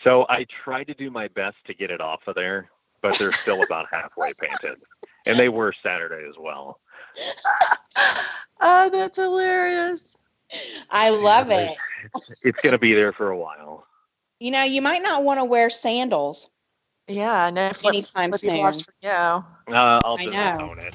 [0.04, 2.70] So I tried to do my best to get it off of there,
[3.02, 4.78] but they're still about halfway painted,
[5.26, 6.80] and they were Saturday as well.
[8.60, 10.16] oh, that's hilarious.
[10.90, 11.76] I love it.
[12.42, 13.86] It's going to be there for a while.
[14.40, 16.48] You know, you might not want to wear sandals.
[17.06, 18.72] Yeah, no flip, Anytime flippy soon.
[18.72, 19.10] for you.
[19.10, 20.70] Uh, I'll I know.
[20.70, 20.94] own it.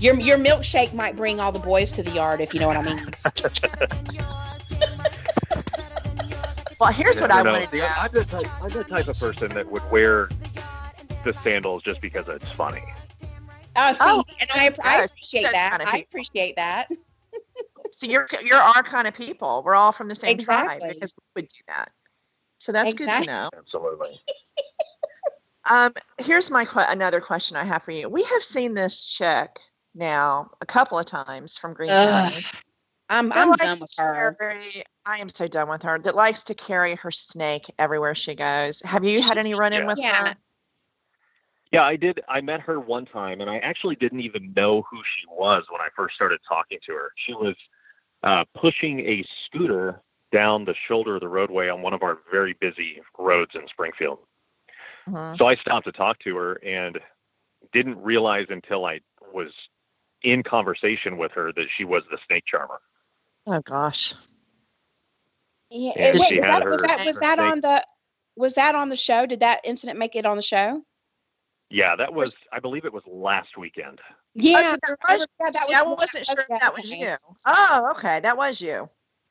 [0.00, 2.76] Your your milkshake might bring all the boys to the yard, if you know what
[2.76, 3.10] I mean.
[6.80, 8.62] Well, here's what I no, wanted see, to I'm the type.
[8.62, 10.28] I'm the type of person that would wear
[11.24, 12.82] the sandals just because it's funny.
[13.76, 15.78] Oh, see, Oh, and I, I appreciate that's that.
[15.86, 16.88] I appreciate that.
[17.92, 19.62] See, you're you're our kind of people.
[19.64, 20.78] We're all from the same Exactly.
[20.80, 21.90] tribe because we would do that.
[22.58, 23.50] So that's good to know.
[23.56, 24.16] Absolutely.
[25.70, 28.10] Um, here's my que- another question I have for you.
[28.10, 29.48] We have seen this chick
[29.94, 32.44] now a couple of times from Greene Ugh, County.
[33.08, 34.36] I'm I'm done with her.
[34.38, 35.98] carry- I am so done with her.
[35.98, 38.82] That likes to carry her snake everywhere she goes.
[38.82, 39.86] Have you had any run in Yeah.
[39.86, 40.28] with Yeah.
[40.28, 40.36] her?
[41.74, 42.20] Yeah, I did.
[42.28, 45.80] I met her one time, and I actually didn't even know who she was when
[45.80, 47.10] I first started talking to her.
[47.16, 47.56] She was
[48.22, 52.52] uh, pushing a scooter down the shoulder of the roadway on one of our very
[52.60, 54.20] busy roads in Springfield.
[55.08, 55.36] Mhm.
[55.36, 57.00] So I stopped to talk to her and
[57.72, 59.00] didn't realize until I
[59.32, 59.50] was
[60.22, 62.80] in conversation with her that she was the snake charmer.
[63.48, 64.14] Oh gosh.
[65.70, 65.92] Yeah.
[65.96, 67.84] Yeah, she wait, was that, was that was that on the
[68.36, 69.26] was that on the show?
[69.26, 70.84] Did that incident make it on the show?
[71.74, 74.00] Yeah, that was I believe it was last weekend.
[74.34, 76.72] Yeah, Oh, so that I was- yeah, that See, I was- wasn't sure if that
[76.72, 77.00] was okay.
[77.00, 77.16] you.
[77.46, 78.20] Oh, okay.
[78.20, 78.88] That was you.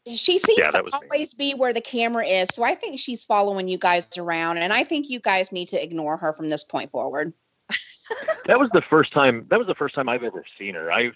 [0.08, 1.00] She seems Yeah, to that was me.
[1.04, 4.74] always be where the camera is, so I think she's following you guys around, and
[4.74, 7.32] I think you guys need to ignore her from this point forward.
[8.48, 10.92] That was the first time that was the first time I've ever seen her.
[10.92, 11.12] I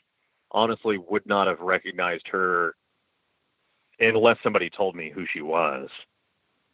[0.52, 2.74] honestly would not have recognized her
[4.00, 5.90] unless somebody told me who she was.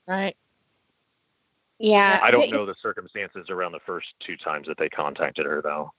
[0.08, 0.36] Right.
[1.84, 5.62] Yeah, I don't know the circumstances around the first two times that they contacted her
[5.62, 5.92] though.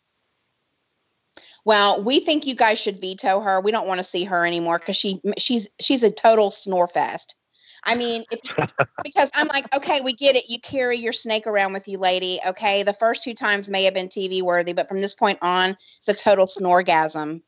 [1.66, 3.60] Well, we think you guys should veto her.
[3.60, 7.36] We don't want to see her anymore because she she's she's a total snore fest.
[7.84, 8.40] I mean, if
[9.04, 10.48] because I'm like, okay, we get it.
[10.48, 12.40] You carry your snake around with you, lady.
[12.46, 15.76] Okay, the first two times may have been TV worthy, but from this point on,
[15.98, 17.42] it's a total snorgasm.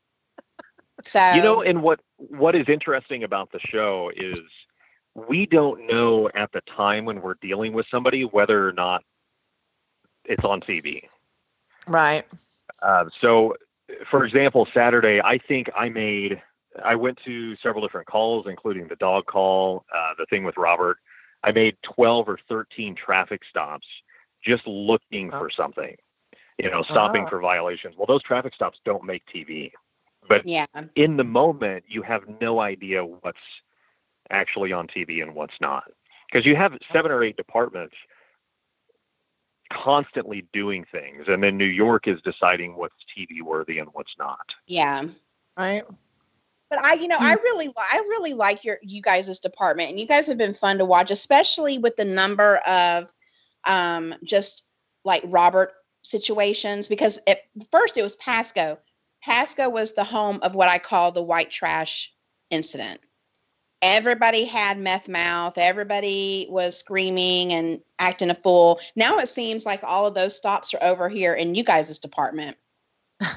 [1.03, 4.39] So You know, and what what is interesting about the show is
[5.27, 9.03] we don't know at the time when we're dealing with somebody whether or not
[10.25, 10.99] it's on TV.
[11.87, 12.23] Right.
[12.83, 13.55] Uh, so,
[14.11, 16.41] for example, Saturday, I think I made,
[16.83, 20.97] I went to several different calls, including the dog call, uh, the thing with Robert.
[21.43, 23.87] I made 12 or 13 traffic stops
[24.43, 25.39] just looking Oh.
[25.39, 25.95] for something,
[26.59, 27.29] you know, stopping Oh.
[27.29, 27.95] for violations.
[27.97, 29.71] Well, those traffic stops don't make TV.
[30.27, 30.65] But yeah,
[30.95, 33.39] in the moment, you have no idea what's
[34.29, 35.85] actually on TV and what's not.
[36.31, 37.95] Because you have seven or eight departments
[39.71, 44.53] constantly doing things, and then New York is deciding what's TV worthy and what's not.
[44.65, 45.03] yeah.
[45.57, 45.83] Right.
[46.69, 50.05] But I, you know, I really, I really like your you guys' department, and you
[50.05, 53.11] guys have been fun to watch, especially with the number of,
[53.63, 54.69] um, just
[55.05, 55.71] like Robert
[56.03, 56.89] situations.
[56.89, 57.39] Because at
[57.71, 58.77] first it was Pasco.
[59.23, 62.13] Pasco was the home of what I call the white trash
[62.49, 62.99] incident.
[63.81, 65.57] Everybody had meth mouth.
[65.57, 68.79] Everybody was screaming and acting a fool.
[68.95, 72.57] Now it seems like all of those stops are over here in you guys' department.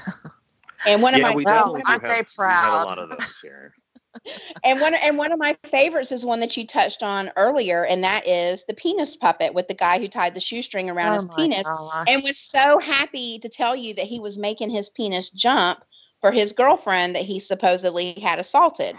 [0.87, 2.83] And one of yeah, my we Well, aren't have, they we have proud?
[2.85, 3.73] a lot of those here.
[4.65, 8.03] and one and one of my favorites is one that you touched on earlier, and
[8.03, 11.25] that is the penis puppet with the guy who tied the shoestring around oh his
[11.25, 12.05] Oh my penis gosh.
[12.09, 15.83] and was so happy to tell you that he was making his penis jump
[16.19, 18.95] for his girlfriend that he supposedly had assaulted.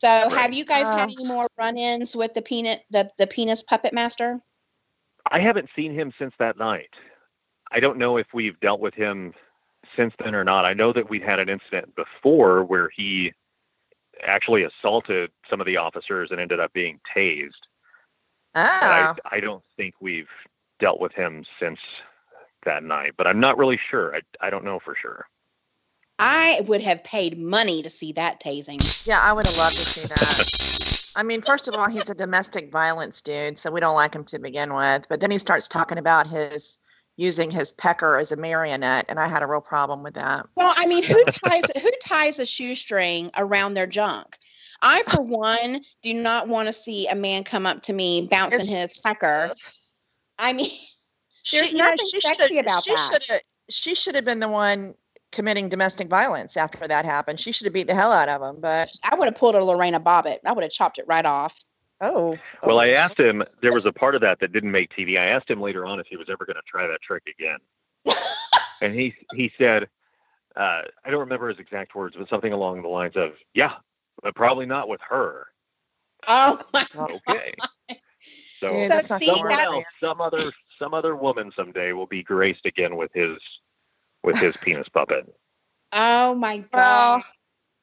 [0.00, 1.12] So, have you guys had Uh.
[1.12, 4.40] any more run-ins with the peanut the, the penis puppet master?
[5.30, 6.88] I haven't seen him since that night.
[7.70, 9.34] I don't know if we've dealt with him
[9.94, 10.64] since then or not.
[10.64, 13.34] I know that we had an incident before where he
[14.22, 17.50] actually assaulted some of the officers and ended up being tased.
[18.54, 19.14] But Oh.
[19.30, 20.30] I, I don't think we've
[20.78, 21.78] dealt with him since
[22.64, 24.16] that night, but I'm not really sure.
[24.16, 25.28] I, I don't know for sure.
[26.20, 29.06] I would have paid money to see that tasing.
[29.06, 31.12] Yeah, I would have loved to see that.
[31.16, 34.24] I mean, first of all, he's a domestic violence dude, so we don't like him
[34.24, 35.08] to begin with.
[35.08, 36.78] But then he starts talking about his
[37.16, 40.46] using his pecker as a marionette, and I had a real problem with that.
[40.56, 44.36] Well, I mean, who ties who ties a shoestring around their junk?
[44.82, 48.76] I, for one, do not want to see a man come up to me bouncing
[48.76, 49.50] It's- his pecker.
[50.38, 50.70] I mean,
[51.52, 53.40] There's you know, nothing sexy should- about she that.
[53.68, 54.94] She should have been the one
[55.32, 57.38] committing domestic violence after that happened.
[57.38, 58.60] She should have beat the hell out of him.
[58.60, 60.38] But I would have pulled a Lorena Bobbitt.
[60.44, 61.64] I would have chopped it right off.
[62.00, 62.80] oh, Well, oh.
[62.80, 65.18] I asked him, there was a part of that that didn't make TV.
[65.18, 67.58] I asked him later on if he was ever going to try that trick again.
[68.82, 69.88] and he, he said,
[70.56, 73.74] uh, I don't remember his exact words, but something along the lines of, yeah,
[74.22, 75.46] but probably not with her.
[76.26, 77.54] Oh my Okay.
[78.58, 81.92] So, Dude, So that's not see, gonna someone else, some other, some other woman someday
[81.92, 83.38] will be graced again with his,
[84.22, 85.26] with his penis puppet.
[85.92, 86.68] Oh my god.
[86.72, 87.24] Well,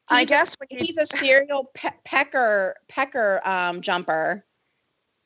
[0.10, 4.46] I He's a- guess He's a serial pe- pecker pecker um, jumper.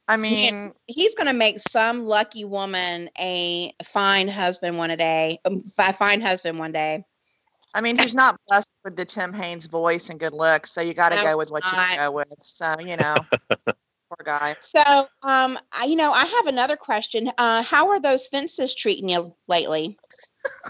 [0.08, 4.98] I See, mean, He's going to make some lucky woman a fine husband one a
[4.98, 5.40] day.
[5.46, 7.06] Um, fi- fine husband one day.
[7.74, 10.94] I mean, he's not blessed with the Tim Haynes voice and good looks, so you
[10.94, 11.96] got to No, go with he's what you not.
[11.96, 12.28] go with.
[12.42, 13.16] So you know,
[13.48, 13.74] poor
[14.22, 14.56] guy.
[14.60, 14.82] So,
[15.24, 17.32] um, I, you know, I have another question.
[17.38, 19.98] Uh, how are those fences treating you lately?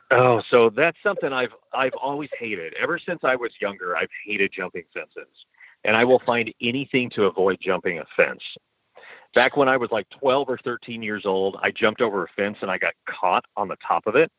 [0.10, 2.74] Oh, so that's something I've I've always hated.
[2.74, 5.32] Ever since I was younger, I've hated jumping fences.
[5.84, 8.44] And I will find anything to avoid jumping a fence.
[9.34, 12.58] Back when I was like 12 or 13 years old, I jumped over a fence
[12.62, 14.32] and I got caught on the top of it.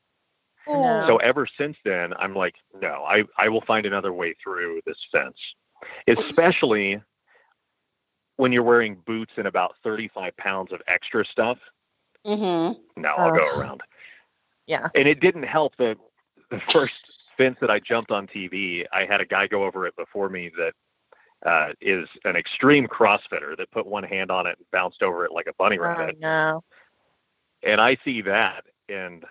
[0.69, 1.05] No.
[1.07, 4.99] So ever since then, I'm like, no, I, I will find another way through this
[5.11, 5.37] fence.
[6.07, 7.03] Especially
[8.43, 11.59] when you're wearing boots and about 35 pounds of extra stuff,
[12.27, 13.01] Mm-hmm.
[13.01, 13.81] no, I'll go around.
[14.66, 14.89] Yeah.
[14.97, 15.97] And it didn't help that
[16.51, 19.97] the first fence that I jumped on TV, I had a guy go over it
[19.97, 20.73] before me that
[21.44, 25.32] uh, is an extreme CrossFitter that put one hand on it and bounced over it
[25.32, 26.01] like a bunny rabbit.
[26.01, 26.20] Oh rabbit.
[26.20, 26.60] no.
[27.64, 29.24] And I see that, and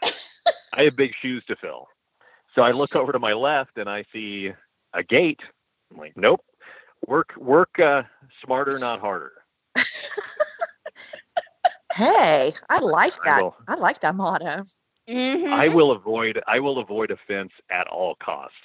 [0.73, 1.87] I have big shoes to fill.
[2.55, 4.51] So I look over to my left and I see
[4.93, 5.39] a gate.
[5.91, 6.43] I'm like, nope.
[7.07, 8.03] Work, work uh,
[8.43, 9.31] smarter, not harder.
[11.93, 13.41] Hey, I like that.
[13.41, 14.63] will, I like that motto.
[15.09, 15.53] Mm-hmm.
[15.53, 16.41] I will avoid.
[16.47, 18.55] I will avoid offense at all costs.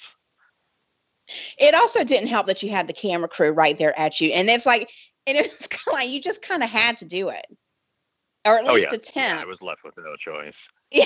[1.59, 4.49] it also didn't help that you had the camera crew right there at you, and
[4.49, 4.89] it's like,
[5.25, 7.45] and it's kind of like you just kind of had to do it,
[8.45, 8.97] or at Oh, least yeah.
[8.97, 9.39] attempt.
[9.39, 10.53] Yeah, I was left with no choice.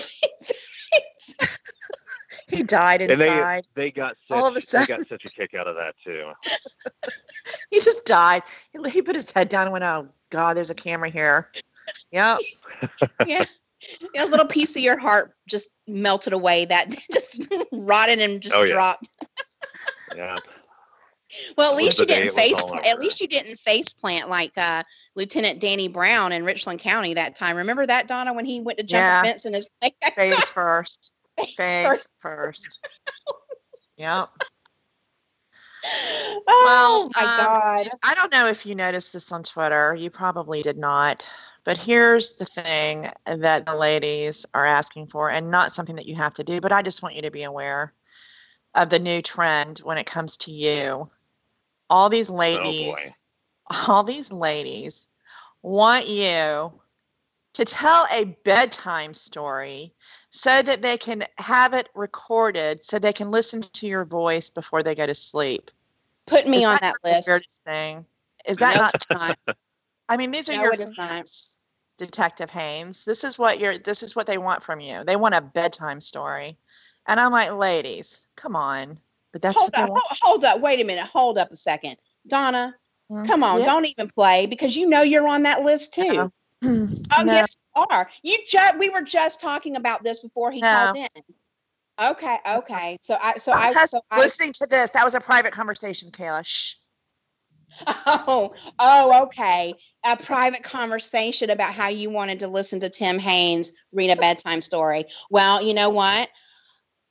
[2.51, 3.67] It's- He died And they inside.
[3.75, 4.97] they got such, All of a they sudden.
[4.97, 6.31] got such a kick out of that too.
[7.71, 8.43] He just died.
[8.71, 11.49] He, he put his head down and went, "Oh God, there's a camera here."
[12.11, 12.39] Yep.
[13.25, 13.45] yeah.
[14.17, 16.65] A little piece of your heart just melted away.
[16.65, 18.73] That just rotted and just Oh, yeah.
[18.73, 19.07] dropped.
[20.15, 20.35] Yeah.
[21.57, 22.61] Well, at least you didn't face.
[22.61, 24.83] all At least you didn't face plant like uh,
[25.15, 27.55] Lieutenant Danny Brown in Richland County that time.
[27.55, 29.21] Remember that Donna when he went to jump Yeah.
[29.21, 29.67] a fence and his
[30.15, 31.13] Face first.
[31.55, 32.85] Face first.
[33.97, 34.29] Yep.
[36.47, 37.89] Oh my um, god!
[38.03, 39.95] I don't know if you noticed this on Twitter.
[39.95, 41.27] You probably did not.
[41.63, 46.15] But here's the thing that the ladies are asking for, and not something that you
[46.15, 47.93] have to do, but I just want you to be aware
[48.73, 51.07] of the new trend when it comes to you.
[51.89, 53.17] All these ladies,
[53.87, 55.07] all these ladies
[55.61, 56.80] want you
[57.53, 59.93] to tell a bedtime story
[60.29, 64.83] so that they can have it recorded so they can listen to your voice before
[64.83, 65.69] they go to sleep.
[66.27, 67.27] Put me Is on that that list.
[67.27, 68.05] weirdest thing?
[68.47, 68.95] Is that No, not?
[68.95, 69.37] it's not.
[70.07, 71.57] I mean, these are No, your it is friends,
[71.97, 73.05] Detective Haynes.
[73.05, 73.77] This is what you're.
[73.77, 75.03] This is what they want from you.
[75.03, 76.57] They want a bedtime story,
[77.07, 78.99] and I'm like, ladies, come on.
[79.31, 80.03] But that's hold what they up, want.
[80.07, 81.97] hold, hold up, wait a minute, hold up a second,
[82.27, 82.75] Donna.
[83.09, 83.65] Mm, Come on, yeah.
[83.65, 86.13] don't even play because you know you're on that list too.
[86.13, 86.31] No.
[87.17, 87.33] Oh No.
[87.33, 88.07] yes, you are.
[88.23, 90.67] You just we were just talking about this before he No.
[90.67, 91.23] called in.
[92.01, 92.97] Okay, okay.
[93.01, 96.45] So I so I so I listening to this, that was a private conversation, Kayla.
[96.45, 96.75] Shh.
[97.87, 99.73] oh oh okay.
[100.05, 104.61] A private conversation about how you wanted to listen to Tim Haynes read a bedtime
[104.61, 105.05] story.
[105.29, 106.29] Well, you know what?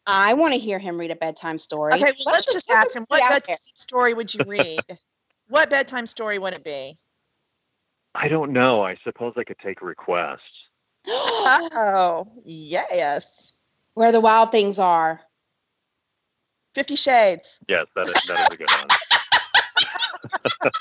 [0.06, 1.94] I want to hear him read a bedtime story.
[1.94, 4.84] Okay, well, let's just ask him what put it out bedtime story would you read?
[5.48, 6.98] what bedtime story would it be?
[8.14, 8.82] I don't know.
[8.82, 10.40] I suppose I could take requests.
[11.04, 11.14] there.
[11.16, 13.52] Oh, yes.
[13.94, 15.20] Where the wild things are.
[16.74, 17.58] Fifty Shades.
[17.68, 18.70] Yes, that is that is a good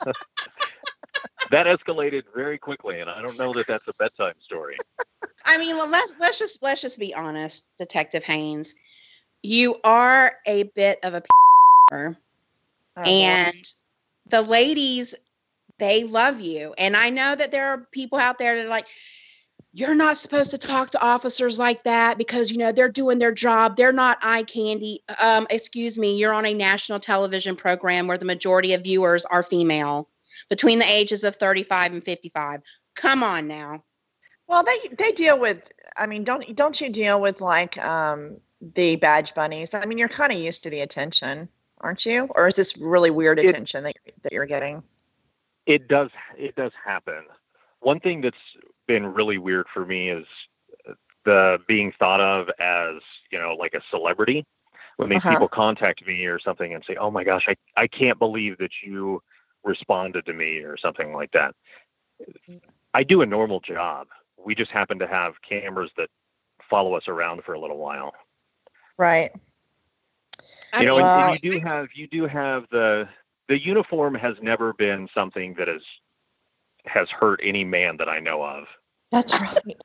[0.04, 0.14] one.
[1.52, 4.78] that escalated very quickly, and I don't know that that's a bedtime story.
[5.46, 8.76] I mean, well, let's let's just let's just be honest, Detective Haynes.
[9.42, 11.24] You are a bit of a
[11.92, 13.10] Oh, boy.
[13.10, 13.64] and
[14.28, 15.16] the ladies
[15.80, 18.88] they love you and i know that there are people out there that are like
[19.72, 23.32] you're not supposed to talk to officers like that because you know they're doing their
[23.32, 28.18] job they're not eye candy um, excuse me you're on a national television program where
[28.18, 30.10] the majority of viewers are female
[30.50, 32.62] between the ages of 35 and 55
[32.96, 33.84] come on now
[34.48, 35.72] Well, they they deal with.
[35.96, 39.74] I mean, don't don't you deal with like um the badge bunnies?
[39.74, 41.50] I mean, you're kind of used to the attention,
[41.80, 42.28] aren't you?
[42.36, 44.84] Or is this really weird attention that that you're getting?
[45.70, 47.26] It does it does happen.
[47.82, 48.38] One thing that's
[48.88, 50.28] been really weird for me is
[51.26, 53.02] the being thought of as
[53.32, 54.46] you know like a celebrity
[54.98, 55.36] when these Uh-huh.
[55.36, 58.72] people contact me or something and say, "Oh my gosh, I I can't believe that
[58.84, 59.24] you
[59.64, 61.56] responded to me" or something like that.
[62.94, 64.08] I do a normal job.
[64.38, 66.10] We just happen to have cameras that
[66.70, 68.14] follow us around for a little while.
[68.98, 69.32] Right.
[70.78, 73.08] You know, and, and you do have you do have the
[73.50, 75.82] the uniform has never been something that has
[76.86, 78.66] has hurt any man that I know of.
[79.12, 79.84] That's right.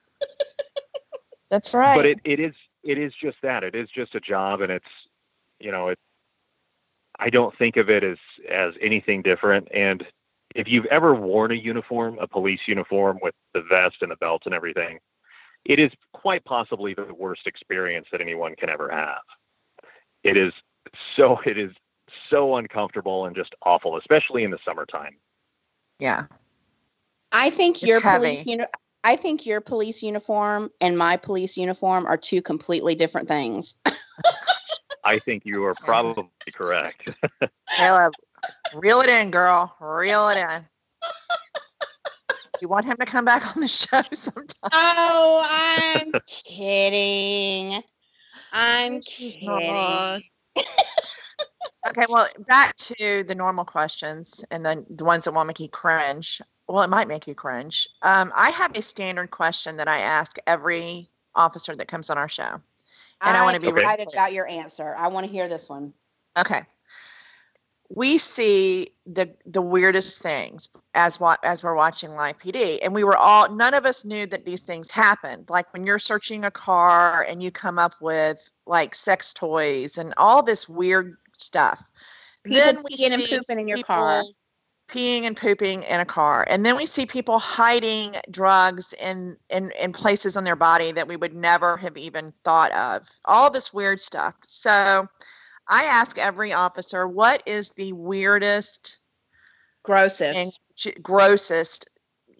[1.50, 1.96] That's right.
[1.96, 2.54] But it, it is
[2.84, 3.64] it is just that.
[3.64, 4.86] It is just a job and it's
[5.58, 5.98] you know, it
[7.18, 8.18] I don't think of it as
[8.48, 10.06] as anything different and
[10.54, 14.42] if you've ever worn a uniform, a police uniform with the vest and the belt
[14.44, 15.00] and everything,
[15.64, 19.22] it is quite possibly the worst experience that anyone can ever have.
[20.22, 20.52] It is
[21.16, 21.72] so it is
[22.34, 25.16] so uncomfortable and just awful, especially in the summertime.
[26.00, 26.26] yeah.
[27.30, 28.50] I think It's your police heavy.
[28.50, 28.66] uni-
[29.04, 33.76] I think your police uniform and my police uniform are two completely different things.
[35.04, 36.24] I think you are probably
[36.54, 37.08] correct.
[37.76, 38.14] Caleb,
[38.74, 39.76] reel it in, girl.
[39.80, 40.64] Reel it in.
[42.60, 44.70] You want him to come back on the show sometime?
[44.72, 47.82] Oh, I'm kidding.
[48.52, 50.22] I'm She's kidding.
[51.86, 55.68] Okay, well, back to the normal questions and then the ones that won't make you
[55.68, 56.40] cringe.
[56.66, 57.88] Well, it might make you cringe.
[58.02, 62.28] Um, I have a standard question that I ask every officer that comes on our
[62.28, 62.60] show.
[63.20, 64.94] And I wanna be I'm really excited about your answer.
[64.96, 65.92] I want to hear this one.
[66.38, 66.62] Okay.
[67.90, 73.04] We see the the weirdest things as what as we're watching live PD, and we
[73.04, 75.48] were all none of us knew that these things happened.
[75.48, 80.12] Like when you're searching a car and you come up with like sex toys and
[80.16, 81.82] all this weird stuff.
[82.44, 84.20] People we peeing and see pooping in your car.
[84.20, 84.34] people
[84.88, 89.70] Peeing and pooping in a car, and then we see people hiding drugs in in
[89.82, 93.08] in places on their body that we would never have even thought of.
[93.24, 94.34] All this weird stuff.
[94.42, 95.08] So.
[95.66, 98.98] I ask every officer, what is the weirdest
[99.82, 100.60] Grossest.
[101.00, 101.88] grossest?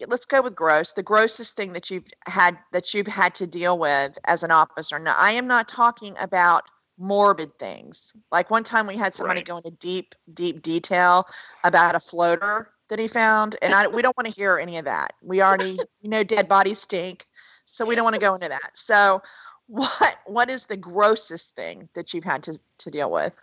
[0.07, 0.93] Let's go with gross.
[0.93, 4.99] The grossest thing that you've had that you've had to deal with as an officer.
[4.99, 8.13] Now, I am not talking about morbid things.
[8.31, 9.45] Like one time we had somebody Right.
[9.47, 11.25] go into deep, deep detail
[11.63, 14.85] about a floater that he found, and I we don't want to hear any of
[14.85, 15.13] that.
[15.21, 17.25] We already we know dead bodies stink,
[17.65, 18.77] so we don't want to go into that.
[18.77, 19.21] So,
[19.67, 23.37] what what is the grossest thing that you've had to to deal with?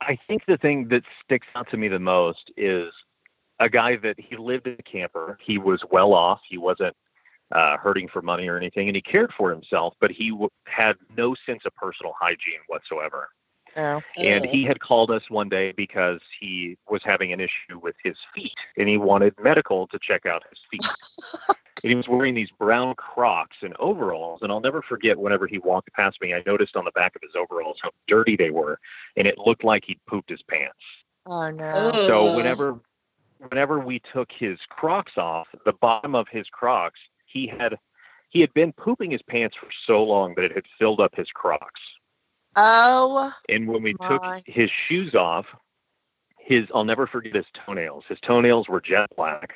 [0.00, 2.92] I think the thing that sticks out to me the most is
[3.58, 5.38] a guy that he lived in a camper.
[5.42, 6.40] He was well off.
[6.48, 6.96] He wasn't
[7.52, 10.96] uh, hurting for money or anything, and he cared for himself, but he w- had
[11.16, 13.28] no sense of personal hygiene whatsoever.
[13.76, 17.96] Oh, And he had called us one day because he was having an issue with
[18.02, 20.90] his feet and he wanted medical to check out his feet.
[21.82, 24.40] and he was wearing these brown Crocs and overalls.
[24.42, 27.22] And I'll never forget whenever he walked past me, I noticed on the back of
[27.22, 28.78] his overalls how dirty they were.
[29.16, 30.74] And it looked like he'd pooped his pants.
[31.26, 31.90] oh no.
[32.06, 32.80] So whenever
[33.48, 37.00] whenever we took his Crocs off, the bottom of his Crocs,
[37.32, 37.78] he had
[38.28, 41.28] he had been pooping his pants for so long that it had filled up his
[41.32, 41.80] Crocs.
[42.56, 44.08] Oh, And when we My.
[44.08, 45.46] took his shoes off,
[46.38, 48.04] his I'll never forget his toenails.
[48.08, 49.54] His toenails were jet black,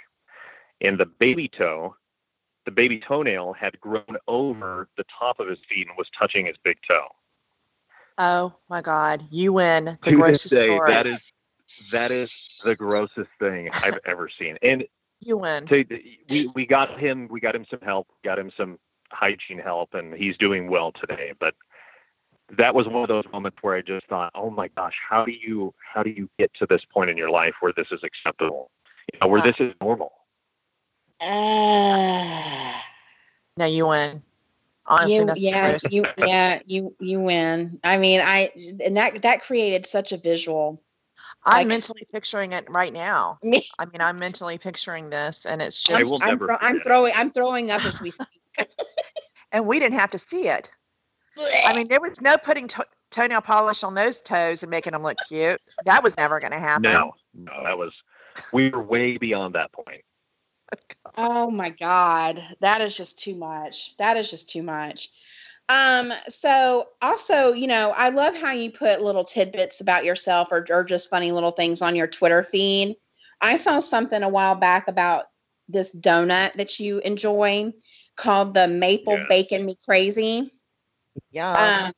[0.81, 1.97] and the baby toe,
[2.65, 6.57] the baby toenail had grown over the top of his feet and was touching his
[6.65, 7.09] big toe.
[8.19, 9.23] oh my God!
[9.31, 10.93] You win the to this grossest day, story.
[10.93, 11.21] that is
[11.93, 12.31] that is
[12.65, 14.57] the grossest thing I've ever seen.
[14.63, 14.85] And
[15.27, 15.67] you win.
[15.67, 15.85] to,
[16.29, 18.79] we we got him we got him some help, got him some
[19.11, 21.33] hygiene help, and he's doing well today.
[21.39, 21.55] But
[22.51, 25.33] that was one of those moments where I just thought, oh my gosh, how do
[25.33, 28.71] you how do you get to this point in your life where this is acceptable,
[29.13, 30.13] you know, where Uh, this is normal?
[31.27, 32.85] Ah.
[33.57, 34.23] now you win.
[34.87, 37.81] Honestly, you, that's the yeah, you, yeah, you, you win.
[37.83, 38.51] I mean, I,
[38.85, 40.83] and that, that created such a visual.
[41.47, 43.39] I'm like- mentally picturing it right now.
[43.43, 46.59] Me, I mean, I'm mentally picturing this, and it's I just, will I'm, never throw-
[46.61, 48.69] I'm throwing, I'm throwing up as we speak.
[49.53, 50.71] and we didn't have to see it.
[51.67, 55.03] I mean, there was no putting to- toenail polish on those toes and making them
[55.03, 55.61] look cute.
[55.85, 56.83] That was never going to happen.
[56.83, 57.93] No, no, that was
[58.53, 60.03] we were way beyond that point.
[61.17, 62.43] Oh my God.
[62.61, 63.97] That is just too much.
[63.99, 65.11] That is just too much.
[65.69, 70.65] Um, so also, you know, I love how you put little tidbits about yourself or,
[70.71, 72.97] or just funny little things on your Twitter feed.
[73.41, 75.25] I saw something a while back about
[75.69, 77.73] this donut that you enjoy
[78.17, 79.27] called the maple Yeah.
[79.29, 80.51] bacon me crazy.
[81.31, 81.87] Yeah.
[81.87, 81.93] Um,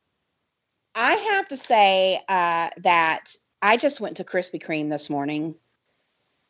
[0.95, 5.55] I have to say uh, that I just went to Krispy Kreme this morning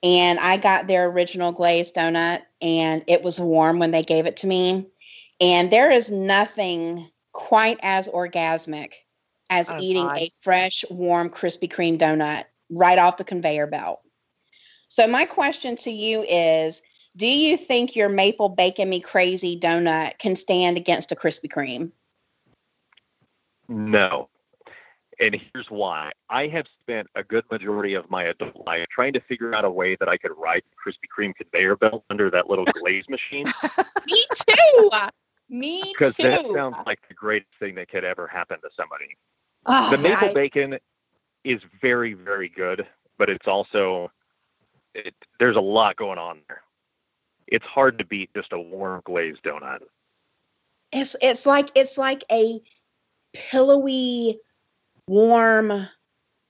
[0.04, 4.38] and I got their original glazed donut and it was warm when they gave it
[4.38, 4.88] to me.
[5.40, 8.94] And there is nothing quite as orgasmic
[9.50, 10.18] as Oh, eating God.
[10.18, 14.02] a fresh, warm Krispy Kreme donut right off the conveyor belt.
[14.90, 16.82] So, my question to you is
[17.16, 21.92] Do you think your maple bacon me crazy donut can stand against a Krispy Kreme?
[23.68, 24.30] No.
[25.20, 26.12] And here's why.
[26.30, 29.70] I have spent a good majority of my adult life trying to figure out a
[29.70, 33.46] way that I could ride the Krispy Kreme conveyor belt under that little glaze machine
[34.06, 34.90] Me too.
[35.50, 35.92] Me too.
[35.98, 39.16] because that sounds like the greatest thing that could ever happen to somebody.
[39.66, 40.78] Oh, The maple I- bacon
[41.44, 42.86] is very, very good,
[43.18, 44.12] but it's also
[44.94, 46.62] it, there's a lot going on there.
[47.48, 49.80] It's hard to beat just a warm glazed donut.
[50.92, 52.60] it's it's like it's like a
[53.34, 54.38] pillowy,
[55.08, 55.88] warm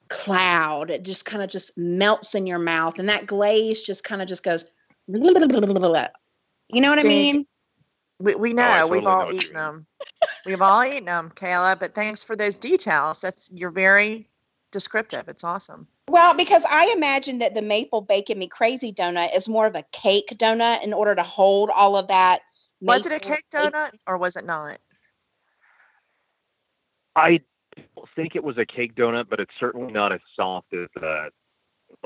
[0.10, 0.90] cloud.
[0.90, 4.28] It just kind of just melts in your mouth, and that glaze just kind of
[4.28, 4.72] just goes.
[5.10, 7.46] You know what I mean?
[8.20, 8.64] We, we know.
[8.64, 9.86] Oh, I We've totally know all eaten them.
[10.46, 11.80] We've all eaten them, Kayla.
[11.80, 13.22] But thanks for those details.
[13.22, 14.28] That's you're very
[14.72, 15.28] descriptive.
[15.28, 15.88] It's awesome.
[16.10, 19.84] Well, because I imagine that the maple bacon me crazy donut is more of a
[19.92, 22.42] cake donut in order to hold all of that.
[22.82, 23.72] Was it a maple cake bacon.
[23.72, 24.80] donut or was it not?
[27.16, 27.42] I
[27.76, 31.30] don't think it was a cake donut, but it's certainly not as soft as uh,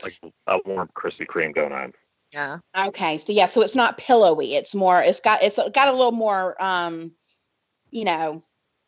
[0.04, 0.14] like
[0.48, 1.94] a warm Krispy Kreme donut.
[2.34, 2.58] Yeah.
[2.88, 4.56] Okay, so yeah, so it's not pillowy.
[4.56, 5.02] It's more.
[5.02, 5.44] It's got.
[5.44, 6.62] It's got a little more.
[6.64, 7.12] Um,
[7.90, 8.42] you know,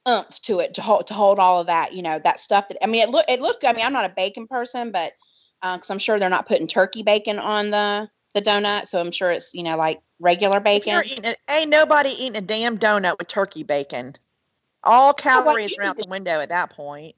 [0.07, 1.93] oomph to it to hold to hold all of that.
[1.93, 2.77] You know, that stuff that.
[2.81, 3.25] I mean, it look.
[3.27, 3.65] It looked.
[3.65, 5.13] I mean, I'm not a bacon person, but
[5.61, 9.31] because I'm sure they're not putting turkey bacon on the the donut, so I'm sure
[9.31, 11.01] it's you know like regular bacon.
[11.05, 14.13] it, ain't nobody eating a damn donut with turkey bacon.
[14.83, 17.15] All calories are out the window at that point.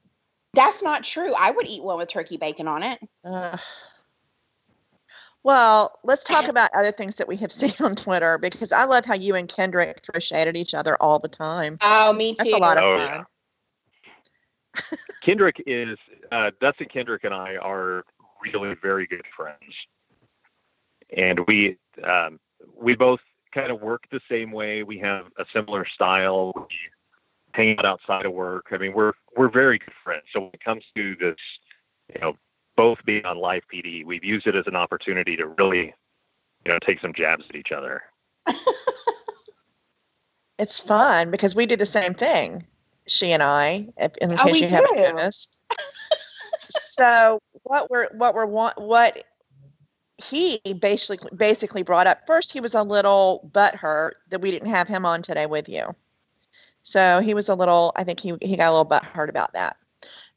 [0.54, 1.34] That's not true.
[1.38, 2.98] I would eat one with turkey bacon on it.
[3.24, 3.60] Ugh.
[5.46, 9.04] Well, let's talk about other things that we have seen on Twitter because I love
[9.04, 11.78] how you and Kendrick throw shade at each other all the time.
[11.82, 12.36] Oh, me too.
[12.38, 13.24] That's a lot of Oh, fun.
[14.74, 14.96] yeah.
[15.22, 15.98] Kendrick is
[16.32, 18.04] uh, Dustin Kendrick and I are
[18.42, 19.72] really very good friends,
[21.16, 22.40] and we um,
[22.76, 23.20] we both
[23.54, 24.82] kind of work the same way.
[24.82, 26.52] We have a similar style.
[26.56, 26.76] We
[27.54, 28.66] hang out outside of work.
[28.72, 30.24] I mean, we're we're very good friends.
[30.32, 31.36] So when it comes to this,
[32.12, 32.36] you know,
[32.76, 35.94] both being on live PD, we've used it as an opportunity to really,
[36.64, 38.02] you know, take some jabs at each other.
[40.58, 42.66] It's fun because we do the same thing,
[43.06, 45.60] she and I, if- in Oh, case we you haven't noticed.
[46.70, 49.22] so what we're what we're want what
[50.16, 54.88] he basically basically brought up first he was a little butthurt that we didn't have
[54.88, 55.94] him on today with you.
[56.80, 59.76] So he was a little I think he he got a little butthurt about that.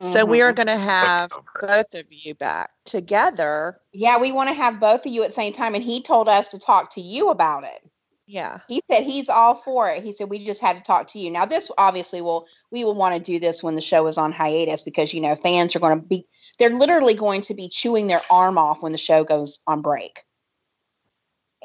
[0.02, 0.56] So we are Mhm.
[0.56, 1.32] going to have
[1.62, 3.82] both of you back together.
[3.92, 6.30] Yeah, we want to have both of you at the same time, and he told
[6.30, 7.82] us to talk to you about it.
[8.28, 8.60] Yeah.
[8.68, 10.04] He said he's all for it.
[10.04, 11.32] He said we just had to talk to you.
[11.32, 14.32] Now this obviously will we will want to do this when the show is on
[14.32, 16.28] hiatus because you know fans are going to be
[16.60, 20.22] they're literally going to be chewing their arm off when the show goes on break.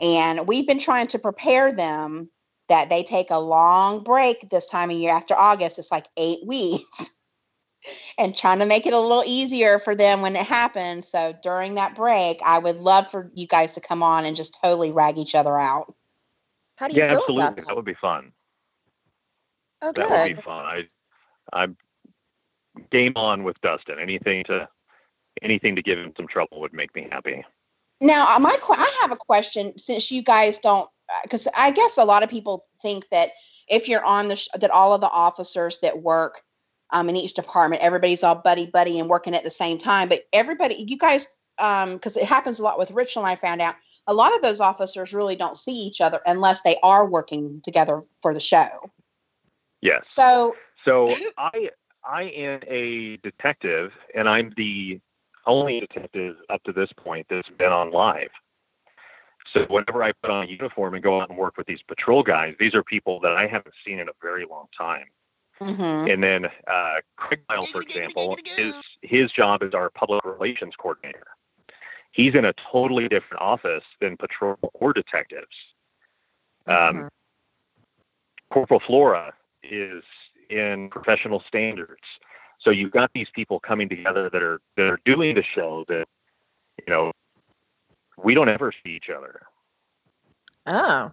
[0.01, 2.31] And we've been trying to prepare them
[2.69, 5.79] that they take a long break this time of year after August.
[5.79, 7.13] It's like 8 weeks.
[8.19, 11.09] And trying to make it a little easier for them when it happens.
[11.09, 14.59] So during that break, I would love for you guys to come on and just
[14.63, 15.95] totally rag each other out.
[16.77, 17.43] How do you Yeah, feel absolutely.
[17.43, 17.75] about That Yeah, absolutely.
[17.75, 17.77] that?
[17.77, 18.33] would be fun.
[19.83, 20.65] Oh, That would be fun.
[20.65, 20.89] I,
[21.53, 21.77] I'm
[22.91, 23.99] game on with Dustin.
[23.99, 24.69] Anything to,
[25.43, 27.45] anything to give him some trouble would make me happy.
[28.01, 30.89] Now, uh, my I have a question since you guys don't,
[31.23, 33.31] because I guess a lot of people think that
[33.69, 36.43] if you're on the sh- that all of the officers that work
[36.91, 40.09] um, in each department, everybody's all buddy buddy and working at the same time.
[40.09, 43.75] But everybody, you guys, because it happens a lot with Rachel and I found out
[44.07, 48.03] a lot of those officers really don't see each other unless they are working together
[48.21, 48.69] for the show.
[49.81, 50.05] Yes.
[50.09, 51.07] So So
[51.39, 51.71] I,
[52.05, 55.01] I am a detective, and I'm the
[55.47, 58.31] only detective up to this point that's been on live.
[59.53, 62.23] So whenever I put on a uniform and go out and work with these patrol
[62.23, 65.07] guys, these are people that I haven't seen in a very long time.
[65.61, 66.13] Mhm.
[66.13, 71.27] And then uh, Craig Mile, for example, his his job is our public relations coordinator.
[72.13, 75.57] He's in a totally different office than patrol or detectives.
[76.67, 77.09] Um, Mhm.
[78.51, 80.05] Corporal Flora is
[80.49, 82.03] in professional standards.
[82.61, 86.07] So you've got these people coming together that are that are doing the show that
[86.79, 87.13] you know
[88.17, 89.43] we don't ever see each other.
[90.67, 91.13] Oh.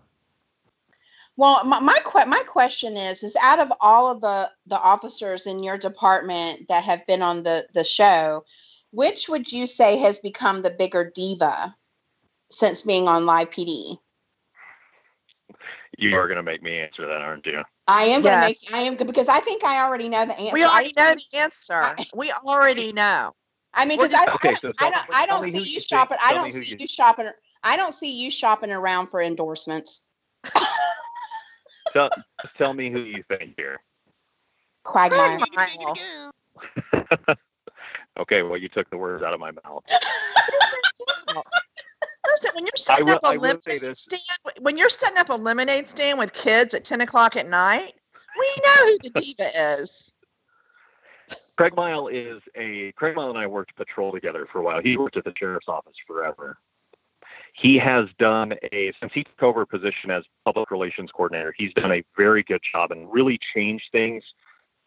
[1.42, 5.48] Well, my my, que- my question is is out of all of the the officers
[5.48, 8.46] in your department that have been on the the show,
[8.92, 11.76] which would you say has become the bigger diva
[12.52, 13.98] since being on live PD?
[15.98, 17.64] You are going to make me answer that, aren't you?
[17.88, 18.70] I am going to Yes.
[18.72, 20.54] make I am because I think I already know the answer.
[20.54, 21.74] We I already just- know the answer.
[21.74, 23.32] I- We already know.
[23.74, 26.18] I mean, because I, Okay, don't- so I don't I don't see you you shopping.
[26.22, 27.32] I don't see you- you shopping.
[27.64, 30.02] I don't see you shopping around for endorsements.
[31.94, 32.10] Tell,
[32.58, 33.80] tell me who you think here.
[34.84, 35.40] Quagmire.
[35.56, 37.32] Mile.
[38.20, 39.84] Okay, well, you took the words out of my mouth.
[42.28, 44.22] Listen, when you're setting will- up a I will say lemonade stand,
[44.62, 47.94] when you're setting up a lemonade stand with kids at ten o'clock at night,
[48.38, 49.50] we know who the diva
[49.80, 50.14] is.
[51.58, 54.82] Craig Mile is a Craig Mile and I worked patrol together for a while.
[54.82, 56.58] He worked at the sheriff's office forever.
[57.54, 61.54] He has done a since he took over a position as public relations coordinator.
[61.58, 64.24] He's done a very good job and really changed things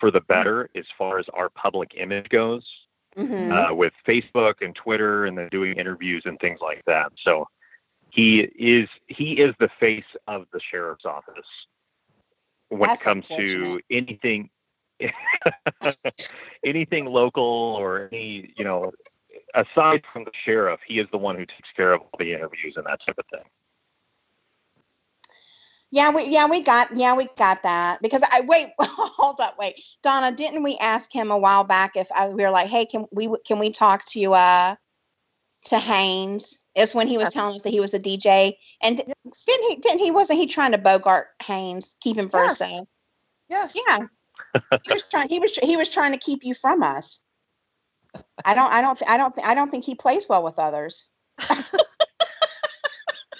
[0.00, 2.66] for the better as far as our public image goes
[3.16, 3.70] Mhm.
[3.70, 7.12] uh, with Facebook and Twitter, and then doing interviews and things like that.
[7.22, 7.48] So
[8.10, 11.46] he is he is the face of the sheriff's office
[12.68, 14.50] when That's it comes to anything
[16.64, 18.90] anything local or any, you know,
[19.54, 22.74] aside from the sheriff, he is the one who takes care of all the interviews
[22.76, 23.44] and that type of thing.
[25.90, 28.02] Yeah, we yeah we got yeah we got that.
[28.02, 29.76] Because I wait hold up wait.
[30.02, 33.06] Donna didn't we ask him a while back if I, we were like hey can
[33.12, 34.76] we can we talk to uh
[35.66, 36.58] to Haynes?
[36.74, 39.14] Is when he was telling us that he was a DJ and didn't
[39.46, 42.58] he didn't he wasn't he trying to bogart Haynes keep him for Yes.
[42.58, 42.88] himself
[43.48, 43.78] Yes.
[43.86, 43.98] yeah.
[44.82, 47.22] He was trying he was he was trying to keep you from us
[48.44, 50.58] I don't I don't th- I don't th- I don't think he plays well with
[50.58, 51.06] others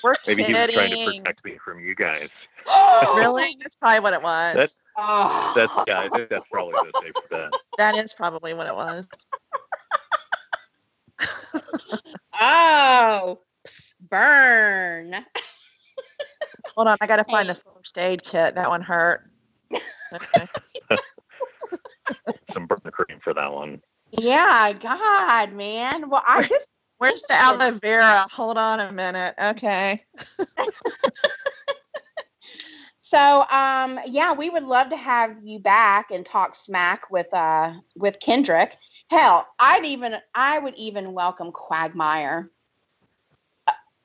[0.03, 2.29] We're Maybe he was trying to protect me from you guys.
[3.17, 3.57] Really?
[3.61, 4.57] That's probably what it was.
[4.57, 5.53] That- Oh.
[5.57, 7.53] That's yeah, I think that's probably the safe bet.
[7.79, 9.09] that is probably what it was.
[12.41, 13.41] oh
[14.09, 15.15] burn
[16.77, 17.55] Hold on, I gotta find Hey.
[17.55, 18.55] the first aid kit.
[18.57, 19.29] That one hurt.
[20.13, 20.47] Okay.
[22.53, 23.81] Some burn cream for that one.
[24.13, 26.09] Yeah, God, man.
[26.09, 26.69] Well, I just
[26.99, 28.25] Where's the aloe vera?
[28.33, 29.35] Hold on a minute.
[29.51, 30.01] Okay.
[32.99, 37.75] so um yeah, we would love to have you back and talk smack with uh
[37.97, 38.77] with Kendrick.
[39.11, 42.51] Hell, I'd even I would even welcome Quagmire.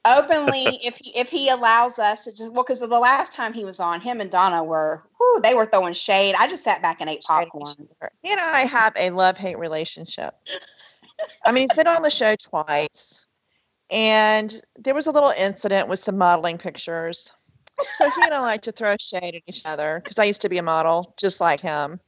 [0.05, 3.65] Openly, if he if he allows us to just well, because the last time he
[3.65, 6.35] was on, him and Donna were whew, they were throwing shade.
[6.38, 7.76] I just sat back and ate popcorn.
[8.21, 10.34] He and I have a love hate relationship.
[11.45, 13.27] I mean, he's been on the show twice,
[13.89, 17.31] and there was a little incident with some modeling pictures.
[17.81, 20.49] So he and I like to throw shade at each other because I used to
[20.49, 21.99] be a model just like him.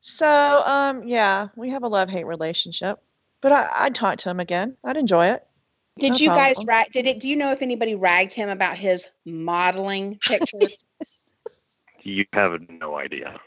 [0.00, 2.98] So, um, yeah, we have a love hate relationship.
[3.40, 4.76] But I, I'd talk to him again.
[4.84, 5.46] I'd enjoy it.
[5.98, 6.92] Did No you guys rag?
[6.92, 7.20] Did it?
[7.20, 10.78] Do you know if anybody ragged him about his modeling pictures?
[12.04, 13.38] You have no idea.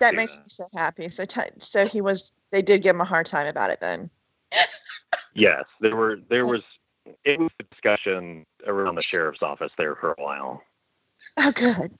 [0.00, 0.16] That Yeah.
[0.18, 1.08] makes me so happy.
[1.08, 2.32] So, t- so he was.
[2.50, 4.10] They did give him a hard time about it then.
[5.32, 6.64] Yes, there were there was
[7.24, 10.62] it was a discussion around the sheriff's office there for a while.
[11.38, 11.92] Oh, good.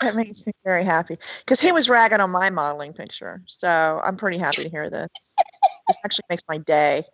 [0.00, 3.42] That makes me very happy because he was ragging on my modeling picture.
[3.46, 5.08] So I'm pretty happy to hear this.
[5.86, 7.04] This actually makes my day.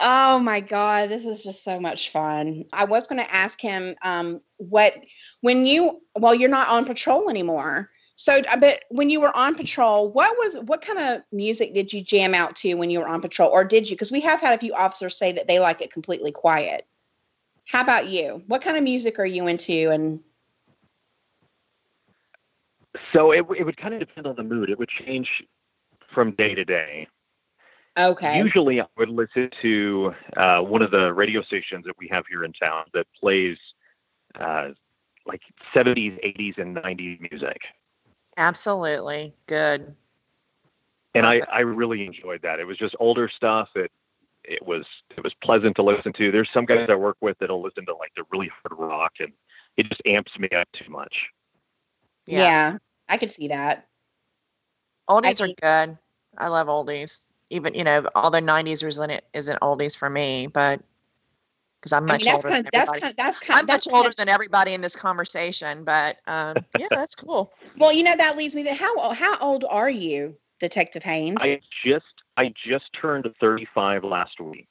[0.00, 2.64] Oh my God, this is just so much fun.
[2.72, 4.94] I was going to ask him um, what,
[5.42, 7.90] when you, well, you're not on patrol anymore.
[8.14, 12.02] So, but when you were on patrol, what was, what kind of music did you
[12.02, 13.50] jam out to when you were on patrol?
[13.50, 13.96] Or did you?
[13.96, 16.86] Because we have had a few officers say that they like it completely quiet.
[17.66, 18.42] How about you?
[18.46, 19.90] What kind of music are you into?
[19.90, 20.20] And
[23.12, 24.70] So it it would kind of depend on the mood.
[24.70, 25.28] It would change
[26.14, 27.08] from day to day.
[27.98, 28.38] Okay.
[28.38, 32.44] Usually, I would listen to uh, one of the radio stations that we have here
[32.44, 33.56] in town that plays
[34.38, 34.68] uh,
[35.26, 35.42] like
[35.74, 37.60] 70s, 80s, and 90s music.
[38.36, 39.34] Absolutely.
[39.46, 39.94] Good.
[41.14, 41.52] and I, Perfect.
[41.54, 42.58] I really enjoyed that.
[42.60, 43.68] It was just older stuff.
[43.74, 43.90] It
[44.44, 44.84] it was
[45.16, 46.32] it was pleasant to listen to.
[46.32, 49.32] There's some guys I work with that'll listen to like the really hard rock, and
[49.76, 51.14] it just amps me up too much.
[52.26, 52.78] yeah.
[53.08, 53.86] I could see that.
[55.10, 55.98] Oldies I are think- good.
[56.38, 57.26] I love oldies.
[57.52, 60.80] Even, you know, all the 90s isn't, isn't oldies for me, but
[61.80, 63.00] because I'm I much mean, that's older kind than of, that's everybody.
[63.00, 66.18] kind of, that's kind I'm of, much older of, than everybody in this conversation, but
[66.26, 67.52] um, yeah, that's cool.
[67.78, 71.38] well, you know, that leads me to how, how old are you, Detective Haynes?
[71.40, 72.04] I just
[72.36, 74.68] I just turned 35 last week.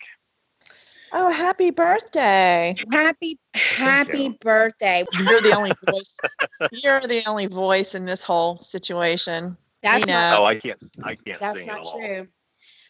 [1.14, 2.76] Oh, happy birthday.
[2.92, 4.38] Happy happy you.
[4.40, 5.06] birthday.
[5.20, 6.20] You're the only voice.
[6.72, 9.58] You're the only voice in this whole situation.
[9.84, 10.14] That's know.
[10.14, 12.28] not Oh, I can't I can't that's sing not at all.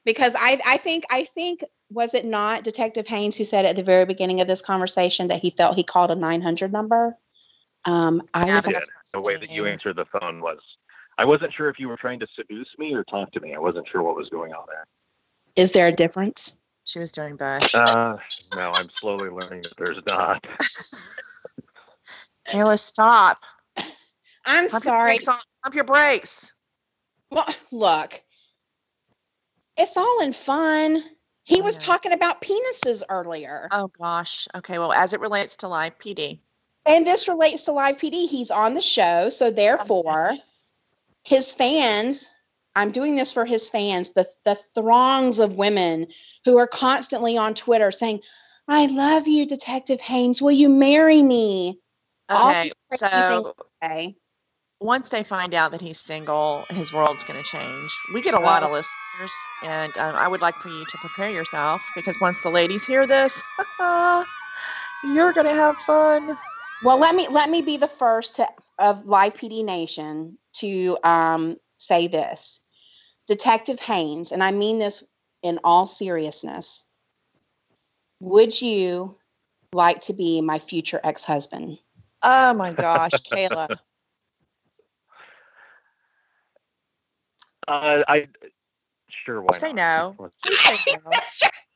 [0.06, 0.12] True.
[0.14, 3.84] Because I I think I think was it not Detective Haynes who said at the
[3.84, 7.18] very beginning of this conversation that he felt he called a 900 number?
[7.86, 8.84] Um I Yeah, would- did.
[9.14, 10.60] The way that you answered the phone was
[11.18, 13.54] I wasn't sure if you were trying to seduce me or talk to me.
[13.54, 14.86] I wasn't sure what was going on there.
[15.56, 16.54] is there a difference?
[16.86, 17.76] She was doing both.
[17.76, 18.16] Uh,
[18.56, 20.44] no, I'm slowly learning that there's not.
[22.48, 23.44] Kayla, stop.
[24.46, 25.12] I'm Pump sorry.
[25.12, 26.54] brakes on- Pump your brakes.
[27.30, 28.14] Well, look.
[29.82, 31.04] It's all in fun.
[31.44, 33.68] He was talking about penises earlier.
[33.72, 34.48] Oh gosh.
[34.56, 34.78] Okay.
[34.78, 36.40] Well, as it relates to live PD,
[36.86, 38.28] And this relates to Live PD.
[38.28, 39.30] He's on the show.
[39.30, 40.34] So therefore,
[41.26, 42.30] his fans,
[42.76, 46.08] I'm doing this for his fans, the, the throngs of women
[46.46, 48.22] who are constantly on Twitter saying,
[48.68, 50.42] I love you, Detective Haynes.
[50.42, 51.80] Will you marry me?
[52.30, 52.64] Okay.
[52.64, 54.16] these crazy things So Okay.
[54.82, 57.96] Once they find out that he's single, his world's going to change.
[58.14, 59.34] We get a lot of listeners,
[59.64, 63.06] and um, I would like for you to prepare yourself because once the ladies hear
[63.06, 63.44] this,
[65.04, 66.36] you're going to have fun.
[66.84, 68.50] Well, let me let me be the first to,
[68.80, 72.62] of Live PD Nation to um, say this
[73.28, 75.04] Detective Haynes, and I mean this
[75.44, 76.86] in all seriousness,
[78.20, 79.16] would you
[79.74, 81.78] like to be my future ex husband?
[82.24, 83.78] Oh my gosh, Kayla.
[87.68, 88.28] Uh, I
[89.26, 89.76] sure why Say not?
[89.76, 90.16] no.
[90.44, 91.00] Please say no.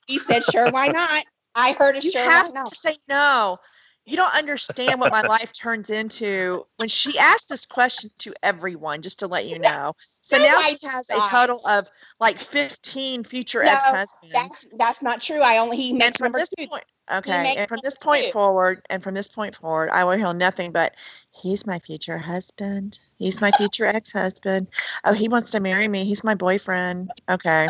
[0.07, 1.23] He said, sure, why not?
[1.55, 2.65] I heard a You sure, have why not?
[2.67, 3.59] to say no.
[4.06, 9.02] You don't understand what my life turns into when she asked this question to everyone,
[9.02, 9.94] just to let you know.
[10.22, 11.88] So now she has a total of
[12.19, 14.32] like 15 future No, ex-husbands.
[14.32, 15.41] That's that's not true.
[15.41, 16.68] I only he and makes from this two.
[16.68, 18.32] point, okay, and from this point two.
[18.32, 20.95] forward, and from this point forward, I will hear nothing but
[21.32, 22.99] he's my future husband.
[23.18, 24.68] He's my future ex-husband.
[25.03, 26.06] Oh, he wants to marry me.
[26.06, 27.11] He's my boyfriend.
[27.30, 27.69] Okay.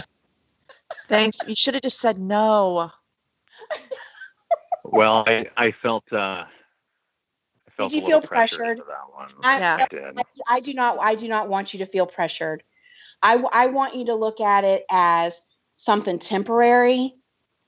[1.07, 1.47] Thanks.
[1.47, 2.91] You should have just said no.
[4.91, 6.47] Well, I, I felt uh, I
[7.75, 8.77] felt you feel pressured pressured?
[8.79, 9.31] that one.
[9.43, 9.77] I- Yeah.
[9.81, 10.17] I did.
[10.17, 12.63] I, I do not I do not want you to feel pressured.
[13.21, 15.41] I, I want you to look at it as
[15.77, 17.13] something temporary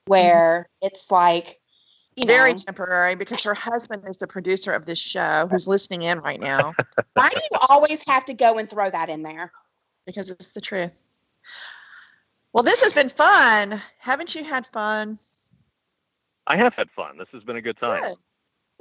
[0.06, 1.60] where it's like
[2.16, 6.04] you know Very temporary because her husband is the producer of this show who's listening
[6.04, 6.74] in right now
[7.14, 9.52] why do you always have to go and throw that in there?
[10.08, 11.04] because it's the truth.
[12.54, 13.80] Well, this has been fun.
[14.00, 15.20] Haven't you had fun?
[16.48, 17.18] I have had fun.
[17.18, 18.02] This has been a good time.
[18.02, 18.16] Good.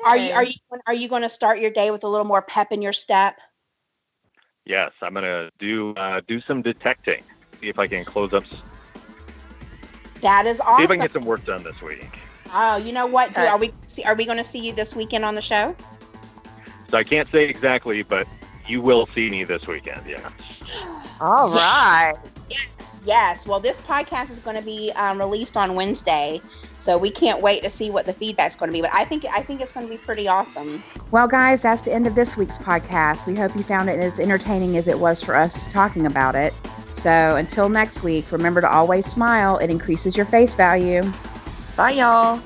[0.06, 0.54] Are you are you
[0.86, 3.38] are you going to start your day with a little more pep in your step?
[4.64, 7.22] Yes, I'm gonna do uh, do some detecting.
[7.60, 8.44] See if I can close up.
[8.46, 8.58] See
[10.20, 12.18] That is if I can get some work done this week.
[12.52, 13.30] Oh, you know what?
[13.30, 13.46] Okay.
[13.46, 15.74] Are we see, are we going to see you this weekend on the show?
[16.90, 18.26] So I can't say exactly, but
[18.66, 20.02] you will see me this weekend.
[20.06, 20.28] Yeah.
[21.20, 22.14] All right.
[22.48, 23.46] Yes, yes.
[23.46, 26.40] Well, this podcast is going to be um, released on Wednesday,
[26.78, 28.82] so we can't wait to see what the feedback's going to be.
[28.82, 30.82] But I think I think it's going to be pretty awesome.
[31.10, 33.26] Well, guys, that's the end of this week's podcast.
[33.26, 36.52] We hope you found it as entertaining as it was for us talking about it.
[36.94, 39.58] So until next week, remember to always smile.
[39.58, 41.02] It increases your face value.
[41.76, 42.40] Bye, y'all.